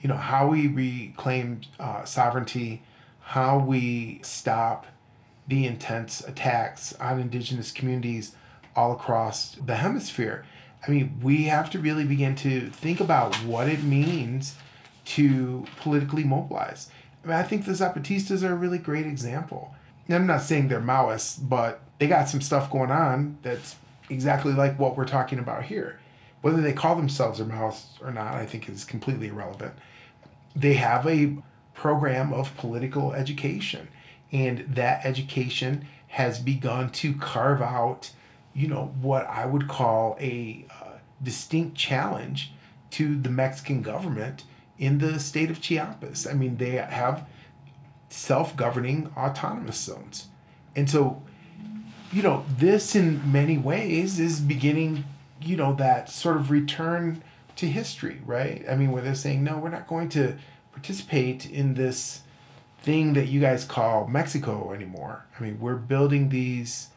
you 0.00 0.08
know, 0.08 0.16
how 0.16 0.48
we 0.48 0.66
reclaim 0.66 1.62
uh, 1.78 2.04
sovereignty, 2.04 2.82
how 3.20 3.58
we 3.58 4.20
stop 4.22 4.86
the 5.46 5.66
intense 5.66 6.20
attacks 6.22 6.94
on 6.94 7.20
indigenous 7.20 7.70
communities 7.70 8.34
all 8.76 8.92
across 8.92 9.56
the 9.56 9.76
hemisphere. 9.76 10.44
I 10.86 10.90
mean, 10.90 11.20
we 11.22 11.44
have 11.44 11.70
to 11.70 11.78
really 11.78 12.04
begin 12.04 12.34
to 12.36 12.68
think 12.70 13.00
about 13.00 13.34
what 13.36 13.68
it 13.68 13.82
means 13.82 14.56
to 15.06 15.66
politically 15.78 16.24
mobilize. 16.24 16.90
I 17.22 17.28
mean, 17.28 17.36
I 17.36 17.42
think 17.42 17.64
the 17.64 17.72
Zapatistas 17.72 18.42
are 18.42 18.52
a 18.52 18.56
really 18.56 18.78
great 18.78 19.06
example. 19.06 19.74
I'm 20.08 20.26
not 20.26 20.42
saying 20.42 20.68
they're 20.68 20.80
Maoists, 20.80 21.38
but 21.40 21.80
they 21.98 22.06
got 22.06 22.28
some 22.28 22.40
stuff 22.40 22.70
going 22.70 22.90
on 22.90 23.38
that's 23.42 23.76
exactly 24.10 24.52
like 24.52 24.78
what 24.78 24.96
we're 24.96 25.06
talking 25.06 25.38
about 25.38 25.64
here. 25.64 25.98
Whether 26.42 26.60
they 26.60 26.72
call 26.72 26.96
themselves 26.96 27.40
or 27.40 27.44
Maoists 27.44 28.02
or 28.02 28.10
not, 28.10 28.34
I 28.34 28.44
think 28.44 28.68
is 28.68 28.84
completely 28.84 29.28
irrelevant. 29.28 29.74
They 30.54 30.74
have 30.74 31.06
a 31.06 31.36
program 31.72 32.32
of 32.32 32.56
political 32.56 33.12
education, 33.14 33.88
and 34.30 34.60
that 34.74 35.04
education 35.06 35.86
has 36.08 36.38
begun 36.38 36.90
to 36.90 37.14
carve 37.14 37.62
out, 37.62 38.10
you 38.54 38.68
know, 38.68 38.94
what 39.00 39.26
I 39.26 39.46
would 39.46 39.68
call 39.68 40.16
a 40.20 40.66
uh, 40.70 40.98
distinct 41.22 41.76
challenge 41.76 42.52
to 42.92 43.16
the 43.16 43.30
Mexican 43.30 43.82
government 43.82 44.44
in 44.78 44.98
the 44.98 45.18
state 45.18 45.50
of 45.50 45.60
Chiapas. 45.60 46.26
I 46.26 46.34
mean, 46.34 46.58
they 46.58 46.72
have 46.72 47.26
self 48.14 48.56
governing 48.56 49.10
autonomous 49.16 49.76
zones. 49.76 50.28
And 50.76 50.88
so, 50.88 51.22
you 52.12 52.22
know, 52.22 52.44
this 52.56 52.94
in 52.94 53.30
many 53.30 53.58
ways 53.58 54.20
is 54.20 54.40
beginning, 54.40 55.04
you 55.40 55.56
know, 55.56 55.74
that 55.74 56.08
sort 56.08 56.36
of 56.36 56.50
return 56.50 57.22
to 57.56 57.66
history, 57.66 58.20
right? 58.24 58.64
I 58.70 58.76
mean, 58.76 58.92
where 58.92 59.02
they're 59.02 59.14
saying, 59.14 59.42
no, 59.42 59.58
we're 59.58 59.70
not 59.70 59.88
going 59.88 60.08
to 60.10 60.36
participate 60.72 61.50
in 61.50 61.74
this 61.74 62.20
thing 62.82 63.14
that 63.14 63.26
you 63.26 63.40
guys 63.40 63.64
call 63.64 64.06
Mexico 64.06 64.72
anymore. 64.72 65.24
I 65.38 65.42
mean, 65.42 65.58
we're 65.60 65.76
building 65.76 66.28
these 66.28 66.88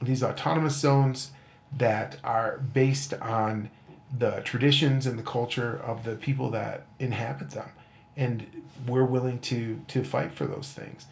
these 0.00 0.22
autonomous 0.22 0.76
zones 0.76 1.30
that 1.76 2.16
are 2.24 2.58
based 2.72 3.14
on 3.14 3.70
the 4.18 4.40
traditions 4.44 5.06
and 5.06 5.16
the 5.16 5.22
culture 5.22 5.80
of 5.84 6.02
the 6.04 6.16
people 6.16 6.50
that 6.50 6.86
inhabit 6.98 7.50
them 7.50 7.70
and 8.16 8.46
we're 8.86 9.04
willing 9.04 9.38
to 9.38 9.80
to 9.88 10.02
fight 10.04 10.32
for 10.32 10.46
those 10.46 10.68
things 10.68 11.06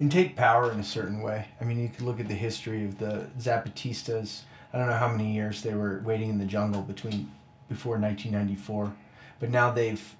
and 0.00 0.10
take 0.10 0.36
power 0.36 0.70
in 0.72 0.80
a 0.80 0.84
certain 0.84 1.22
way 1.22 1.48
i 1.60 1.64
mean 1.64 1.80
you 1.80 1.88
could 1.88 2.02
look 2.02 2.20
at 2.20 2.28
the 2.28 2.34
history 2.34 2.84
of 2.84 2.98
the 2.98 3.26
zapatistas 3.38 4.42
i 4.72 4.78
don't 4.78 4.88
know 4.88 4.96
how 4.96 5.08
many 5.08 5.32
years 5.32 5.62
they 5.62 5.74
were 5.74 6.00
waiting 6.04 6.30
in 6.30 6.38
the 6.38 6.44
jungle 6.44 6.82
between 6.82 7.30
before 7.68 7.98
1994 7.98 8.92
but 9.38 9.50
now 9.50 9.70
they've 9.70 10.14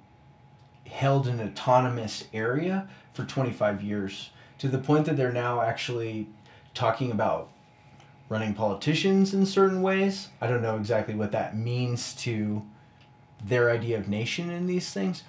held 0.91 1.27
an 1.27 1.41
autonomous 1.41 2.25
area 2.33 2.89
for 3.15 3.25
25 3.25 3.83
years 3.83 4.31
to 4.59 4.69
the 4.69 4.79
point 4.79 5.07
that 5.07 5.17
they're 5.17 5.33
now 5.33 5.61
actually 5.61 6.29
talking 6.75 7.11
about 7.11 7.51
running 8.29 8.55
politicians 8.55 9.35
in 9.35 9.45
certain 9.45 9.83
ways. 9.83 10.29
I 10.41 10.47
don't 10.47 10.63
know 10.63 10.77
exactly 10.77 11.15
what 11.15 11.33
that 11.33 11.57
means 11.57 12.15
to 12.17 12.63
their 13.45 13.71
idea 13.71 13.99
of 13.99 14.09
nation 14.09 14.51
in 14.51 14.67
these 14.67 14.91
things. 14.93 15.23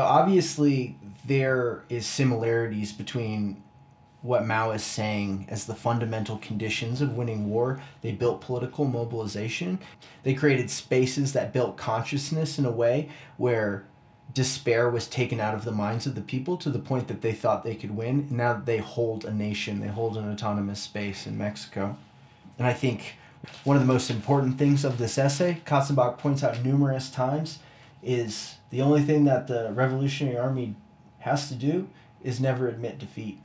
Obviously, 0.00 0.96
there 1.26 1.84
is 1.88 2.06
similarities 2.06 2.92
between 2.92 3.62
what 4.22 4.46
Mao 4.46 4.72
is 4.72 4.82
saying 4.82 5.46
as 5.48 5.66
the 5.66 5.74
fundamental 5.74 6.38
conditions 6.38 7.00
of 7.00 7.16
winning 7.16 7.48
war. 7.48 7.80
They 8.02 8.12
built 8.12 8.40
political 8.40 8.84
mobilization. 8.84 9.78
They 10.24 10.34
created 10.34 10.70
spaces 10.70 11.32
that 11.32 11.52
built 11.52 11.76
consciousness 11.76 12.58
in 12.58 12.64
a 12.64 12.70
way 12.70 13.08
where 13.36 13.86
despair 14.34 14.90
was 14.90 15.06
taken 15.06 15.40
out 15.40 15.54
of 15.54 15.64
the 15.64 15.72
minds 15.72 16.06
of 16.06 16.14
the 16.14 16.20
people 16.20 16.56
to 16.58 16.70
the 16.70 16.78
point 16.78 17.08
that 17.08 17.22
they 17.22 17.32
thought 17.32 17.64
they 17.64 17.76
could 17.76 17.96
win. 17.96 18.26
Now 18.30 18.54
they 18.54 18.78
hold 18.78 19.24
a 19.24 19.32
nation, 19.32 19.80
they 19.80 19.88
hold 19.88 20.16
an 20.16 20.30
autonomous 20.30 20.80
space 20.80 21.26
in 21.26 21.38
Mexico. 21.38 21.96
And 22.58 22.66
I 22.66 22.72
think 22.72 23.14
one 23.64 23.76
of 23.76 23.82
the 23.82 23.92
most 23.92 24.10
important 24.10 24.58
things 24.58 24.84
of 24.84 24.98
this 24.98 25.16
essay, 25.16 25.62
Katzenbach 25.64 26.18
points 26.18 26.42
out 26.42 26.62
numerous 26.64 27.08
times, 27.10 27.60
is 28.02 28.56
the 28.70 28.82
only 28.82 29.02
thing 29.02 29.24
that 29.24 29.46
the 29.46 29.72
Revolutionary 29.72 30.36
Army 30.36 30.74
has 31.20 31.48
to 31.48 31.54
do 31.54 31.88
is 32.22 32.40
never 32.40 32.68
admit 32.68 32.98
defeat. 32.98 33.38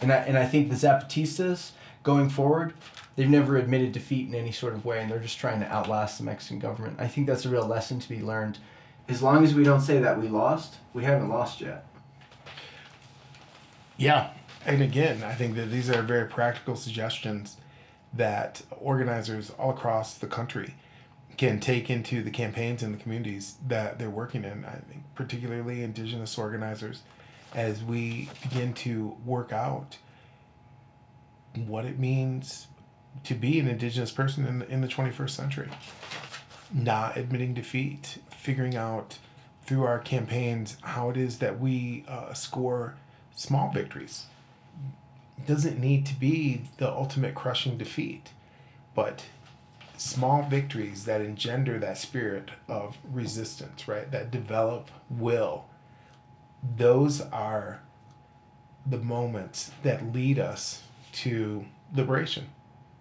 And 0.00 0.12
I, 0.12 0.16
and 0.16 0.38
I 0.38 0.46
think 0.46 0.68
the 0.68 0.74
Zapatistas, 0.74 1.72
going 2.02 2.28
forward, 2.28 2.74
they've 3.16 3.28
never 3.28 3.56
admitted 3.56 3.92
defeat 3.92 4.28
in 4.28 4.34
any 4.34 4.52
sort 4.52 4.74
of 4.74 4.84
way, 4.84 5.00
and 5.00 5.10
they're 5.10 5.18
just 5.18 5.38
trying 5.38 5.60
to 5.60 5.72
outlast 5.72 6.18
the 6.18 6.24
Mexican 6.24 6.58
government. 6.58 6.96
I 6.98 7.08
think 7.08 7.26
that's 7.26 7.44
a 7.44 7.48
real 7.48 7.66
lesson 7.66 8.00
to 8.00 8.08
be 8.08 8.20
learned. 8.20 8.58
As 9.08 9.22
long 9.22 9.44
as 9.44 9.54
we 9.54 9.64
don't 9.64 9.80
say 9.80 9.98
that 9.98 10.20
we 10.20 10.28
lost, 10.28 10.76
we 10.92 11.04
haven't 11.04 11.28
lost 11.28 11.60
yet. 11.60 11.86
Yeah. 13.96 14.30
And 14.64 14.82
again, 14.82 15.22
I 15.22 15.34
think 15.34 15.56
that 15.56 15.70
these 15.70 15.90
are 15.90 16.02
very 16.02 16.28
practical 16.28 16.76
suggestions 16.76 17.56
that 18.14 18.62
organizers 18.80 19.50
all 19.50 19.70
across 19.70 20.14
the 20.14 20.26
country 20.26 20.74
can 21.36 21.60
take 21.60 21.90
into 21.90 22.22
the 22.22 22.30
campaigns 22.30 22.82
and 22.82 22.94
the 22.94 22.98
communities 22.98 23.56
that 23.66 23.98
they're 23.98 24.10
working 24.10 24.44
in. 24.44 24.64
I 24.64 24.76
think 24.88 25.02
particularly 25.14 25.82
indigenous 25.82 26.36
organizers, 26.38 27.02
as 27.54 27.82
we 27.82 28.28
begin 28.42 28.74
to 28.74 29.16
work 29.24 29.52
out 29.52 29.98
what 31.54 31.84
it 31.84 31.98
means 31.98 32.68
to 33.24 33.34
be 33.34 33.60
an 33.60 33.68
indigenous 33.68 34.10
person 34.10 34.46
in 34.46 34.60
the, 34.60 34.68
in 34.68 34.80
the 34.80 34.88
21st 34.88 35.30
century. 35.30 35.68
Not 36.72 37.16
admitting 37.18 37.52
defeat, 37.52 38.18
figuring 38.30 38.74
out 38.74 39.18
through 39.64 39.84
our 39.84 39.98
campaigns 39.98 40.76
how 40.82 41.10
it 41.10 41.16
is 41.16 41.38
that 41.38 41.60
we 41.60 42.04
uh, 42.08 42.32
score 42.32 42.94
small 43.34 43.70
victories 43.70 44.26
doesn't 45.46 45.78
need 45.78 46.06
to 46.06 46.14
be 46.14 46.62
the 46.78 46.90
ultimate 46.90 47.34
crushing 47.34 47.76
defeat, 47.78 48.30
but 48.94 49.24
small 50.02 50.42
victories 50.42 51.04
that 51.04 51.20
engender 51.20 51.78
that 51.78 51.98
spirit 51.98 52.50
of 52.68 52.96
resistance, 53.10 53.86
right? 53.86 54.10
That 54.10 54.30
develop 54.30 54.90
will. 55.10 55.66
Those 56.76 57.20
are 57.20 57.80
the 58.86 58.98
moments 58.98 59.72
that 59.82 60.12
lead 60.12 60.38
us 60.38 60.82
to 61.12 61.66
liberation. 61.94 62.48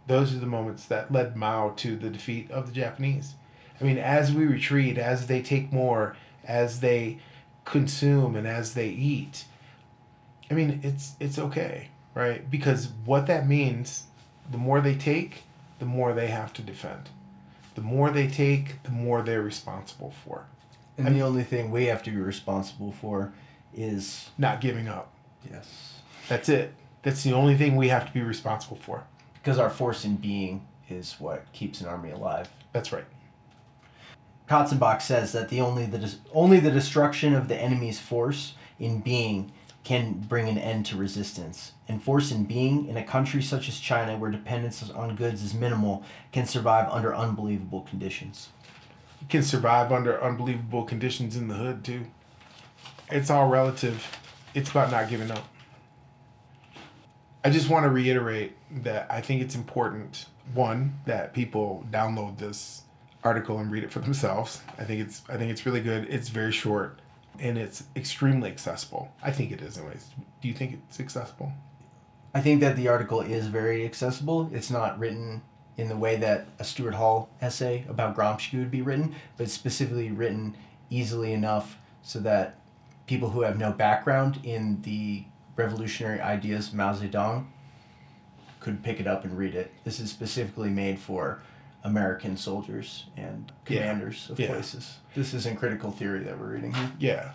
Those 0.07 0.33
are 0.35 0.39
the 0.39 0.45
moments 0.45 0.85
that 0.85 1.11
led 1.11 1.35
Mao 1.35 1.69
to 1.77 1.95
the 1.95 2.09
defeat 2.09 2.49
of 2.51 2.67
the 2.67 2.73
Japanese. 2.73 3.35
I 3.79 3.83
mean, 3.83 3.97
as 3.97 4.31
we 4.31 4.45
retreat, 4.45 4.97
as 4.97 5.27
they 5.27 5.41
take 5.41 5.71
more, 5.71 6.15
as 6.43 6.81
they 6.81 7.19
consume, 7.65 8.35
and 8.35 8.47
as 8.47 8.73
they 8.73 8.89
eat, 8.89 9.45
I 10.49 10.53
mean, 10.53 10.81
it's 10.83 11.15
it's 11.19 11.39
okay 11.39 11.89
right? 12.13 12.49
Because 12.49 12.89
what 13.05 13.27
that 13.27 13.47
means, 13.47 14.05
the 14.49 14.57
more 14.57 14.81
they 14.81 14.95
take, 14.95 15.43
the 15.81 15.87
more 15.87 16.13
they 16.13 16.27
have 16.27 16.53
to 16.53 16.61
defend. 16.61 17.09
The 17.73 17.81
more 17.81 18.11
they 18.11 18.27
take, 18.27 18.83
the 18.83 18.91
more 18.91 19.23
they're 19.23 19.41
responsible 19.41 20.13
for. 20.23 20.45
And 20.95 21.07
I 21.07 21.11
the 21.11 21.21
only 21.21 21.43
thing 21.43 21.71
we 21.71 21.85
have 21.85 22.03
to 22.03 22.11
be 22.11 22.17
responsible 22.17 22.91
for 22.91 23.33
is 23.73 24.29
not 24.37 24.61
giving 24.61 24.87
up. 24.87 25.11
Yes. 25.49 25.95
That's 26.29 26.49
it. 26.49 26.75
That's 27.01 27.23
the 27.23 27.33
only 27.33 27.57
thing 27.57 27.75
we 27.75 27.87
have 27.87 28.05
to 28.05 28.13
be 28.13 28.21
responsible 28.21 28.77
for. 28.77 29.05
Because 29.33 29.57
our 29.57 29.71
force 29.71 30.05
in 30.05 30.17
being 30.17 30.67
is 30.87 31.15
what 31.17 31.51
keeps 31.51 31.81
an 31.81 31.87
army 31.87 32.11
alive. 32.11 32.47
That's 32.73 32.91
right. 32.91 33.05
Katzenbach 34.47 35.01
says 35.01 35.31
that 35.31 35.49
the 35.49 35.61
only 35.61 35.87
the 35.87 36.13
only 36.31 36.59
the 36.59 36.69
destruction 36.69 37.33
of 37.33 37.47
the 37.47 37.55
enemy's 37.55 37.99
force 37.99 38.53
in 38.77 38.99
being 38.99 39.51
can 39.83 40.13
bring 40.13 40.47
an 40.47 40.57
end 40.57 40.85
to 40.87 40.97
resistance. 40.97 41.73
And 41.87 42.01
force 42.01 42.31
in 42.31 42.45
being, 42.45 42.87
in 42.87 42.97
a 42.97 43.03
country 43.03 43.41
such 43.41 43.67
as 43.67 43.79
China, 43.79 44.17
where 44.17 44.31
dependence 44.31 44.87
on 44.89 45.15
goods 45.15 45.43
is 45.43 45.53
minimal, 45.53 46.03
can 46.31 46.45
survive 46.45 46.89
under 46.89 47.15
unbelievable 47.15 47.81
conditions. 47.81 48.49
It 49.21 49.29
can 49.29 49.43
survive 49.43 49.91
under 49.91 50.21
unbelievable 50.21 50.83
conditions 50.83 51.35
in 51.35 51.47
the 51.47 51.55
hood, 51.55 51.83
too. 51.83 52.05
It's 53.09 53.29
all 53.29 53.49
relative. 53.49 54.05
It's 54.53 54.69
about 54.69 54.91
not 54.91 55.09
giving 55.09 55.31
up. 55.31 55.45
I 57.43 57.49
just 57.49 57.69
want 57.69 57.85
to 57.85 57.89
reiterate 57.89 58.55
that 58.83 59.07
I 59.11 59.21
think 59.21 59.41
it's 59.41 59.55
important, 59.55 60.27
one, 60.53 60.99
that 61.05 61.33
people 61.33 61.85
download 61.89 62.37
this 62.37 62.83
article 63.23 63.57
and 63.57 63.71
read 63.71 63.83
it 63.83 63.91
for 63.91 63.99
themselves. 63.99 64.61
I 64.77 64.83
think 64.83 65.01
it's 65.01 65.23
I 65.27 65.37
think 65.37 65.51
it's 65.51 65.65
really 65.65 65.81
good. 65.81 66.07
It's 66.09 66.29
very 66.29 66.51
short 66.51 66.99
and 67.39 67.57
it's 67.57 67.83
extremely 67.95 68.49
accessible. 68.49 69.11
I 69.21 69.31
think 69.31 69.51
it 69.51 69.61
is, 69.61 69.77
anyways. 69.77 70.09
Do 70.41 70.47
you 70.47 70.53
think 70.53 70.79
it's 70.87 70.99
accessible? 70.99 71.51
I 72.33 72.41
think 72.41 72.61
that 72.61 72.75
the 72.75 72.87
article 72.87 73.21
is 73.21 73.47
very 73.47 73.85
accessible. 73.85 74.49
It's 74.53 74.69
not 74.69 74.97
written 74.99 75.41
in 75.77 75.89
the 75.89 75.97
way 75.97 76.15
that 76.17 76.47
a 76.59 76.63
Stuart 76.63 76.93
Hall 76.93 77.29
essay 77.41 77.85
about 77.89 78.15
Gramsci 78.15 78.59
would 78.59 78.71
be 78.71 78.81
written, 78.81 79.15
but 79.37 79.49
specifically 79.49 80.11
written 80.11 80.55
easily 80.89 81.33
enough 81.33 81.77
so 82.03 82.19
that 82.19 82.59
people 83.07 83.29
who 83.29 83.41
have 83.41 83.57
no 83.57 83.71
background 83.71 84.39
in 84.43 84.81
the 84.83 85.23
Revolutionary 85.55 86.21
Ideas 86.21 86.69
of 86.69 86.75
Mao 86.75 86.93
Zedong 86.93 87.47
could 88.59 88.83
pick 88.83 88.99
it 88.99 89.07
up 89.07 89.23
and 89.25 89.37
read 89.37 89.55
it. 89.55 89.73
This 89.83 89.99
is 89.99 90.09
specifically 90.09 90.69
made 90.69 90.99
for 90.99 91.41
American 91.83 92.37
soldiers 92.37 93.05
and 93.17 93.51
Yeah. 93.67 93.81
commanders 93.81 94.29
of 94.29 94.39
Yeah. 94.39 94.47
places. 94.49 94.97
This 95.15 95.33
isn't 95.33 95.57
critical 95.57 95.91
theory 95.91 96.19
that 96.23 96.39
we're 96.39 96.53
reading 96.53 96.73
here. 96.73 96.91
Yeah. 96.99 97.29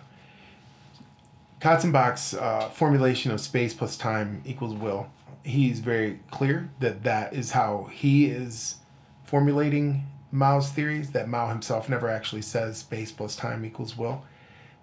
Katzenbach's 1.59 2.33
uh, 2.35 2.69
formulation 2.69 3.31
of 3.31 3.41
space 3.41 3.73
plus 3.73 3.97
time 3.97 4.41
equals 4.45 4.75
will. 4.75 5.07
He's 5.43 5.79
very 5.79 6.19
clear 6.29 6.69
that 6.79 7.03
that 7.03 7.33
is 7.33 7.51
how 7.51 7.89
he 7.91 8.25
is 8.27 8.75
formulating 9.23 10.05
Mao's 10.31 10.69
theories. 10.69 11.11
That 11.11 11.27
Mao 11.27 11.47
himself 11.47 11.89
never 11.89 12.09
actually 12.09 12.41
says 12.43 12.77
space 12.79 13.11
plus 13.11 13.35
time 13.35 13.65
equals 13.65 13.97
will, 13.97 14.23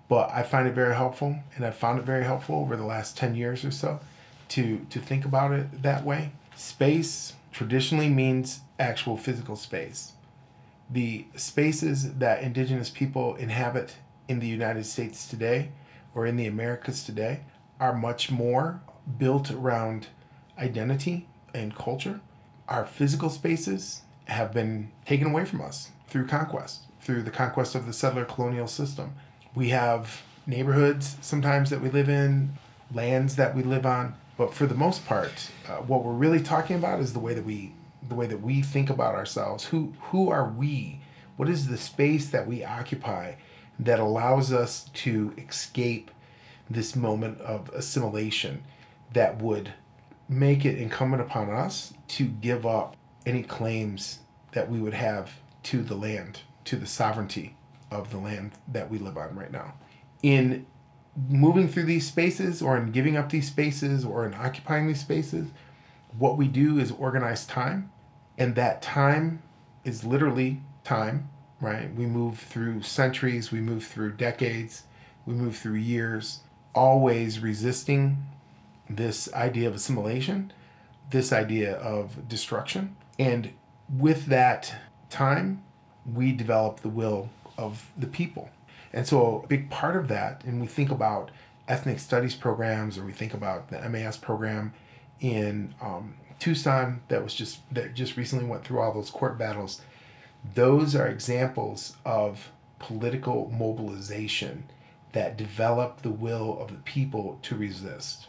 but 0.08 0.30
I 0.30 0.42
find 0.42 0.66
it 0.66 0.74
very 0.74 0.94
helpful, 0.94 1.36
and 1.54 1.64
I've 1.64 1.76
found 1.76 1.98
it 1.98 2.04
very 2.04 2.24
helpful 2.24 2.56
over 2.56 2.76
the 2.76 2.84
last 2.84 3.16
ten 3.16 3.34
years 3.34 3.64
or 3.64 3.70
so, 3.70 4.00
to 4.48 4.84
to 4.90 4.98
think 5.00 5.24
about 5.24 5.52
it 5.52 5.82
that 5.82 6.04
way. 6.04 6.32
Space 6.56 7.34
traditionally 7.54 8.10
means 8.10 8.60
actual 8.78 9.16
physical 9.16 9.56
space 9.56 10.12
the 10.90 11.26
spaces 11.36 12.14
that 12.14 12.42
indigenous 12.42 12.90
people 12.90 13.34
inhabit 13.36 13.96
in 14.28 14.38
the 14.40 14.46
United 14.46 14.84
States 14.84 15.26
today 15.26 15.70
or 16.14 16.26
in 16.26 16.36
the 16.36 16.46
Americas 16.46 17.04
today 17.04 17.40
are 17.80 17.94
much 17.94 18.30
more 18.30 18.80
built 19.18 19.50
around 19.50 20.08
identity 20.58 21.26
and 21.54 21.74
culture. 21.74 22.20
Our 22.68 22.86
physical 22.86 23.30
spaces 23.30 24.02
have 24.26 24.52
been 24.52 24.90
taken 25.04 25.28
away 25.28 25.44
from 25.44 25.60
us 25.60 25.90
through 26.06 26.26
conquest, 26.26 26.82
through 27.00 27.22
the 27.22 27.30
conquest 27.30 27.74
of 27.74 27.86
the 27.86 27.92
settler 27.92 28.24
colonial 28.24 28.66
system. 28.66 29.14
We 29.54 29.70
have 29.70 30.22
neighborhoods 30.46 31.16
sometimes 31.20 31.70
that 31.70 31.80
we 31.80 31.90
live 31.90 32.08
in, 32.08 32.56
lands 32.92 33.36
that 33.36 33.54
we 33.54 33.62
live 33.62 33.84
on, 33.84 34.14
but 34.36 34.52
for 34.52 34.66
the 34.66 34.74
most 34.74 35.06
part, 35.06 35.50
uh, 35.68 35.76
what 35.76 36.04
we're 36.04 36.12
really 36.12 36.40
talking 36.40 36.76
about 36.76 37.00
is 37.00 37.12
the 37.12 37.20
way 37.20 37.34
that 37.34 37.44
we 37.44 37.74
the 38.06 38.14
way 38.14 38.26
that 38.26 38.42
we 38.42 38.60
think 38.60 38.90
about 38.90 39.14
ourselves. 39.14 39.66
Who 39.66 39.94
who 40.10 40.30
are 40.30 40.48
we? 40.48 41.00
What 41.36 41.48
is 41.48 41.66
the 41.66 41.76
space 41.76 42.28
that 42.30 42.46
we 42.46 42.64
occupy 42.64 43.34
that 43.78 43.98
allows 43.98 44.52
us 44.52 44.88
to 44.94 45.34
escape 45.36 46.10
this 46.70 46.94
moment 46.94 47.40
of 47.40 47.68
assimilation 47.70 48.62
that 49.12 49.40
would 49.42 49.72
make 50.28 50.64
it 50.64 50.78
incumbent 50.78 51.22
upon 51.22 51.50
us 51.50 51.92
to 52.08 52.24
give 52.24 52.64
up 52.64 52.96
any 53.26 53.42
claims 53.42 54.20
that 54.52 54.70
we 54.70 54.78
would 54.80 54.94
have 54.94 55.32
to 55.62 55.82
the 55.82 55.94
land, 55.94 56.40
to 56.64 56.76
the 56.76 56.86
sovereignty 56.86 57.56
of 57.90 58.10
the 58.10 58.18
land 58.18 58.52
that 58.68 58.90
we 58.90 58.98
live 58.98 59.16
on 59.16 59.34
right 59.34 59.52
now. 59.52 59.74
In 60.22 60.66
moving 61.28 61.68
through 61.68 61.84
these 61.84 62.06
spaces 62.06 62.60
or 62.60 62.76
in 62.76 62.90
giving 62.90 63.16
up 63.16 63.30
these 63.30 63.46
spaces 63.46 64.04
or 64.04 64.26
in 64.26 64.34
occupying 64.34 64.86
these 64.86 65.00
spaces, 65.00 65.48
what 66.16 66.36
we 66.36 66.48
do 66.48 66.78
is 66.78 66.90
organize 66.92 67.46
time 67.46 67.90
and 68.38 68.54
that 68.54 68.82
time 68.82 69.42
is 69.84 70.04
literally 70.04 70.60
time 70.82 71.28
right? 71.60 71.94
We 71.94 72.06
move 72.06 72.38
through 72.38 72.82
centuries 72.82 73.50
we 73.50 73.60
move 73.60 73.84
through 73.84 74.12
decades 74.12 74.84
we 75.26 75.34
move 75.34 75.56
through 75.56 75.74
years 75.74 76.40
always 76.74 77.40
resisting 77.40 78.26
this 78.90 79.32
idea 79.32 79.68
of 79.68 79.74
assimilation 79.74 80.52
this 81.10 81.32
idea 81.32 81.76
of 81.76 82.28
destruction. 82.28 82.96
And 83.18 83.52
with 83.88 84.26
that 84.26 84.74
time 85.10 85.62
we 86.12 86.32
develop 86.32 86.80
the 86.80 86.88
will 86.88 87.30
of 87.56 87.90
the 87.96 88.06
people 88.06 88.50
and 88.94 89.06
so 89.06 89.42
a 89.44 89.46
big 89.46 89.68
part 89.68 89.96
of 89.96 90.08
that 90.08 90.42
and 90.44 90.60
we 90.60 90.66
think 90.66 90.90
about 90.90 91.30
ethnic 91.68 91.98
studies 91.98 92.34
programs 92.34 92.96
or 92.96 93.04
we 93.04 93.12
think 93.12 93.34
about 93.34 93.68
the 93.68 93.88
mas 93.88 94.16
program 94.16 94.72
in 95.20 95.74
um, 95.80 96.14
Tucson 96.38 97.00
that 97.08 97.22
was 97.22 97.34
just 97.34 97.60
that 97.72 97.94
just 97.94 98.16
recently 98.16 98.44
went 98.44 98.64
through 98.64 98.80
all 98.80 98.92
those 98.92 99.10
court 99.10 99.38
battles. 99.38 99.80
Those 100.54 100.94
are 100.94 101.06
examples 101.06 101.96
of 102.04 102.50
political 102.78 103.50
mobilization 103.50 104.64
that 105.12 105.38
develop 105.38 106.02
the 106.02 106.10
will 106.10 106.60
of 106.60 106.68
the 106.68 106.82
people 106.82 107.38
to 107.42 107.56
resist. 107.56 108.26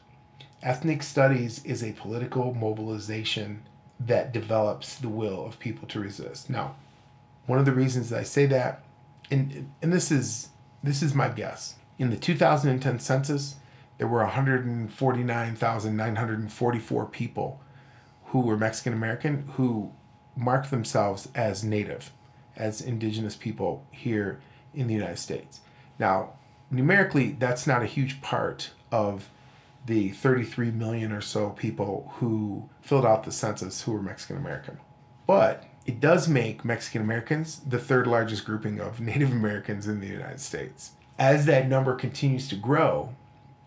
Ethnic 0.63 1.03
studies 1.03 1.63
is 1.65 1.83
a 1.83 1.91
political 1.91 2.53
mobilization 2.53 3.63
that 3.99 4.31
develops 4.31 4.95
the 4.95 5.09
will 5.09 5.45
of 5.45 5.59
people 5.59 5.87
to 5.89 5.99
resist. 5.99 6.49
Now, 6.49 6.75
one 7.47 7.59
of 7.59 7.65
the 7.65 7.73
reasons 7.73 8.13
I 8.13 8.23
say 8.23 8.45
that, 8.45 8.83
and 9.29 9.71
and 9.81 9.91
this 9.91 10.11
is 10.11 10.49
this 10.85 11.01
is 11.01 11.13
my 11.13 11.29
guess. 11.29 11.75
In 11.97 12.09
the 12.09 12.17
2010 12.17 12.99
census, 12.99 13.55
there 13.97 14.07
were 14.07 14.19
149,944 14.19 17.05
people 17.07 17.61
who 18.25 18.41
were 18.41 18.57
Mexican 18.57 18.93
American 18.93 19.47
who 19.53 19.91
marked 20.35 20.69
themselves 20.69 21.29
as 21.33 21.63
native, 21.63 22.11
as 22.55 22.81
indigenous 22.81 23.35
people 23.35 23.87
here 23.91 24.39
in 24.73 24.87
the 24.87 24.93
United 24.93 25.17
States. 25.17 25.61
Now, 25.97 26.33
numerically, 26.69 27.31
that's 27.31 27.65
not 27.65 27.81
a 27.81 27.87
huge 27.87 28.21
part 28.21 28.69
of 28.91 29.29
the 29.85 30.09
33 30.09 30.71
million 30.71 31.11
or 31.11 31.21
so 31.21 31.51
people 31.51 32.13
who 32.17 32.69
filled 32.81 33.05
out 33.05 33.23
the 33.23 33.31
census 33.31 33.83
who 33.83 33.93
were 33.93 34.01
Mexican 34.01 34.37
American. 34.37 34.79
But 35.27 35.63
it 35.85 35.99
does 35.99 36.27
make 36.27 36.65
Mexican 36.65 37.01
Americans 37.01 37.61
the 37.67 37.79
third 37.79 38.07
largest 38.07 38.45
grouping 38.45 38.79
of 38.79 38.99
Native 39.11 39.31
Americans 39.31 39.87
in 39.87 39.99
the 39.99 40.07
United 40.07 40.39
States. 40.39 40.91
As 41.17 41.45
that 41.45 41.69
number 41.69 41.95
continues 41.95 42.47
to 42.49 42.55
grow, 42.55 43.15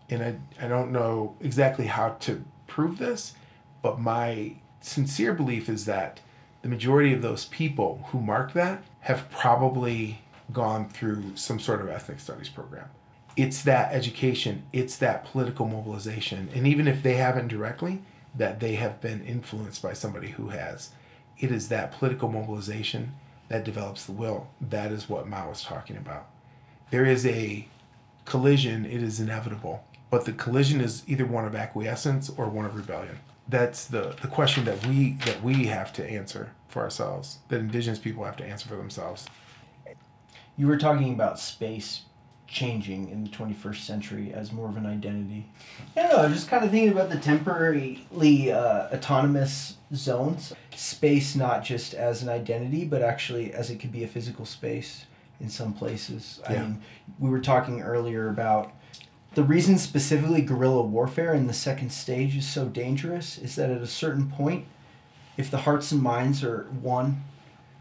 and 0.09 0.23
I, 0.23 0.65
I 0.65 0.67
don't 0.67 0.91
know 0.91 1.35
exactly 1.39 1.87
how 1.87 2.09
to 2.21 2.43
prove 2.67 2.97
this, 2.97 3.33
but 3.81 3.99
my 3.99 4.55
sincere 4.81 5.33
belief 5.33 5.69
is 5.69 5.85
that 5.85 6.19
the 6.61 6.69
majority 6.69 7.13
of 7.13 7.21
those 7.21 7.45
people 7.45 8.05
who 8.11 8.19
mark 8.19 8.53
that 8.53 8.83
have 9.01 9.29
probably 9.31 10.21
gone 10.51 10.89
through 10.89 11.35
some 11.35 11.59
sort 11.59 11.81
of 11.81 11.89
ethnic 11.89 12.19
studies 12.19 12.49
program. 12.49 12.89
It's 13.37 13.61
that 13.63 13.93
education, 13.93 14.63
it's 14.73 14.97
that 14.97 15.23
political 15.25 15.67
mobilization. 15.67 16.49
And 16.53 16.67
even 16.67 16.87
if 16.87 17.01
they 17.01 17.15
haven't 17.15 17.47
directly, 17.47 18.01
that 18.35 18.59
they 18.59 18.75
have 18.75 18.99
been 18.99 19.23
influenced 19.23 19.81
by 19.81 19.93
somebody 19.93 20.29
who 20.29 20.49
has. 20.49 20.89
It 21.39 21.51
is 21.51 21.69
that 21.69 21.91
political 21.91 22.29
mobilization 22.29 23.13
that 23.47 23.63
develops 23.63 24.05
the 24.05 24.11
will. 24.11 24.49
That 24.61 24.91
is 24.91 25.09
what 25.09 25.27
Mao 25.27 25.51
is 25.51 25.63
talking 25.63 25.97
about. 25.97 26.27
There 26.91 27.05
is 27.05 27.25
a 27.25 27.67
collision, 28.25 28.85
it 28.85 29.01
is 29.01 29.19
inevitable, 29.19 29.83
but 30.09 30.25
the 30.25 30.33
collision 30.33 30.81
is 30.81 31.03
either 31.07 31.25
one 31.25 31.45
of 31.45 31.55
acquiescence 31.55 32.29
or 32.29 32.49
one 32.49 32.65
of 32.65 32.75
rebellion. 32.75 33.19
That's 33.47 33.85
the, 33.85 34.15
the 34.21 34.27
question 34.27 34.65
that 34.65 34.85
we 34.85 35.13
that 35.25 35.41
we 35.41 35.65
have 35.65 35.91
to 35.93 36.07
answer 36.07 36.51
for 36.67 36.83
ourselves, 36.83 37.39
that 37.47 37.59
indigenous 37.59 37.97
people 37.97 38.23
have 38.23 38.37
to 38.37 38.45
answer 38.45 38.69
for 38.69 38.75
themselves. 38.75 39.25
You 40.55 40.67
were 40.67 40.77
talking 40.77 41.13
about 41.13 41.39
space 41.39 42.01
changing 42.49 43.09
in 43.09 43.23
the 43.23 43.29
21st 43.29 43.77
century 43.77 44.33
as 44.33 44.51
more 44.51 44.67
of 44.69 44.75
an 44.77 44.85
identity. 44.85 45.45
I 45.95 46.01
don't 46.03 46.11
know, 46.11 46.23
I'm 46.23 46.33
just 46.33 46.47
kind 46.47 46.65
of 46.65 46.71
thinking 46.71 46.91
about 46.91 47.09
the 47.09 47.17
temporarily 47.19 48.51
uh, 48.51 48.87
autonomous 48.93 49.75
zones. 49.93 50.53
Space 50.75 51.35
not 51.35 51.63
just 51.63 51.93
as 51.93 52.23
an 52.23 52.29
identity, 52.29 52.85
but 52.85 53.01
actually 53.01 53.53
as 53.53 53.69
it 53.69 53.79
could 53.79 53.91
be 53.91 54.03
a 54.03 54.07
physical 54.07 54.45
space 54.45 55.05
in 55.39 55.49
some 55.49 55.73
places. 55.73 56.41
I 56.47 56.53
Yeah. 56.53 56.61
mean, 56.63 56.81
we 57.19 57.29
were 57.29 57.39
talking 57.39 57.81
earlier 57.81 58.29
about 58.29 58.71
the 59.35 59.43
reason 59.43 59.77
specifically 59.77 60.41
guerrilla 60.41 60.81
warfare 60.81 61.33
in 61.35 61.45
the 61.47 61.53
second 61.53 61.91
stage 61.91 62.35
is 62.35 62.47
so 62.47 62.65
dangerous 62.67 63.37
is 63.37 63.55
that 63.55 63.69
at 63.69 63.81
a 63.81 63.87
certain 63.87 64.27
point, 64.29 64.65
if 65.37 65.51
the 65.51 65.59
hearts 65.59 65.91
and 65.91 66.01
minds 66.01 66.43
are 66.43 66.65
won 66.81 67.23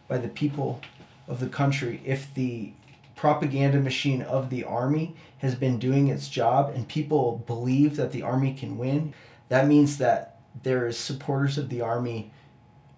by 0.09 0.19
the 0.19 0.29
people 0.29 0.81
of 1.27 1.41
the 1.41 1.49
country, 1.49 2.01
if 2.05 2.33
the 2.35 2.73
propaganda 3.19 3.81
machine 3.81 4.23
of 4.23 4.49
the 4.49 4.63
army 4.63 5.13
has 5.39 5.57
been 5.57 5.77
doing 5.77 6.07
its 6.07 6.29
job 6.29 6.73
and 6.73 6.87
people 6.87 7.43
believe 7.49 7.97
that 7.97 8.13
the 8.13 8.23
army 8.23 8.55
can 8.55 8.79
win, 8.79 9.13
that 9.49 9.67
means 9.67 9.99
that 9.99 10.39
there 10.63 10.87
is 10.87 10.97
supporters 10.97 11.59
of 11.59 11.69
the 11.69 11.81
army 11.81 12.33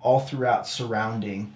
all 0.03 0.21
throughout 0.21 0.67
surrounding 0.67 1.51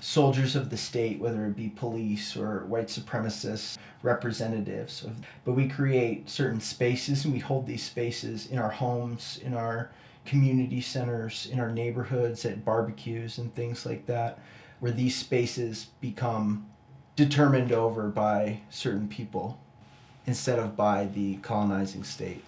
soldiers 0.00 0.56
of 0.56 0.70
the 0.70 0.76
state, 0.76 1.20
whether 1.20 1.46
it 1.46 1.54
be 1.54 1.68
police 1.68 2.36
or 2.36 2.64
white 2.66 2.88
supremacists, 2.88 3.78
representatives. 4.02 5.06
But 5.44 5.52
we 5.52 5.68
create 5.68 6.28
certain 6.28 6.60
spaces 6.60 7.24
and 7.24 7.32
we 7.32 7.38
hold 7.38 7.64
these 7.64 7.84
spaces 7.84 8.48
in 8.48 8.58
our 8.58 8.70
homes, 8.70 9.38
in 9.44 9.54
our 9.54 9.92
community 10.24 10.80
centers, 10.80 11.48
in 11.52 11.60
our 11.60 11.70
neighborhoods, 11.70 12.44
at 12.44 12.64
barbecues 12.64 13.38
and 13.38 13.54
things 13.54 13.86
like 13.86 14.06
that, 14.06 14.40
where 14.80 14.92
these 14.92 15.14
spaces 15.14 15.86
become 16.00 16.66
determined 17.20 17.70
over 17.70 18.08
by 18.08 18.60
certain 18.70 19.06
people 19.06 19.60
instead 20.24 20.58
of 20.58 20.74
by 20.74 21.04
the 21.04 21.36
colonizing 21.36 22.02
state. 22.02 22.42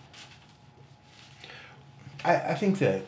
I, 2.24 2.36
I 2.36 2.54
think 2.54 2.78
that 2.78 3.02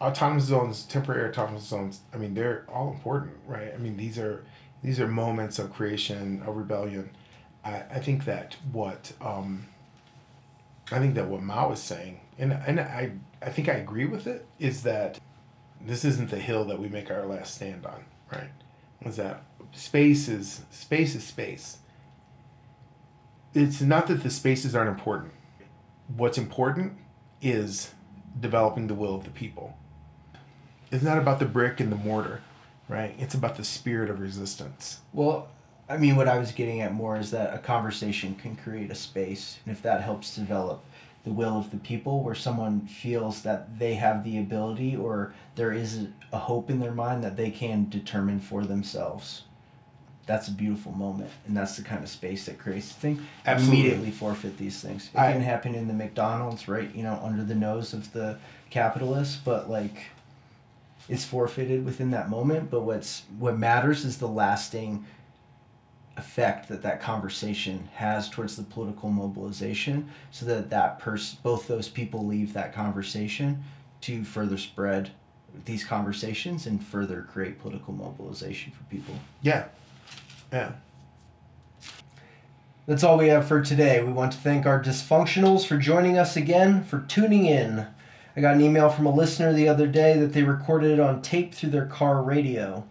autonomous 0.00 0.44
zones, 0.44 0.82
temporary 0.82 1.28
autonomous 1.28 1.62
zones, 1.62 2.00
I 2.12 2.16
mean, 2.16 2.34
they're 2.34 2.66
all 2.68 2.90
important, 2.90 3.34
right? 3.46 3.72
I 3.72 3.76
mean, 3.76 3.96
these 3.96 4.18
are 4.18 4.44
these 4.82 4.98
are 4.98 5.06
moments 5.06 5.60
of 5.60 5.72
creation, 5.72 6.42
of 6.44 6.56
rebellion. 6.56 7.10
I, 7.64 7.82
I 7.82 7.98
think 8.00 8.24
that 8.24 8.56
what 8.72 9.12
um, 9.20 9.66
I 10.90 10.98
think 10.98 11.14
that 11.14 11.28
what 11.28 11.42
Mao 11.42 11.70
is 11.70 11.80
saying, 11.80 12.18
and 12.40 12.52
and 12.52 12.80
I 12.80 13.12
I 13.40 13.50
think 13.50 13.68
I 13.68 13.74
agree 13.74 14.06
with 14.06 14.26
it, 14.26 14.46
is 14.58 14.82
that 14.82 15.20
this 15.80 16.04
isn't 16.04 16.30
the 16.30 16.40
hill 16.40 16.64
that 16.64 16.80
we 16.80 16.88
make 16.88 17.08
our 17.08 17.24
last 17.24 17.54
stand 17.54 17.86
on, 17.86 18.04
right? 18.32 18.50
Was 19.04 19.14
that 19.16 19.44
space 19.74 20.28
is 20.28 20.62
space 20.70 21.14
is 21.14 21.24
space. 21.24 21.78
It's 23.52 23.80
not 23.80 24.06
that 24.08 24.22
the 24.22 24.30
spaces 24.30 24.74
aren't 24.74 24.90
important. 24.90 25.32
What's 26.16 26.38
important 26.38 26.94
is 27.40 27.92
developing 28.40 28.88
the 28.88 28.94
will 28.94 29.14
of 29.14 29.24
the 29.24 29.30
people. 29.30 29.76
It's 30.90 31.04
not 31.04 31.18
about 31.18 31.38
the 31.38 31.44
brick 31.44 31.80
and 31.80 31.90
the 31.90 31.96
mortar, 31.96 32.40
right? 32.88 33.14
It's 33.18 33.34
about 33.34 33.56
the 33.56 33.64
spirit 33.64 34.10
of 34.10 34.20
resistance. 34.20 35.00
Well, 35.12 35.48
I 35.88 35.98
mean, 35.98 36.16
what 36.16 36.28
I 36.28 36.38
was 36.38 36.52
getting 36.52 36.80
at 36.80 36.94
more 36.94 37.16
is 37.16 37.30
that 37.30 37.54
a 37.54 37.58
conversation 37.58 38.34
can 38.36 38.56
create 38.56 38.90
a 38.90 38.94
space, 38.94 39.58
and 39.64 39.74
if 39.74 39.82
that 39.82 40.00
helps 40.02 40.34
develop 40.34 40.82
the 41.24 41.32
will 41.32 41.58
of 41.58 41.70
the 41.70 41.76
people, 41.78 42.22
where 42.22 42.34
someone 42.34 42.86
feels 42.86 43.42
that 43.42 43.78
they 43.78 43.94
have 43.94 44.24
the 44.24 44.38
ability 44.38 44.96
or 44.96 45.34
there 45.54 45.72
is 45.72 46.08
a 46.32 46.38
hope 46.38 46.70
in 46.70 46.80
their 46.80 46.92
mind 46.92 47.22
that 47.24 47.36
they 47.36 47.50
can 47.50 47.88
determine 47.88 48.40
for 48.40 48.64
themselves. 48.64 49.42
That's 50.26 50.48
a 50.48 50.52
beautiful 50.52 50.92
moment, 50.92 51.30
and 51.46 51.56
that's 51.56 51.76
the 51.76 51.82
kind 51.82 52.02
of 52.02 52.08
space 52.08 52.46
that 52.46 52.58
creates 52.58 52.88
the 52.88 53.00
thing. 53.00 53.26
Absolutely. 53.46 53.80
Immediately 53.80 54.10
forfeit 54.12 54.56
these 54.56 54.80
things. 54.80 55.10
It 55.12 55.18
I- 55.18 55.32
can 55.32 55.42
happen 55.42 55.74
in 55.74 55.86
the 55.86 55.94
McDonald's, 55.94 56.66
right? 56.66 56.94
You 56.94 57.02
know, 57.02 57.20
under 57.22 57.44
the 57.44 57.54
nose 57.54 57.92
of 57.92 58.12
the 58.12 58.38
capitalists, 58.70 59.36
but 59.36 59.68
like, 59.68 60.06
it's 61.08 61.24
forfeited 61.24 61.84
within 61.84 62.10
that 62.12 62.30
moment. 62.30 62.70
But 62.70 62.80
what's 62.82 63.24
what 63.38 63.58
matters 63.58 64.04
is 64.06 64.16
the 64.18 64.28
lasting 64.28 65.04
effect 66.16 66.68
that 66.68 66.82
that 66.82 67.00
conversation 67.00 67.88
has 67.94 68.30
towards 68.30 68.56
the 68.56 68.62
political 68.62 69.10
mobilization 69.10 70.08
so 70.30 70.46
that 70.46 70.70
that 70.70 70.98
person 71.00 71.36
both 71.42 71.66
those 71.66 71.88
people 71.88 72.24
leave 72.24 72.52
that 72.52 72.72
conversation 72.72 73.62
to 74.00 74.22
further 74.22 74.56
spread 74.56 75.10
these 75.64 75.84
conversations 75.84 76.66
and 76.66 76.84
further 76.84 77.22
create 77.22 77.58
political 77.60 77.92
mobilization 77.92 78.70
for 78.72 78.84
people 78.84 79.14
Yeah. 79.42 79.64
Yeah. 80.54 80.70
that's 82.86 83.02
all 83.02 83.18
we 83.18 83.26
have 83.26 83.48
for 83.48 83.60
today 83.60 84.00
we 84.04 84.12
want 84.12 84.30
to 84.30 84.38
thank 84.38 84.66
our 84.66 84.80
dysfunctionals 84.80 85.66
for 85.66 85.76
joining 85.76 86.16
us 86.16 86.36
again 86.36 86.84
for 86.84 87.00
tuning 87.00 87.44
in 87.44 87.88
i 88.36 88.40
got 88.40 88.54
an 88.54 88.60
email 88.60 88.88
from 88.88 89.04
a 89.06 89.12
listener 89.12 89.52
the 89.52 89.68
other 89.68 89.88
day 89.88 90.16
that 90.16 90.32
they 90.32 90.44
recorded 90.44 90.92
it 90.92 91.00
on 91.00 91.20
tape 91.20 91.52
through 91.52 91.70
their 91.70 91.86
car 91.86 92.22
radio 92.22 92.84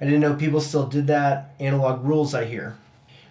i 0.00 0.04
didn't 0.04 0.22
know 0.22 0.34
people 0.34 0.60
still 0.60 0.88
did 0.88 1.06
that 1.06 1.54
analog 1.60 2.04
rules 2.04 2.34
i 2.34 2.46
hear 2.46 2.76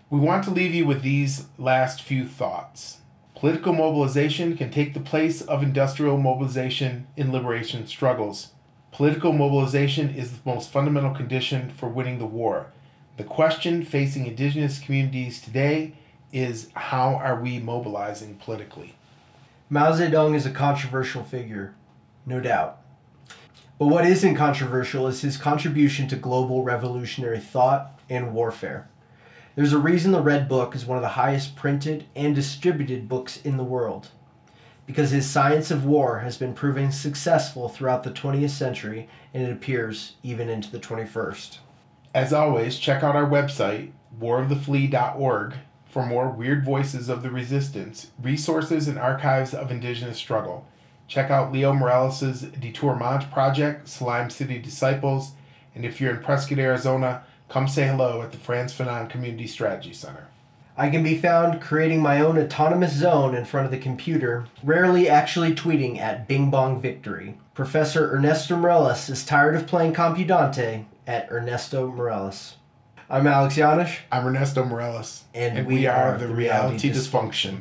We 0.10 0.18
want 0.18 0.46
to 0.46 0.52
leave 0.52 0.74
you 0.74 0.86
with 0.86 1.02
these 1.02 1.48
last 1.58 2.02
few 2.02 2.26
thoughts. 2.26 3.00
Political 3.36 3.74
mobilization 3.74 4.56
can 4.56 4.72
take 4.72 4.94
the 4.94 5.02
place 5.02 5.42
of 5.42 5.62
industrial 5.62 6.18
mobilization 6.18 7.08
in 7.18 7.34
liberation 7.34 7.86
struggles. 7.88 8.54
Political 8.94 9.34
mobilization 9.34 10.10
is 10.16 10.32
the 10.32 10.50
most 10.50 10.72
fundamental 10.72 11.14
condition 11.14 11.70
for 11.72 11.90
winning 11.90 12.20
the 12.20 12.26
war. 12.26 12.68
The 13.16 13.24
question 13.24 13.86
facing 13.86 14.26
indigenous 14.26 14.80
communities 14.80 15.40
today 15.40 15.94
is 16.32 16.70
how 16.74 17.14
are 17.14 17.40
we 17.40 17.60
mobilizing 17.60 18.38
politically? 18.38 18.96
Mao 19.70 19.92
Zedong 19.92 20.34
is 20.34 20.48
a 20.48 20.52
controversial 20.52 21.24
figure, 21.24 21.76
no 22.26 22.40
doubt. 22.40 22.82
But 23.78 23.88
what 23.88 24.08
isn't 24.08 24.36
controversial 24.36 25.06
is 25.06 25.22
his 25.22 25.38
contribution 25.38 26.08
to 26.08 26.16
global 26.16 26.64
revolutionary 26.64 27.40
thought 27.40 28.00
and 28.10 28.34
warfare. 28.34 28.90
There's 29.54 29.74
a 29.74 29.78
reason 29.78 30.12
the 30.12 30.20
Red 30.20 30.50
Book 30.50 30.74
is 30.74 30.88
one 30.88 30.98
of 30.98 31.04
the 31.04 31.10
highest 31.10 31.56
printed 31.56 32.06
and 32.16 32.34
distributed 32.34 33.08
books 33.08 33.38
in 33.38 33.58
the 33.58 33.64
world. 33.64 34.10
Because 34.88 35.12
his 35.12 35.30
science 35.30 35.70
of 35.70 35.86
war 35.86 36.20
has 36.20 36.38
been 36.38 36.56
proving 36.56 36.92
successful 36.92 37.70
throughout 37.70 38.02
the 38.02 38.10
20th 38.10 38.50
century 38.50 39.08
and 39.36 39.44
it 39.44 39.52
appears 39.52 40.16
even 40.24 40.50
into 40.50 40.72
the 40.72 40.80
21st. 40.80 41.60
As 42.14 42.32
always, 42.32 42.78
check 42.78 43.02
out 43.02 43.16
our 43.16 43.28
website, 43.28 43.92
waroftheflea.org, 44.20 45.56
for 45.90 46.06
more 46.06 46.30
weird 46.30 46.64
voices 46.64 47.10
of 47.10 47.24
the 47.24 47.32
resistance, 47.32 48.12
resources, 48.22 48.88
and 48.88 49.00
archives 49.00 49.54
of 49.54 49.72
indigenous 49.72 50.18
struggle. 50.18 50.68
Check 51.08 51.32
out 51.32 51.52
Leo 51.52 51.74
Morales' 51.74 52.42
Detour 52.42 52.96
Mont 52.96 53.32
project, 53.32 53.88
Slime 53.88 54.30
City 54.30 54.60
Disciples, 54.60 55.32
and 55.74 55.86
if 55.86 56.00
you're 56.00 56.16
in 56.16 56.24
Prescott, 56.24 56.60
Arizona, 56.60 57.24
come 57.50 57.68
say 57.68 57.88
hello 57.88 58.22
at 58.22 58.32
the 58.32 58.38
Frantz 58.38 58.74
Fanon 58.74 59.10
Community 59.10 59.48
Strategy 59.48 59.94
Center. 59.94 60.28
I 60.78 60.90
can 60.90 61.04
be 61.04 61.18
found 61.18 61.62
creating 61.62 62.02
my 62.02 62.22
own 62.22 62.38
autonomous 62.38 62.94
zone 62.94 63.36
in 63.36 63.46
front 63.46 63.66
of 63.66 63.72
the 63.72 63.78
computer, 63.80 64.46
rarely 64.64 65.10
actually 65.10 65.54
tweeting 65.54 66.00
at 66.00 66.28
Bing 66.28 66.52
Bong 66.52 66.80
Victory. 66.80 67.38
Professor 67.56 68.12
Ernesto 68.16 68.56
Mireles 68.56 69.10
is 69.10 69.26
tired 69.26 69.56
of 69.56 69.68
playing 69.68 69.94
Compudante 69.94 70.86
at 71.08 71.32
Ernesto 71.32 71.92
Mireles. 71.92 72.56
I'm 73.10 73.28
Alex 73.28 73.56
Yanish. 73.56 74.00
I'm 74.12 74.26
Ernesto 74.26 74.64
Mireles, 74.64 75.24
And 75.34 75.58
and 75.58 75.68
we 75.68 75.76
we 75.76 75.88
are 75.88 76.18
the 76.18 76.28
Reality 76.28 76.90
Reality 76.90 76.92
Dysfunction. 76.92 77.60